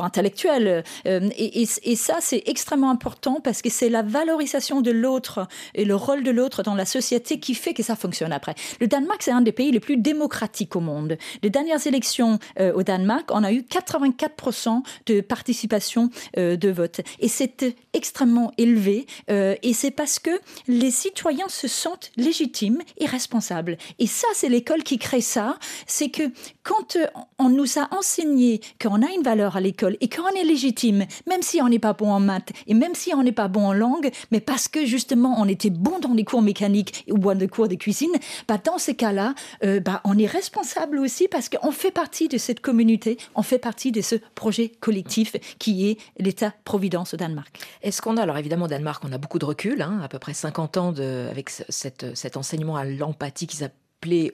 intellectuel. 0.00 0.84
Et- 1.04 1.66
et 1.92 1.96
ça, 1.96 2.18
c'est 2.20 2.42
extrêmement 2.52 2.90
important 2.90 3.40
parce 3.42 3.62
que 3.62 3.70
c'est 3.70 3.88
la 3.88 4.02
valorisation 4.02 4.82
de 4.82 4.90
l'autre 4.90 5.48
et 5.74 5.84
le 5.84 5.96
rôle 5.96 6.22
de 6.22 6.30
l'autre 6.30 6.62
dans 6.62 6.74
la 6.74 6.84
société 6.84 7.40
qui 7.40 7.54
fait 7.54 7.72
que 7.72 7.82
ça 7.82 7.96
fonctionne 7.96 8.32
après. 8.32 8.54
Le 8.78 8.86
Danemark, 8.86 9.22
c'est 9.22 9.32
un 9.32 9.40
des 9.40 9.52
pays 9.52 9.72
les 9.72 9.80
plus 9.80 9.96
démocratiques 9.96 10.76
au 10.76 10.80
monde. 10.80 11.16
Les 11.42 11.50
dernières 11.50 11.86
élections 11.86 12.38
euh, 12.60 12.72
au 12.74 12.82
Danemark, 12.82 13.30
on 13.32 13.42
a 13.42 13.52
eu 13.52 13.60
84% 13.62 14.82
de 15.06 15.20
participation 15.22 16.10
euh, 16.36 16.56
de 16.56 16.68
vote. 16.68 17.00
Et 17.20 17.28
c'est 17.28 17.74
extrêmement 17.94 18.52
élevé. 18.58 19.06
euh, 19.30 19.54
et 19.62 19.72
c'est 19.72 19.90
parce 19.90 20.18
que 20.18 20.30
les 20.68 20.90
citoyens 20.90 21.48
se 21.48 21.68
sentent 21.68 22.12
légitimes 22.16 22.82
et 22.98 23.06
responsables. 23.06 23.78
Et 23.98 24.06
ça, 24.06 24.28
c'est 24.34 24.50
l'école 24.50 24.82
qui 24.82 24.98
crée 24.98 25.22
ça. 25.22 25.58
C'est 25.86 26.10
que 26.10 26.24
quand 26.62 26.96
euh, 26.96 27.06
on 27.38 27.48
nous 27.48 27.78
a 27.78 27.88
enseigné 27.94 28.60
qu'on 28.80 29.02
a 29.02 29.10
une 29.10 29.22
valeur 29.22 29.56
à 29.56 29.60
l'école 29.60 29.96
et 30.00 30.08
qu'on 30.08 30.28
est 30.28 30.44
légitime, 30.44 31.04
même 31.28 31.42
si 31.42 31.60
on 31.60 31.68
n'est 31.68 31.78
pas 31.78 31.92
bon 31.92 32.10
en 32.10 32.20
maths 32.20 32.52
et 32.66 32.74
même 32.74 32.94
si 32.94 33.12
on 33.14 33.22
n'est 33.22 33.32
pas 33.32 33.48
bon 33.48 33.66
en 33.66 33.72
langue, 33.72 34.10
mais 34.30 34.40
parce 34.40 34.68
que 34.68 34.84
justement 34.86 35.36
on 35.38 35.48
était 35.48 35.70
bon 35.70 35.98
dans 35.98 36.14
les 36.14 36.24
cours 36.24 36.42
mécaniques 36.42 37.04
ou 37.10 37.18
dans 37.18 37.32
les 37.32 37.48
cours 37.48 37.68
de 37.68 37.74
cuisine, 37.74 38.12
bah 38.48 38.58
dans 38.62 38.78
ces 38.78 38.94
cas-là, 38.94 39.34
euh, 39.64 39.80
bah 39.80 40.00
on 40.04 40.18
est 40.18 40.26
responsable 40.26 40.98
aussi 40.98 41.28
parce 41.28 41.48
qu'on 41.48 41.72
fait 41.72 41.90
partie 41.90 42.28
de 42.28 42.38
cette 42.38 42.60
communauté, 42.60 43.18
on 43.34 43.42
fait 43.42 43.58
partie 43.58 43.92
de 43.92 44.00
ce 44.00 44.16
projet 44.34 44.68
collectif 44.68 45.36
qui 45.58 45.88
est 45.88 45.98
l'État-providence 46.18 47.14
au 47.14 47.16
Danemark. 47.16 47.58
Est-ce 47.82 48.02
qu'on 48.02 48.16
a, 48.16 48.22
alors 48.22 48.38
évidemment, 48.38 48.66
au 48.66 48.68
Danemark, 48.68 49.02
on 49.04 49.12
a 49.12 49.18
beaucoup 49.18 49.38
de 49.38 49.44
recul, 49.44 49.82
hein, 49.82 50.00
à 50.02 50.08
peu 50.08 50.18
près 50.18 50.34
50 50.34 50.76
ans 50.76 50.94
avec 51.30 51.50
cet 51.50 52.36
enseignement 52.36 52.76
à 52.76 52.84
l'empathie 52.84 53.46
qu'ils 53.46 53.64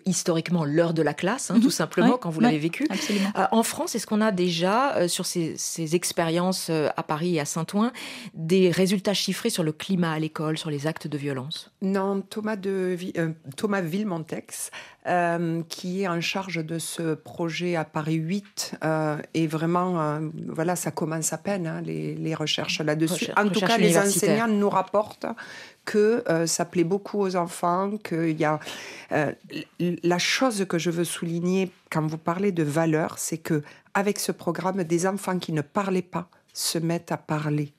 historiquement 0.07 0.65
l'heure 0.65 0.95
de 0.95 1.03
la 1.03 1.15
classe, 1.15 1.51
hein, 1.51 1.55
Mhm. 1.57 1.63
tout 1.63 1.71
simplement, 1.71 2.13
Ouais, 2.13 2.19
quand 2.21 2.31
vous 2.31 2.39
ouais, 2.41 2.47
l'avez 2.47 2.59
vécu. 2.59 2.87
absolument. 2.91 3.31
Euh, 3.37 3.45
en 3.53 3.63
France, 3.63 3.95
est-ce 3.95 4.07
qu'on 4.07 4.21
a 4.21 4.33
déjà, 4.33 4.97
euh, 4.97 5.09
sur 5.09 5.27
ces, 5.27 5.55
ces 5.57 5.95
expériences 5.95 6.69
euh, 6.71 6.89
à 6.97 7.03
Paris 7.03 7.37
et 7.37 7.41
à 7.41 7.45
Saint-Ouen, 7.45 7.93
des 8.35 8.71
résultats 8.71 9.15
chiffrés 9.15 9.51
sur 9.51 9.63
le 9.63 9.73
climat 9.73 10.13
à 10.13 10.19
l'école, 10.19 10.57
sur 10.59 10.71
les 10.71 10.87
actes 10.87 11.07
de 11.07 11.19
violence? 11.19 11.71
Non, 11.83 12.21
Thomas, 12.23 12.57
de, 12.57 12.97
euh, 13.19 13.31
Thomas 13.57 13.81
Villemontex, 13.81 14.71
euh, 15.09 15.63
qui 15.69 16.03
est 16.03 16.09
en 16.09 16.21
charge 16.21 16.65
de 16.65 16.79
ce 16.79 17.15
projet 17.15 17.77
à 17.77 17.85
Paris 17.85 18.15
8, 18.15 18.77
euh, 18.85 19.17
et 19.35 19.47
vraiment, 19.47 20.01
euh, 20.01 20.21
voilà, 20.47 20.77
ça 20.77 20.91
commence 20.91 21.33
à 21.33 21.39
peine, 21.39 21.67
hein, 21.67 21.81
les, 21.81 22.15
les 22.15 22.35
recherches 22.35 22.81
là-dessus. 22.81 23.27
Recher- 23.27 23.41
en 23.41 23.49
tout 23.49 23.61
cas, 23.61 23.79
les 23.79 23.97
enseignants 23.99 24.49
nous 24.49 24.71
rapportent 24.71 25.27
que 25.85 26.23
euh, 26.29 26.47
ça 26.47 26.65
plaît 26.65 26.85
beaucoup 26.85 27.21
aux 27.21 27.37
enfants, 27.37 27.93
qu'il 27.99 28.39
y 28.39 28.45
a... 28.45 28.61
la 30.05 30.19
chose 30.19 30.67
que 30.69 30.79
je 30.79 30.91
veux 30.91 31.05
souligner 31.05 31.71
quand 31.91 32.07
vous 32.07 32.19
parlez 32.19 32.53
de 32.53 32.63
valeur, 32.63 33.19
c'est 33.19 33.39
que 33.39 33.63
avec 33.95 34.19
ce 34.19 34.33
programme, 34.33 34.85
des 34.85 35.07
enfants 35.07 35.39
qui 35.39 35.53
ne 35.53 35.63
parlaient 35.63 36.03
pas 36.03 36.29
se 36.53 36.79
mettent 36.79 37.13
à 37.13 37.17
parler. 37.17 37.73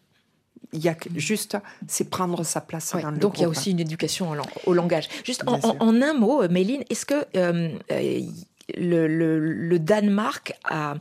Il 0.74 0.82
y 0.84 0.90
a 0.90 0.96
juste, 1.16 1.58
c'est 1.88 2.10
prendre 2.10 2.44
sa 2.44 2.62
place 2.62 2.94
dans 3.02 3.10
le 3.12 3.18
Donc 3.18 3.40
il 3.40 3.42
y 3.42 3.46
a 3.46 3.50
aussi 3.50 3.72
une 3.72 3.80
éducation 3.80 4.30
au, 4.30 4.36
lang- 4.36 4.46
au 4.68 4.74
langage. 4.74 5.08
Juste 5.26 5.44
en 5.48 6.02
un 6.02 6.14
mot, 6.14 6.44
euh, 6.44 6.48
Méline, 6.50 6.84
est-ce 6.92 7.06
que 7.08 7.26
euh, 7.36 7.70
euh, 7.92 8.22
le, 8.78 9.08
le- 9.08 9.40
le 9.40 9.80
Danemark 9.80 10.54
a, 10.64 10.96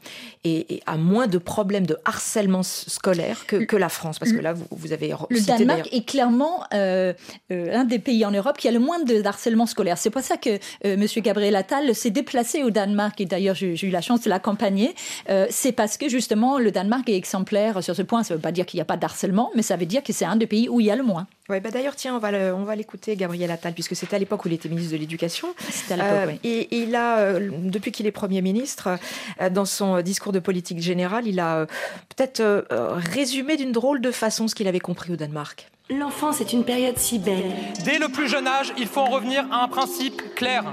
et, 0.45 0.75
et 0.77 0.83
a 0.87 0.97
moins 0.97 1.27
de 1.27 1.39
problèmes 1.39 1.87
de 1.87 1.97
harcèlement 2.05 2.63
scolaire 2.63 3.47
que, 3.47 3.57
que 3.57 3.77
la 3.77 3.89
France 3.89 4.19
Parce 4.19 4.33
que 4.33 4.41
là, 4.41 4.53
vous, 4.53 4.67
vous 4.71 4.93
avez 4.93 5.13
Le 5.31 5.37
cité 5.39 5.53
Danemark 5.53 5.89
est 5.93 6.05
clairement 6.07 6.63
euh, 6.75 7.13
euh, 7.53 7.75
un 7.77 7.85
des 7.85 7.99
pays 7.99 8.25
en 8.25 8.31
Europe 8.31 8.57
qui 8.59 8.69
a 8.69 8.71
le 8.73 8.79
moins 8.79 9.03
de 9.03 9.23
harcèlement 9.25 9.67
scolaire. 9.67 9.99
C'est 9.99 10.11
pour 10.11 10.23
ça 10.23 10.37
que 10.37 10.51
euh, 10.51 10.59
M. 10.85 11.07
Gabriel 11.19 11.57
Attal 11.57 11.95
s'est 11.95 12.11
déplacé 12.11 12.63
au 12.63 12.71
Danemark 12.71 13.21
et 13.21 13.25
d'ailleurs 13.27 13.55
j'ai 13.55 13.77
j'ai 13.77 13.87
eu 13.87 13.91
la 13.91 14.01
chance 14.01 14.23
de 14.23 14.31
l'accompagner. 14.31 14.95
Euh, 15.31 15.47
c'est 15.51 15.73
parce 15.73 15.97
que 15.97 16.09
justement 16.09 16.59
le 16.59 16.71
Danemark 16.71 17.09
est 17.09 17.17
exemplaire 17.17 17.83
sur 17.83 17.95
ce 17.95 18.03
point. 18.03 18.23
Ça 18.23 18.35
ne 18.35 18.39
veut 18.39 18.43
pas 18.43 18.53
dire 18.53 18.67
qu'il 18.67 18.79
n'y 18.79 18.83
a 18.83 18.87
pas 18.87 18.97
de 18.97 19.05
harcèlement, 19.05 19.51
mais 19.55 19.63
ça 19.63 19.77
veut 19.77 19.87
dire 19.87 20.03
que 20.03 20.13
c'est 20.13 20.25
un 20.25 20.37
des 20.37 20.47
pays 20.47 20.69
où 20.69 20.81
il 20.81 20.87
y 20.87 20.91
a 20.91 20.97
le 20.97 21.03
moins. 21.03 21.27
Ouais, 21.49 21.61
bah 21.61 21.71
d'ailleurs, 21.71 21.97
tiens, 21.97 22.15
on 22.15 22.19
va 22.19 22.31
le- 22.31 22.53
on 22.55 22.65
va 22.65 22.77
l'écouter, 22.77 23.17
Gabriel 23.17 23.51
Attal, 23.51 23.73
puisque 23.73 23.97
c'était 23.97 24.17
à 24.17 24.19
l'époque 24.19 24.45
où 24.45 24.49
il 24.49 24.55
était 24.55 24.69
ministre 24.69 24.93
de 24.93 24.99
l'Éducation. 24.99 25.49
C'était 25.71 25.95
à 25.95 25.97
l'époque, 25.97 26.39
oui. 26.45 26.49
Et 26.51 26.77
il 26.83 26.95
a, 26.95 27.19
euh, 27.21 27.49
depuis 27.53 27.91
qu'il 27.91 28.07
est 28.07 28.11
Premier 28.13 28.43
ministre, 28.43 28.99
euh, 29.41 29.49
dans 29.49 29.65
son 29.65 30.03
discours 30.03 30.33
de 30.33 30.41
politique 30.41 30.81
générale, 30.81 31.27
il 31.27 31.41
a 31.41 31.57
euh, 31.61 31.67
peut-être 32.15 32.41
euh, 32.41 32.63
euh, 32.71 32.91
résumé 32.97 33.57
d'une 33.57 33.73
drôle 33.73 34.03
de 34.03 34.11
façon 34.11 34.47
ce 34.47 34.55
qu'il 34.55 34.69
avait 34.69 34.79
compris 34.79 35.11
au 35.11 35.17
Danemark. 35.17 35.69
L'enfance 35.89 36.43
est 36.43 36.53
une 36.53 36.65
période 36.65 36.99
si 36.99 37.19
belle. 37.19 37.51
Dès 37.83 37.99
le 37.99 38.09
plus 38.09 38.29
jeune 38.29 38.47
âge, 38.47 38.75
il 38.77 38.87
faut 38.87 39.01
en 39.01 39.09
revenir 39.09 39.47
à 39.51 39.65
un 39.65 39.69
principe 39.69 40.21
clair. 40.35 40.65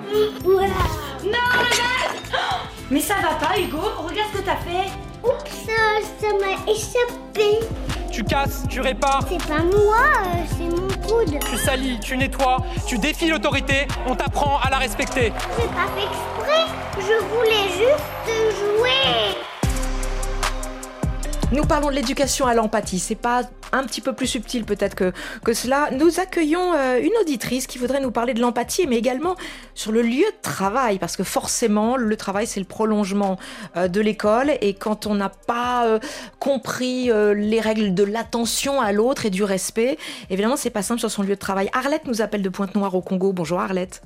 Voilà. 0.43 0.67
Non, 1.23 1.31
regarde 1.51 2.17
Mais 2.91 2.99
ça 2.99 3.13
va 3.15 3.35
pas, 3.35 3.57
Hugo 3.57 3.77
Regarde 3.99 4.27
ce 4.33 4.39
que 4.39 4.45
t'as 4.45 4.57
fait. 4.57 4.89
Oups, 5.23 5.67
ça 6.19 6.27
m'a 6.37 6.69
échappé. 6.69 7.65
Tu 8.11 8.23
casses, 8.23 8.63
tu 8.69 8.79
répares, 8.81 9.25
C'est 9.29 9.45
pas 9.47 9.61
moi, 9.61 9.97
euh, 10.23 10.43
c'est 10.57 10.69
mon 10.69 10.87
coude. 11.07 11.37
tu 11.49 11.57
salis, 11.57 11.99
tu 11.99 12.15
nettoies, 12.17 12.57
tu 12.87 12.97
défies 12.97 13.29
l'autorité, 13.29 13.87
on 14.07 14.15
t'apprend 14.15 14.57
à 14.63 14.69
la 14.69 14.77
respecter. 14.77 15.33
J'ai 15.57 15.67
pas 15.67 15.87
fait 15.95 16.05
exprès. 16.05 16.65
Je 16.97 17.25
voulais 17.25 17.67
juste 17.67 18.57
jouer. 18.57 19.35
Nous 21.55 21.63
parlons 21.63 21.87
de 21.87 21.95
l'éducation 21.95 22.47
à 22.47 22.53
l'empathie. 22.53 22.99
C'est 22.99 23.15
pas 23.15 23.43
un 23.71 23.85
petit 23.85 24.01
peu 24.01 24.11
plus 24.11 24.27
subtil 24.27 24.65
peut-être 24.65 24.93
que, 24.93 25.53
cela. 25.53 25.89
Nous 25.91 26.19
accueillons 26.19 26.73
euh, 26.73 26.99
une 26.99 27.13
auditrice 27.21 27.65
qui 27.65 27.77
voudrait 27.77 28.01
nous 28.01 28.11
parler 28.11 28.33
de 28.33 28.41
l'empathie, 28.41 28.87
mais 28.87 28.97
également 28.97 29.37
sur 29.73 29.93
le 29.93 30.01
lieu 30.01 30.25
de 30.25 30.41
travail, 30.41 30.99
parce 30.99 31.15
que 31.15 31.23
forcément, 31.23 31.95
le 31.95 32.17
travail, 32.17 32.45
c'est 32.45 32.59
le 32.59 32.65
prolongement 32.65 33.39
euh, 33.77 33.87
de 33.87 34.01
l'école. 34.01 34.51
Et 34.59 34.73
quand 34.73 35.07
on 35.07 35.15
n'a 35.15 35.29
pas 35.29 35.85
euh, 35.87 35.99
compris 36.39 37.05
les 37.05 37.61
règles 37.61 37.93
de 37.93 38.03
l'attention 38.03 38.81
à 38.81 38.91
l'autre 38.91 39.25
et 39.25 39.29
du 39.29 39.45
respect, 39.45 39.97
évidemment, 40.29 40.57
c'est 40.57 40.69
pas 40.69 40.83
simple 40.83 40.99
sur 40.99 41.09
son 41.09 41.23
lieu 41.23 41.35
de 41.35 41.35
travail. 41.35 41.69
Arlette 41.71 42.05
nous 42.05 42.21
appelle 42.21 42.41
de 42.41 42.49
Pointe-Noire 42.49 42.93
au 42.95 43.01
Congo. 43.01 43.31
Bonjour 43.31 43.61
Arlette. 43.61 44.01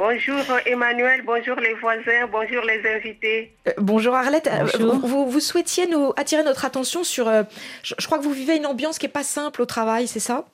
Bonjour 0.00 0.36
Emmanuel, 0.66 1.22
bonjour 1.22 1.56
les 1.58 1.72
voisins, 1.72 2.26
bonjour 2.30 2.62
les 2.64 2.86
invités. 2.96 3.52
Euh, 3.66 3.72
bonjour 3.78 4.14
Arlette, 4.14 4.46
Euh, 4.46 4.66
Bonjour. 4.78 4.94
Vous, 4.96 5.06
vous- 5.08 5.30
vous 5.30 5.40
souhaitiez 5.40 5.86
nous 5.86 6.12
attirer 6.18 6.42
notre 6.42 6.66
attention 6.66 7.02
sur... 7.02 7.26
euh, 7.28 7.44
je, 7.82 7.94
je 7.98 8.04
crois 8.06 8.18
que 8.18 8.22
vous 8.24 8.32
vivez 8.34 8.56
une 8.56 8.66
ambiance 8.66 8.98
qui 8.98 9.06
est 9.06 9.16
pas 9.20 9.22
simple 9.22 9.62
au 9.62 9.64
travail, 9.64 10.06
c'est 10.06 10.20
ça? 10.20 10.44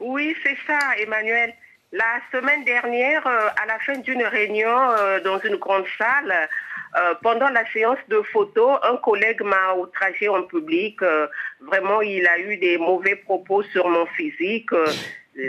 Oui, 0.00 0.34
c'est 0.42 0.56
ça 0.66 0.78
Emmanuel. 0.98 1.54
La 1.92 2.20
semaine 2.32 2.64
dernière, 2.64 3.24
euh, 3.24 3.48
à 3.62 3.66
la 3.66 3.78
fin 3.86 3.96
d'une 3.98 4.24
réunion 4.24 4.68
euh, 4.98 5.20
dans 5.20 5.38
une 5.38 5.56
grande 5.56 5.84
salle, 5.96 6.48
euh, 6.96 7.14
pendant 7.22 7.50
la 7.50 7.64
séance 7.72 7.98
de 8.08 8.20
photos, 8.32 8.80
un 8.82 8.96
collègue 8.96 9.42
m'a 9.42 9.74
outragé 9.74 10.28
en 10.28 10.42
public. 10.42 11.00
euh, 11.02 11.28
vraiment, 11.60 12.02
il 12.02 12.26
a 12.26 12.40
eu 12.40 12.56
des 12.56 12.78
mauvais 12.78 13.14
propos 13.14 13.62
sur 13.62 13.88
mon 13.88 14.06
physique. 14.06 14.72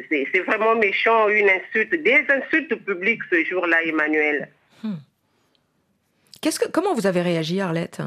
C'est 0.09 0.39
vraiment 0.41 0.75
méchant, 0.75 1.27
une 1.29 1.49
insulte, 1.49 1.93
des 1.95 2.25
insultes 2.29 2.75
publiques 2.85 3.21
ce 3.31 3.43
jour-là, 3.45 3.83
Emmanuel. 3.83 4.49
Qu'est-ce 6.41 6.59
que, 6.59 6.69
comment 6.69 6.95
vous 6.95 7.05
avez 7.05 7.21
réagi, 7.21 7.61
Arlette 7.61 8.01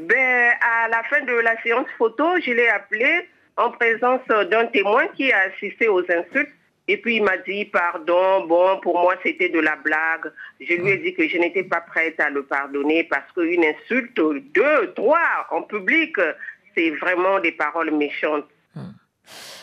Ben, 0.00 0.52
à 0.60 0.88
la 0.88 1.02
fin 1.04 1.20
de 1.24 1.32
la 1.32 1.60
séance 1.62 1.86
photo, 1.96 2.24
je 2.44 2.50
l'ai 2.50 2.68
appelé 2.68 3.28
en 3.56 3.70
présence 3.70 4.26
d'un 4.26 4.66
témoin 4.66 5.06
qui 5.16 5.30
a 5.32 5.38
assisté 5.52 5.88
aux 5.88 6.00
insultes. 6.00 6.50
Et 6.88 6.96
puis 6.96 7.16
il 7.16 7.22
m'a 7.22 7.36
dit 7.36 7.66
pardon, 7.66 8.46
bon, 8.46 8.80
pour 8.80 8.98
moi 9.00 9.14
c'était 9.22 9.48
de 9.48 9.60
la 9.60 9.76
blague. 9.76 10.32
Je 10.60 10.74
lui 10.74 10.90
ai 10.90 10.96
dit 10.96 11.14
que 11.14 11.28
je 11.28 11.38
n'étais 11.38 11.62
pas 11.62 11.82
prête 11.82 12.18
à 12.18 12.30
le 12.30 12.42
pardonner 12.42 13.04
parce 13.04 13.30
qu'une 13.32 13.64
insulte, 13.64 14.16
deux, 14.16 14.92
trois, 14.96 15.46
en 15.50 15.62
public, 15.62 16.16
c'est 16.74 16.90
vraiment 16.90 17.38
des 17.38 17.52
paroles 17.52 17.92
méchantes. 17.92 18.48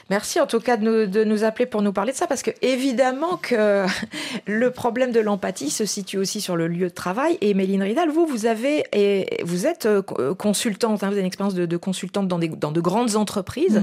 Merci 0.10 0.40
en 0.40 0.48
tout 0.48 0.60
cas 0.60 0.78
de 0.78 0.84
nous, 0.84 1.06
de 1.06 1.24
nous 1.24 1.44
appeler 1.44 1.66
pour 1.66 1.82
nous 1.82 1.92
parler 1.94 2.12
de 2.14 2.18
ça, 2.18 2.28
parce 2.28 2.42
que 2.44 2.52
évidemment 2.62 3.38
que 3.38 3.86
le 4.46 4.72
problème 4.72 5.12
de 5.12 5.20
l'empathie 5.20 5.70
se 5.70 5.86
situe 5.86 6.18
aussi 6.18 6.42
sur 6.42 6.56
le 6.56 6.68
lieu 6.68 6.88
de 6.90 6.94
travail. 6.94 7.38
Et 7.42 7.54
Méline 7.54 7.84
Ridal, 7.84 8.10
vous, 8.10 8.26
vous 8.26 8.46
avez, 8.46 8.86
et 8.94 9.44
vous 9.44 9.66
êtes 9.68 9.86
euh, 9.86 10.02
co- 10.02 10.36
consultante, 10.36 11.04
hein, 11.04 11.08
vous 11.08 11.14
avez 11.14 11.22
une 11.22 11.28
expérience 11.28 11.56
de, 11.56 11.66
de 11.66 11.78
consultante 11.78 12.28
dans, 12.28 12.40
des, 12.40 12.48
dans 12.50 12.72
de 12.72 12.82
grandes 12.82 13.16
entreprises. 13.16 13.82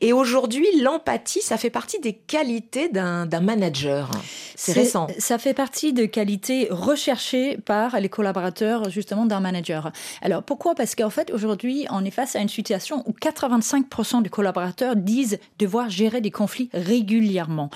Et 0.00 0.12
aujourd'hui, 0.12 0.66
l'empathie, 0.80 1.40
ça 1.42 1.56
fait 1.56 1.70
partie 1.70 1.98
des 2.00 2.12
qualités 2.12 2.88
d'un 2.88 3.26
manager. 3.40 4.10
C'est 4.56 4.72
récent. 4.72 5.06
Ça 5.18 5.38
fait 5.38 5.54
partie 5.54 5.92
de 5.92 6.04
qualités 6.06 6.68
recherchées 6.70 7.56
par 7.64 7.98
les 8.00 8.08
collaborateurs 8.08 8.90
justement 8.90 9.26
d'un 9.26 9.40
manager. 9.40 9.90
Alors 10.22 10.42
pourquoi? 10.42 10.74
Parce 10.74 10.94
qu'en 10.94 11.10
fait 11.10 11.32
aujourd'hui 11.32 11.86
on 11.90 12.04
est 12.04 12.10
face 12.10 12.36
à 12.36 12.40
une 12.40 12.48
situation 12.48 13.02
où 13.06 13.12
85% 13.12 14.22
des 14.22 14.28
collaborateurs 14.28 14.96
disent 14.96 15.38
devoir 15.64 15.88
gérer 15.88 16.20
des 16.20 16.30
conflits 16.30 16.68
régulièrement. 16.72 17.70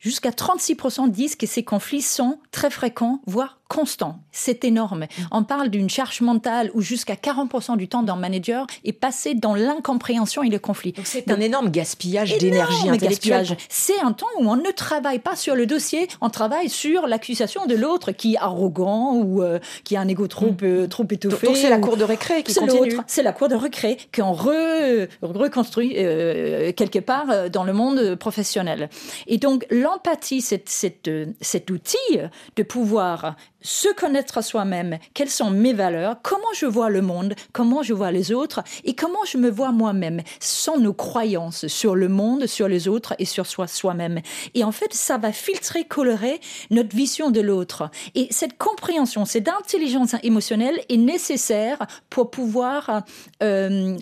Jusqu'à 0.00 0.30
36% 0.30 1.10
disent 1.10 1.36
que 1.36 1.46
ces 1.46 1.62
conflits 1.62 2.02
sont 2.02 2.38
très 2.50 2.70
fréquents, 2.70 3.20
voire 3.26 3.59
constants. 3.70 4.18
C'est 4.32 4.64
énorme. 4.64 5.06
On 5.30 5.44
parle 5.44 5.68
d'une 5.68 5.88
charge 5.88 6.20
mentale 6.22 6.72
où 6.74 6.80
jusqu'à 6.80 7.14
40% 7.14 7.76
du 7.76 7.86
temps 7.86 8.02
d'un 8.02 8.16
manager 8.16 8.66
est 8.84 8.92
passé 8.92 9.34
dans 9.34 9.54
l'incompréhension 9.54 10.42
et 10.42 10.48
le 10.50 10.58
conflit. 10.58 10.92
C'est 11.04 11.30
un 11.30 11.38
énorme 11.38 11.70
gaspillage 11.70 12.36
d'énergie 12.38 12.88
intellectuelle. 12.90 13.42
gaspillage. 13.42 13.56
C'est 13.68 14.00
un 14.00 14.12
temps 14.12 14.26
où 14.40 14.50
on 14.50 14.56
ne 14.56 14.70
travaille 14.72 15.20
pas 15.20 15.36
sur 15.36 15.54
le 15.54 15.66
dossier, 15.66 16.08
on 16.20 16.30
travaille 16.30 16.68
sur 16.68 17.06
l'accusation 17.06 17.66
de 17.66 17.76
l'autre 17.76 18.10
qui 18.10 18.34
est 18.34 18.38
arrogant 18.38 19.14
ou 19.14 19.40
euh, 19.40 19.60
qui 19.84 19.94
a 19.96 20.00
un 20.00 20.08
ego 20.08 20.26
trop, 20.26 20.52
euh, 20.64 20.88
trop 20.88 21.06
étoffé. 21.08 21.46
Donc 21.46 21.56
c'est 21.56 21.70
la 21.70 21.78
ou- 21.78 21.80
cour 21.80 21.96
de 21.96 22.02
récré 22.04 22.42
qui 22.42 22.52
C'est 22.52 22.60
continue. 22.60 22.98
C'est 23.06 23.22
la 23.22 23.32
cour 23.32 23.46
de 23.48 23.54
récré 23.54 23.98
qu'on 24.12 24.32
re- 24.32 25.08
reconstruit 25.22 25.94
euh, 25.96 26.72
quelque 26.72 26.98
part 26.98 27.26
euh, 27.30 27.48
dans 27.48 27.62
le 27.62 27.72
monde 27.72 28.16
professionnel. 28.16 28.90
Et 29.28 29.38
donc 29.38 29.64
l'empathie, 29.70 30.40
c'est 30.40 30.68
cet 30.68 31.70
outil 31.70 32.18
de 32.56 32.62
pouvoir 32.64 33.36
se 33.62 33.92
connaître 33.94 34.42
soi-même, 34.42 34.98
quelles 35.14 35.30
sont 35.30 35.50
mes 35.50 35.72
valeurs, 35.72 36.16
comment 36.22 36.52
je 36.54 36.66
vois 36.66 36.90
le 36.90 37.02
monde, 37.02 37.34
comment 37.52 37.82
je 37.82 37.94
vois 37.94 38.10
les 38.10 38.32
autres 38.32 38.62
et 38.84 38.94
comment 38.94 39.24
je 39.26 39.38
me 39.38 39.50
vois 39.50 39.72
moi-même, 39.72 40.22
sans 40.40 40.78
nos 40.78 40.94
croyances 40.94 41.66
sur 41.66 41.94
le 41.94 42.08
monde, 42.08 42.46
sur 42.46 42.68
les 42.68 42.88
autres 42.88 43.14
et 43.18 43.24
sur 43.24 43.46
soi 43.46 43.66
soi-même. 43.66 44.20
Et 44.54 44.64
en 44.64 44.72
fait, 44.72 44.92
ça 44.94 45.18
va 45.18 45.32
filtrer, 45.32 45.84
colorer 45.84 46.40
notre 46.70 46.94
vision 46.94 47.30
de 47.30 47.40
l'autre. 47.40 47.90
Et 48.14 48.28
cette 48.30 48.58
compréhension, 48.58 49.24
cette 49.24 49.48
intelligence 49.48 50.14
émotionnelle 50.22 50.80
est 50.88 50.96
nécessaire 50.96 51.78
pour 52.08 52.30
pouvoir 52.30 53.02
euh, 53.42 53.96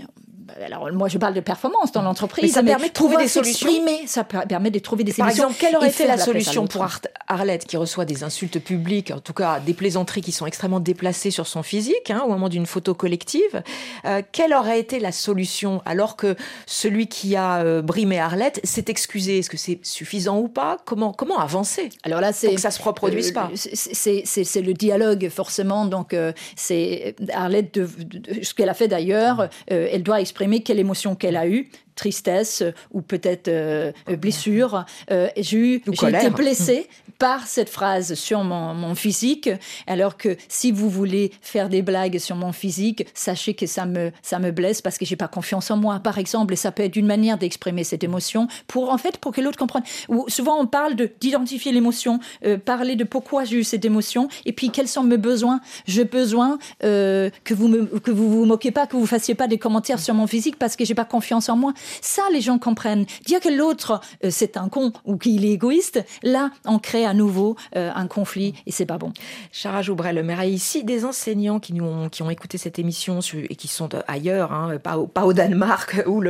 alors 0.65 0.91
moi 0.93 1.09
je 1.09 1.19
parle 1.19 1.35
de 1.35 1.41
performance 1.41 1.93
dans 1.93 2.03
l'entreprise, 2.03 2.45
Mais 2.45 2.49
ça 2.53 2.63
permet 2.63 2.89
de 2.89 2.93
trouver 2.93 3.17
des 3.17 3.29
solutions. 3.29 3.69
Ça 4.07 4.25
per- 4.25 4.41
permet 4.49 4.71
de 4.71 4.79
trouver 4.79 5.05
des 5.05 5.13
Par 5.13 5.27
solutions. 5.27 5.45
exemple, 5.49 5.61
quelle 5.61 5.77
aurait 5.77 5.89
été 5.91 6.07
la 6.07 6.19
solution 6.19 6.67
pour 6.67 6.83
Ar- 6.83 7.01
Arlette 7.27 7.67
qui 7.67 7.77
reçoit 7.77 8.05
des 8.05 8.25
insultes 8.25 8.59
publiques, 8.59 9.11
en 9.11 9.21
tout 9.21 9.33
cas 9.35 9.61
des 9.61 9.75
plaisanteries 9.75 10.23
qui 10.23 10.33
sont 10.33 10.47
extrêmement 10.47 10.81
déplacées 10.81 11.31
sur 11.31 11.47
son 11.47 11.63
physique 11.63 12.11
hein, 12.11 12.23
au 12.25 12.31
moment 12.31 12.49
d'une 12.49 12.67
photo 12.67 12.95
collective 12.95 13.63
Euh, 14.05 14.23
Quelle 14.33 14.55
aurait 14.55 14.81
été 14.81 14.99
la 15.01 15.13
solution 15.13 15.83
alors 15.85 16.17
que 16.17 16.35
celui 16.67 17.07
qui 17.09 17.37
a 17.37 17.59
euh, 17.63 17.83
brimé 17.83 18.19
Arlette 18.19 18.61
s'est 18.65 18.85
excusé? 18.89 19.39
Est-ce 19.39 19.51
que 19.51 19.57
c'est 19.57 19.79
suffisant 19.83 20.39
ou 20.39 20.49
pas? 20.49 20.79
Comment 20.85 21.13
comment 21.13 21.39
avancer 21.39 21.91
Alors 22.05 22.21
là, 22.21 22.33
c'est 22.33 22.55
que 22.55 22.61
ça 22.61 22.71
se 22.71 22.83
reproduise 22.83 23.31
euh, 23.31 23.35
pas? 23.35 23.51
c'est- 23.55 24.61
le 24.63 24.73
dialogue 24.75 25.29
forcément. 25.29 25.85
Donc 25.85 26.15
c'est 26.57 27.15
Arlette 27.33 27.75
de, 27.75 27.87
de- 28.05 28.19
de- 28.19 28.43
ce 28.43 28.55
qu'elle 28.55 28.69
a 28.69 28.75
fait 28.75 28.89
d'ailleurs. 28.89 29.49
elle 29.69 30.03
doit 30.03 30.21
exprimer 30.21 30.38
quelle 30.63 30.79
émotion 30.79 31.15
qu'elle 31.15 31.37
a 31.37 31.47
eue 31.49 31.69
tristesse 31.95 32.63
euh, 32.63 32.71
ou 32.93 33.01
peut-être 33.03 33.49
euh, 33.49 33.93
euh, 34.09 34.17
blessure. 34.17 34.85
Euh, 35.11 35.29
j'ai 35.37 35.59
eu- 35.59 35.83
j'ai 35.93 36.07
été 36.21 36.31
blessée 36.37 36.87
par 37.19 37.47
cette 37.47 37.69
phrase 37.69 38.15
sur 38.15 38.45
mon, 38.45 38.95
physique, 38.95 39.51
alors 39.87 40.17
que 40.17 40.37
si 40.49 40.73
vous 40.73 40.89
voulez 40.89 41.33
faire 41.43 41.69
des 41.69 41.83
blagues 41.83 42.19
sur 42.19 42.37
mon 42.37 42.53
physique, 42.53 43.07
sachez 43.13 43.55
que 43.55 43.67
ça 43.67 43.87
me, 43.87 44.13
ça 44.23 44.39
me 44.39 44.51
blesse 44.51 44.81
parce 44.81 44.99
que 44.99 45.05
j'ai 45.05 45.17
pas 45.17 45.29
confiance 45.29 45.71
en 45.71 45.77
moi, 45.77 46.01
par 46.01 46.19
exemple, 46.19 46.55
et 46.55 46.57
ça 46.57 46.73
peut 46.73 46.83
être 46.83 46.97
une 46.97 47.07
manière 47.07 47.39
d'exprimer 47.39 47.85
cette 47.85 48.03
émotion 48.03 48.49
pour, 48.67 48.91
en 48.91 48.99
fait, 48.99 49.19
pour 49.19 49.33
que 49.33 49.41
l'autre 49.41 49.59
comprenne. 49.59 49.83
Ou 50.09 50.25
souvent, 50.29 50.59
on 50.59 50.67
parle 50.67 50.95
de, 50.95 51.11
d'identifier 51.21 51.73
l'émotion, 51.73 52.21
euh, 52.45 52.57
parler 52.57 52.97
de 52.97 53.05
pourquoi 53.05 53.45
j'ai 53.45 53.57
eu 53.57 53.65
cette 53.65 53.85
émotion, 53.85 54.29
et 54.47 54.53
puis 54.53 54.71
quels 54.71 54.89
sont 54.89 55.03
mes 55.03 55.19
besoins. 55.19 55.61
J'ai 55.87 56.05
besoin 56.05 56.59
euh, 56.85 57.31
que 57.45 57.55
vous 57.55 57.69
me, 57.69 57.85
que 57.99 58.11
vous 58.11 58.31
vous 58.31 58.45
moquez 58.45 58.71
pas, 58.71 58.87
que 58.87 58.97
vous 58.97 59.07
fassiez 59.07 59.35
pas 59.35 59.49
des 59.49 59.59
commentaires 59.59 60.01
sur 60.01 60.15
mon 60.15 60.27
physique 60.27 60.57
parce 60.59 60.77
que 60.77 60.85
j'ai 60.85 60.95
pas 60.95 61.05
confiance 61.05 61.49
en 61.49 61.57
moi. 61.57 61.73
Ça, 62.01 62.23
les 62.33 62.41
gens 62.41 62.59
comprennent. 62.59 63.07
Dire 63.27 63.41
que 63.41 63.49
l'autre, 63.49 64.01
euh, 64.25 64.31
c'est 64.31 64.57
un 64.57 64.69
con 64.69 64.93
ou 65.05 65.17
qu'il 65.17 65.45
est 65.45 65.53
égoïste, 65.53 66.05
là, 66.23 66.51
on 66.65 66.79
crée 66.79 67.08
à 67.09 67.15
nouveau 67.15 67.57
euh, 67.77 67.91
un 67.95 68.07
conflit 68.07 68.55
et 68.67 68.73
c'est 68.73 68.87
pas 68.87 68.99
bon. 68.99 69.13
Chara 69.51 69.83
Joubrel, 69.83 70.17
le 70.17 70.45
ici 70.45 70.85
des 70.85 71.05
enseignants 71.05 71.59
qui, 71.59 71.73
nous 71.73 71.85
ont, 71.85 72.09
qui 72.09 72.23
ont 72.23 72.31
écouté 72.31 72.59
cette 72.59 72.79
émission 72.79 73.21
et 73.21 73.57
qui 73.57 73.67
sont 73.67 73.95
euh, 73.95 74.03
ailleurs, 74.07 74.53
hein, 74.53 74.79
pas, 74.79 74.97
au, 74.99 75.33
Danemark 75.33 76.03
où 76.07 76.21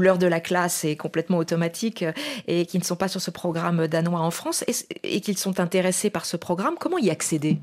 l'heure 0.00 0.18
de 0.18 0.26
la 0.26 0.40
classe 0.40 0.84
est 0.84 0.96
complètement 0.96 1.38
automatique 1.38 2.02
euh, 2.02 2.12
et 2.46 2.64
qui 2.64 2.78
ne 2.78 2.84
sont 2.84 2.96
pas 2.96 3.08
sur 3.08 3.20
ce 3.20 3.30
programme 3.30 3.86
danois 3.88 4.20
en 4.20 4.30
France 4.30 4.64
et, 4.66 5.16
et 5.16 5.20
qu'ils 5.20 5.38
sont 5.38 5.60
intéressés 5.60 6.10
par 6.10 6.24
ce 6.24 6.36
programme. 6.36 6.74
Comment 6.78 6.98
y 6.98 7.10
accéder? 7.10 7.58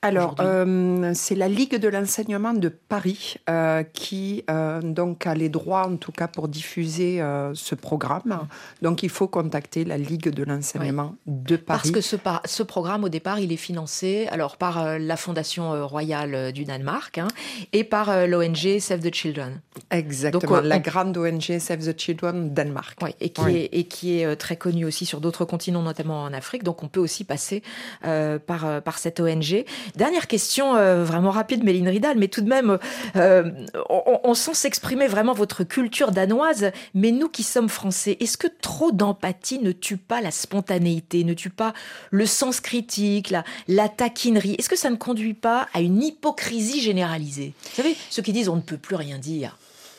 Alors, 0.00 0.36
euh, 0.38 1.10
c'est 1.14 1.34
la 1.34 1.48
Ligue 1.48 1.76
de 1.76 1.88
l'enseignement 1.88 2.52
de 2.52 2.68
Paris 2.68 3.34
euh, 3.50 3.82
qui 3.82 4.44
euh, 4.48 4.80
donc 4.80 5.26
a 5.26 5.34
les 5.34 5.48
droits, 5.48 5.88
en 5.88 5.96
tout 5.96 6.12
cas, 6.12 6.28
pour 6.28 6.46
diffuser 6.46 7.20
ce 7.54 7.74
programme. 7.74 8.46
Donc, 8.80 9.02
il 9.02 9.08
faut 9.08 9.26
contacter 9.26 9.84
la 9.84 9.98
Ligue 9.98 10.28
de 10.28 10.44
l'enseignement 10.44 11.16
de 11.26 11.56
Paris. 11.56 11.90
Parce 11.90 11.90
que 11.90 12.00
ce, 12.00 12.62
programme, 12.62 13.04
au 13.04 13.08
départ, 13.08 13.40
il 13.40 13.52
est 13.52 13.56
financé 13.56 14.28
alors 14.30 14.56
par 14.56 14.98
la 14.98 15.16
Fondation 15.16 15.86
royale 15.86 16.52
du 16.52 16.64
Danemark 16.64 17.18
hein, 17.18 17.28
et 17.72 17.82
par 17.82 18.26
l'ONG 18.26 18.78
Save 18.78 19.00
the 19.00 19.12
Children. 19.12 19.60
Exactement, 19.90 20.56
Donc, 20.56 20.64
la 20.64 20.78
grande 20.78 21.16
ONG 21.16 21.58
Save 21.58 21.80
the 21.80 21.98
Children 21.98 22.54
Danemark. 22.54 22.98
Oui, 23.02 23.10
et 23.20 23.30
qui, 23.30 23.40
Oui. 23.40 23.56
est, 23.56 23.78
et 23.78 23.84
qui 23.84 24.20
est 24.20 24.36
très 24.36 24.56
connu 24.56 24.84
aussi 24.84 25.06
sur 25.06 25.20
d'autres 25.20 25.44
continents, 25.44 25.82
notamment 25.82 26.22
en 26.22 26.32
Afrique. 26.32 26.62
Donc 26.62 26.84
on 26.84 26.88
peut 26.88 27.00
aussi 27.00 27.24
passer 27.24 27.62
par, 28.02 28.82
par 28.82 28.98
cette 28.98 29.18
ONG. 29.18 29.64
Dernière 29.96 30.26
question 30.26 30.76
euh, 30.76 31.04
vraiment 31.04 31.30
rapide, 31.30 31.64
Méline 31.64 31.88
Ridal, 31.88 32.18
mais 32.18 32.28
tout 32.28 32.40
de 32.40 32.48
même, 32.48 32.78
euh, 33.16 33.50
on, 33.88 34.20
on 34.22 34.34
sent 34.34 34.54
s'exprimer 34.54 35.06
vraiment 35.06 35.32
votre 35.32 35.64
culture 35.64 36.12
danoise, 36.12 36.70
mais 36.94 37.10
nous 37.10 37.28
qui 37.28 37.42
sommes 37.42 37.68
français, 37.68 38.16
est-ce 38.20 38.36
que 38.36 38.48
trop 38.60 38.92
d'empathie 38.92 39.58
ne 39.58 39.72
tue 39.72 39.96
pas 39.96 40.20
la 40.20 40.30
spontanéité, 40.30 41.24
ne 41.24 41.34
tue 41.34 41.50
pas 41.50 41.72
le 42.10 42.26
sens 42.26 42.60
critique, 42.60 43.30
la, 43.30 43.44
la 43.66 43.88
taquinerie? 43.88 44.56
Est-ce 44.58 44.68
que 44.68 44.76
ça 44.76 44.90
ne 44.90 44.96
conduit 44.96 45.34
pas 45.34 45.68
à 45.74 45.80
une 45.80 46.02
hypocrisie 46.02 46.80
généralisée? 46.80 47.54
Vous 47.64 47.82
savez, 47.82 47.96
ceux 48.10 48.22
qui 48.22 48.32
disent 48.32 48.48
on 48.48 48.56
ne 48.56 48.60
peut 48.60 48.78
plus 48.78 48.96
rien 48.96 49.18
dire. 49.18 49.56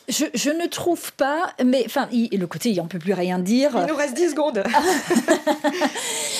Je, 0.08 0.24
je 0.34 0.50
ne 0.50 0.66
trouve 0.66 1.12
pas, 1.12 1.52
mais 1.64 1.82
enfin, 1.86 2.08
il- 2.10 2.30
le 2.38 2.46
côté, 2.46 2.76
on 2.80 2.86
peut 2.86 2.98
plus 2.98 3.12
rien 3.14 3.38
dire. 3.38 3.70
Il 3.80 3.86
nous 3.86 3.96
reste 3.96 4.14
10 4.14 4.30
secondes. 4.30 4.62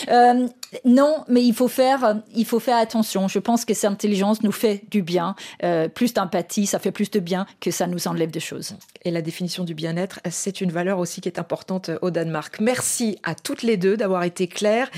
Euh, 0.09 0.47
non, 0.85 1.25
mais 1.29 1.43
il 1.45 1.55
faut 1.55 1.69
faire, 1.69 2.17
il 2.35 2.47
faut 2.47 2.59
faire 2.59 2.79
attention. 2.79 3.29
Je 3.29 3.39
pense 3.39 3.65
que 3.67 3.75
cette 3.75 3.91
intelligence 3.91 4.43
nous 4.43 4.51
fait 4.51 4.83
du 4.91 5.03
bien. 5.03 5.35
Euh, 5.63 5.89
plus 5.89 6.15
d'empathie, 6.15 6.67
ça 6.67 6.79
fait 6.79 6.91
plus 6.91 7.11
de 7.11 7.21
bien 7.21 7.47
que 7.61 7.71
ça 7.71 7.87
nous 7.87 8.09
enlève 8.09 8.31
des 8.31 8.41
choses. 8.41 8.75
Et 9.05 9.11
la 9.11 9.21
définition 9.23 9.63
du 9.63 9.75
bien-être, 9.75 10.19
c'est 10.31 10.63
une 10.63 10.73
valeur 10.73 10.99
aussi 10.99 11.21
qui 11.21 11.29
est 11.29 11.39
importante 11.39 11.91
au 12.01 12.11
Danemark. 12.11 12.61
Merci 12.61 13.19
à 13.23 13.35
toutes 13.35 13.63
les 13.63 13.77
deux 13.77 13.97
d'avoir 13.97 14.25
été 14.25 14.49
claires 14.49 14.91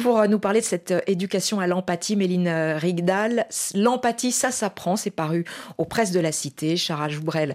pour 0.00 0.20
euh, 0.20 0.26
nous 0.28 0.38
parler 0.38 0.60
de 0.60 0.64
cette 0.66 0.92
euh, 0.92 1.00
éducation 1.08 1.58
à 1.60 1.66
l'empathie. 1.66 2.14
Méline 2.16 2.46
euh, 2.48 2.76
Rigdal, 2.78 3.46
l'empathie, 3.74 4.32
ça 4.32 4.50
s'apprend. 4.52 4.96
C'est 4.96 5.10
paru 5.10 5.44
aux 5.78 5.84
presses 5.84 6.12
de 6.12 6.20
la 6.20 6.32
Cité. 6.32 6.76
Chara 6.76 7.08
Joubrel 7.08 7.54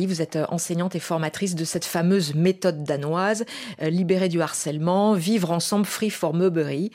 Vous 0.00 0.22
êtes 0.22 0.36
euh, 0.36 0.46
enseignante 0.48 0.94
et 0.94 1.00
formatrice 1.00 1.54
de 1.54 1.64
cette 1.64 1.84
fameuse 1.84 2.34
méthode 2.34 2.82
danoise, 2.82 3.44
euh, 3.82 3.90
libérer 3.90 4.28
du 4.28 4.40
harcèlement, 4.40 5.12
vivre 5.12 5.50
ensemble, 5.50 5.84
free 5.84 6.10
for 6.10 6.34
Meubery. 6.34 6.90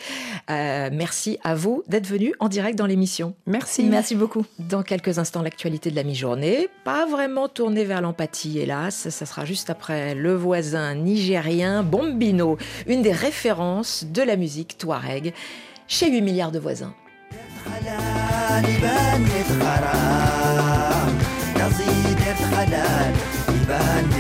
Euh, 0.50 0.90
merci 0.92 1.38
à 1.44 1.56
vous 1.56 1.84
d'être 1.88 2.08
venu 2.08 2.34
en 2.40 2.50
direct 2.50 2.78
dans 2.78 2.88
l'émission. 2.88 3.36
Merci. 3.46 3.84
Merci 3.84 4.16
beaucoup. 4.16 4.46
Dans 4.60 4.84
quelques 4.84 5.20
instants, 5.20 5.42
l'actualité 5.42 5.92
de 5.92 5.96
la 5.96 6.04
mi-journée. 6.04 6.70
Pas 6.84 7.06
vraiment 7.06 7.48
tournée 7.48 7.86
vers 7.86 8.02
l'empathie, 8.02 8.60
hélas. 8.60 9.10
Ça 9.10 9.26
sera 9.26 9.46
juste 9.46 9.70
après 9.70 10.16
le 10.16 10.34
voisin 10.34 10.96
nigérien 10.96 11.84
Bombino, 11.84 12.58
une 12.88 13.04
des 13.04 13.12
références 13.12 14.06
de 14.06 14.22
la 14.24 14.36
musique 14.36 14.78
touareg 14.78 15.34
chez 15.88 16.10
8 16.10 16.22
milliards 16.22 16.52
de 16.52 16.60
voisins. 16.60 16.94
kanan 22.78 23.14
Ibahan 23.50 24.17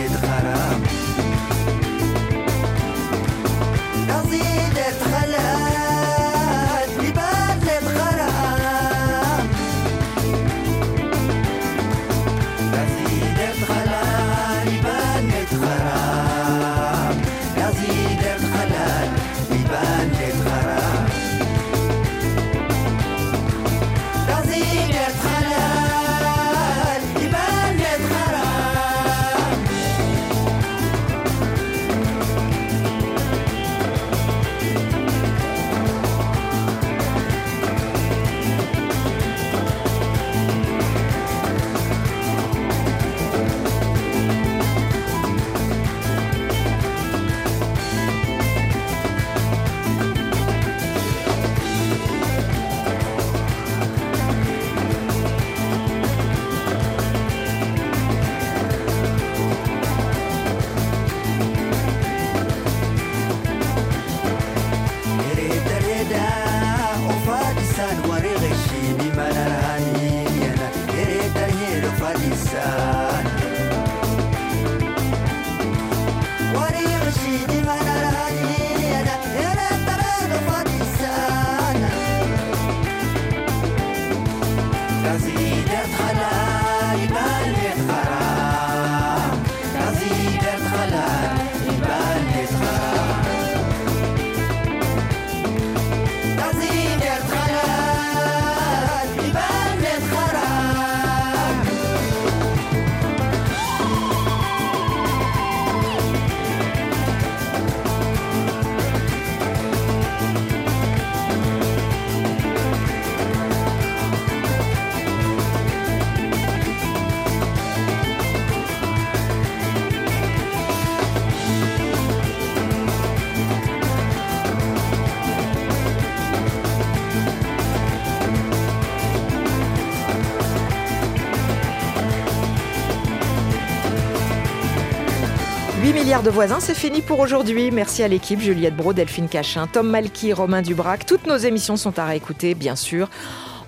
de 136.27 136.31
voisins, 136.33 136.59
c'est 136.59 136.73
fini 136.73 137.01
pour 137.01 137.21
aujourd'hui. 137.21 137.71
Merci 137.71 138.03
à 138.03 138.09
l'équipe, 138.09 138.41
Juliette 138.41 138.75
Bro, 138.75 138.91
Delphine 138.91 139.29
Cachin, 139.29 139.65
Tom 139.65 139.89
Malky, 139.89 140.33
Romain 140.33 140.61
Dubrac. 140.61 141.05
Toutes 141.05 141.25
nos 141.25 141.37
émissions 141.37 141.77
sont 141.77 141.97
à 141.99 142.05
réécouter, 142.05 142.53
bien 142.53 142.75
sûr, 142.75 143.09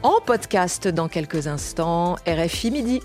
en 0.03 0.19
podcast 0.19 0.89
dans 0.89 1.07
quelques 1.07 1.47
instants. 1.47 2.17
RFI 2.27 2.71
Midi. 2.71 3.01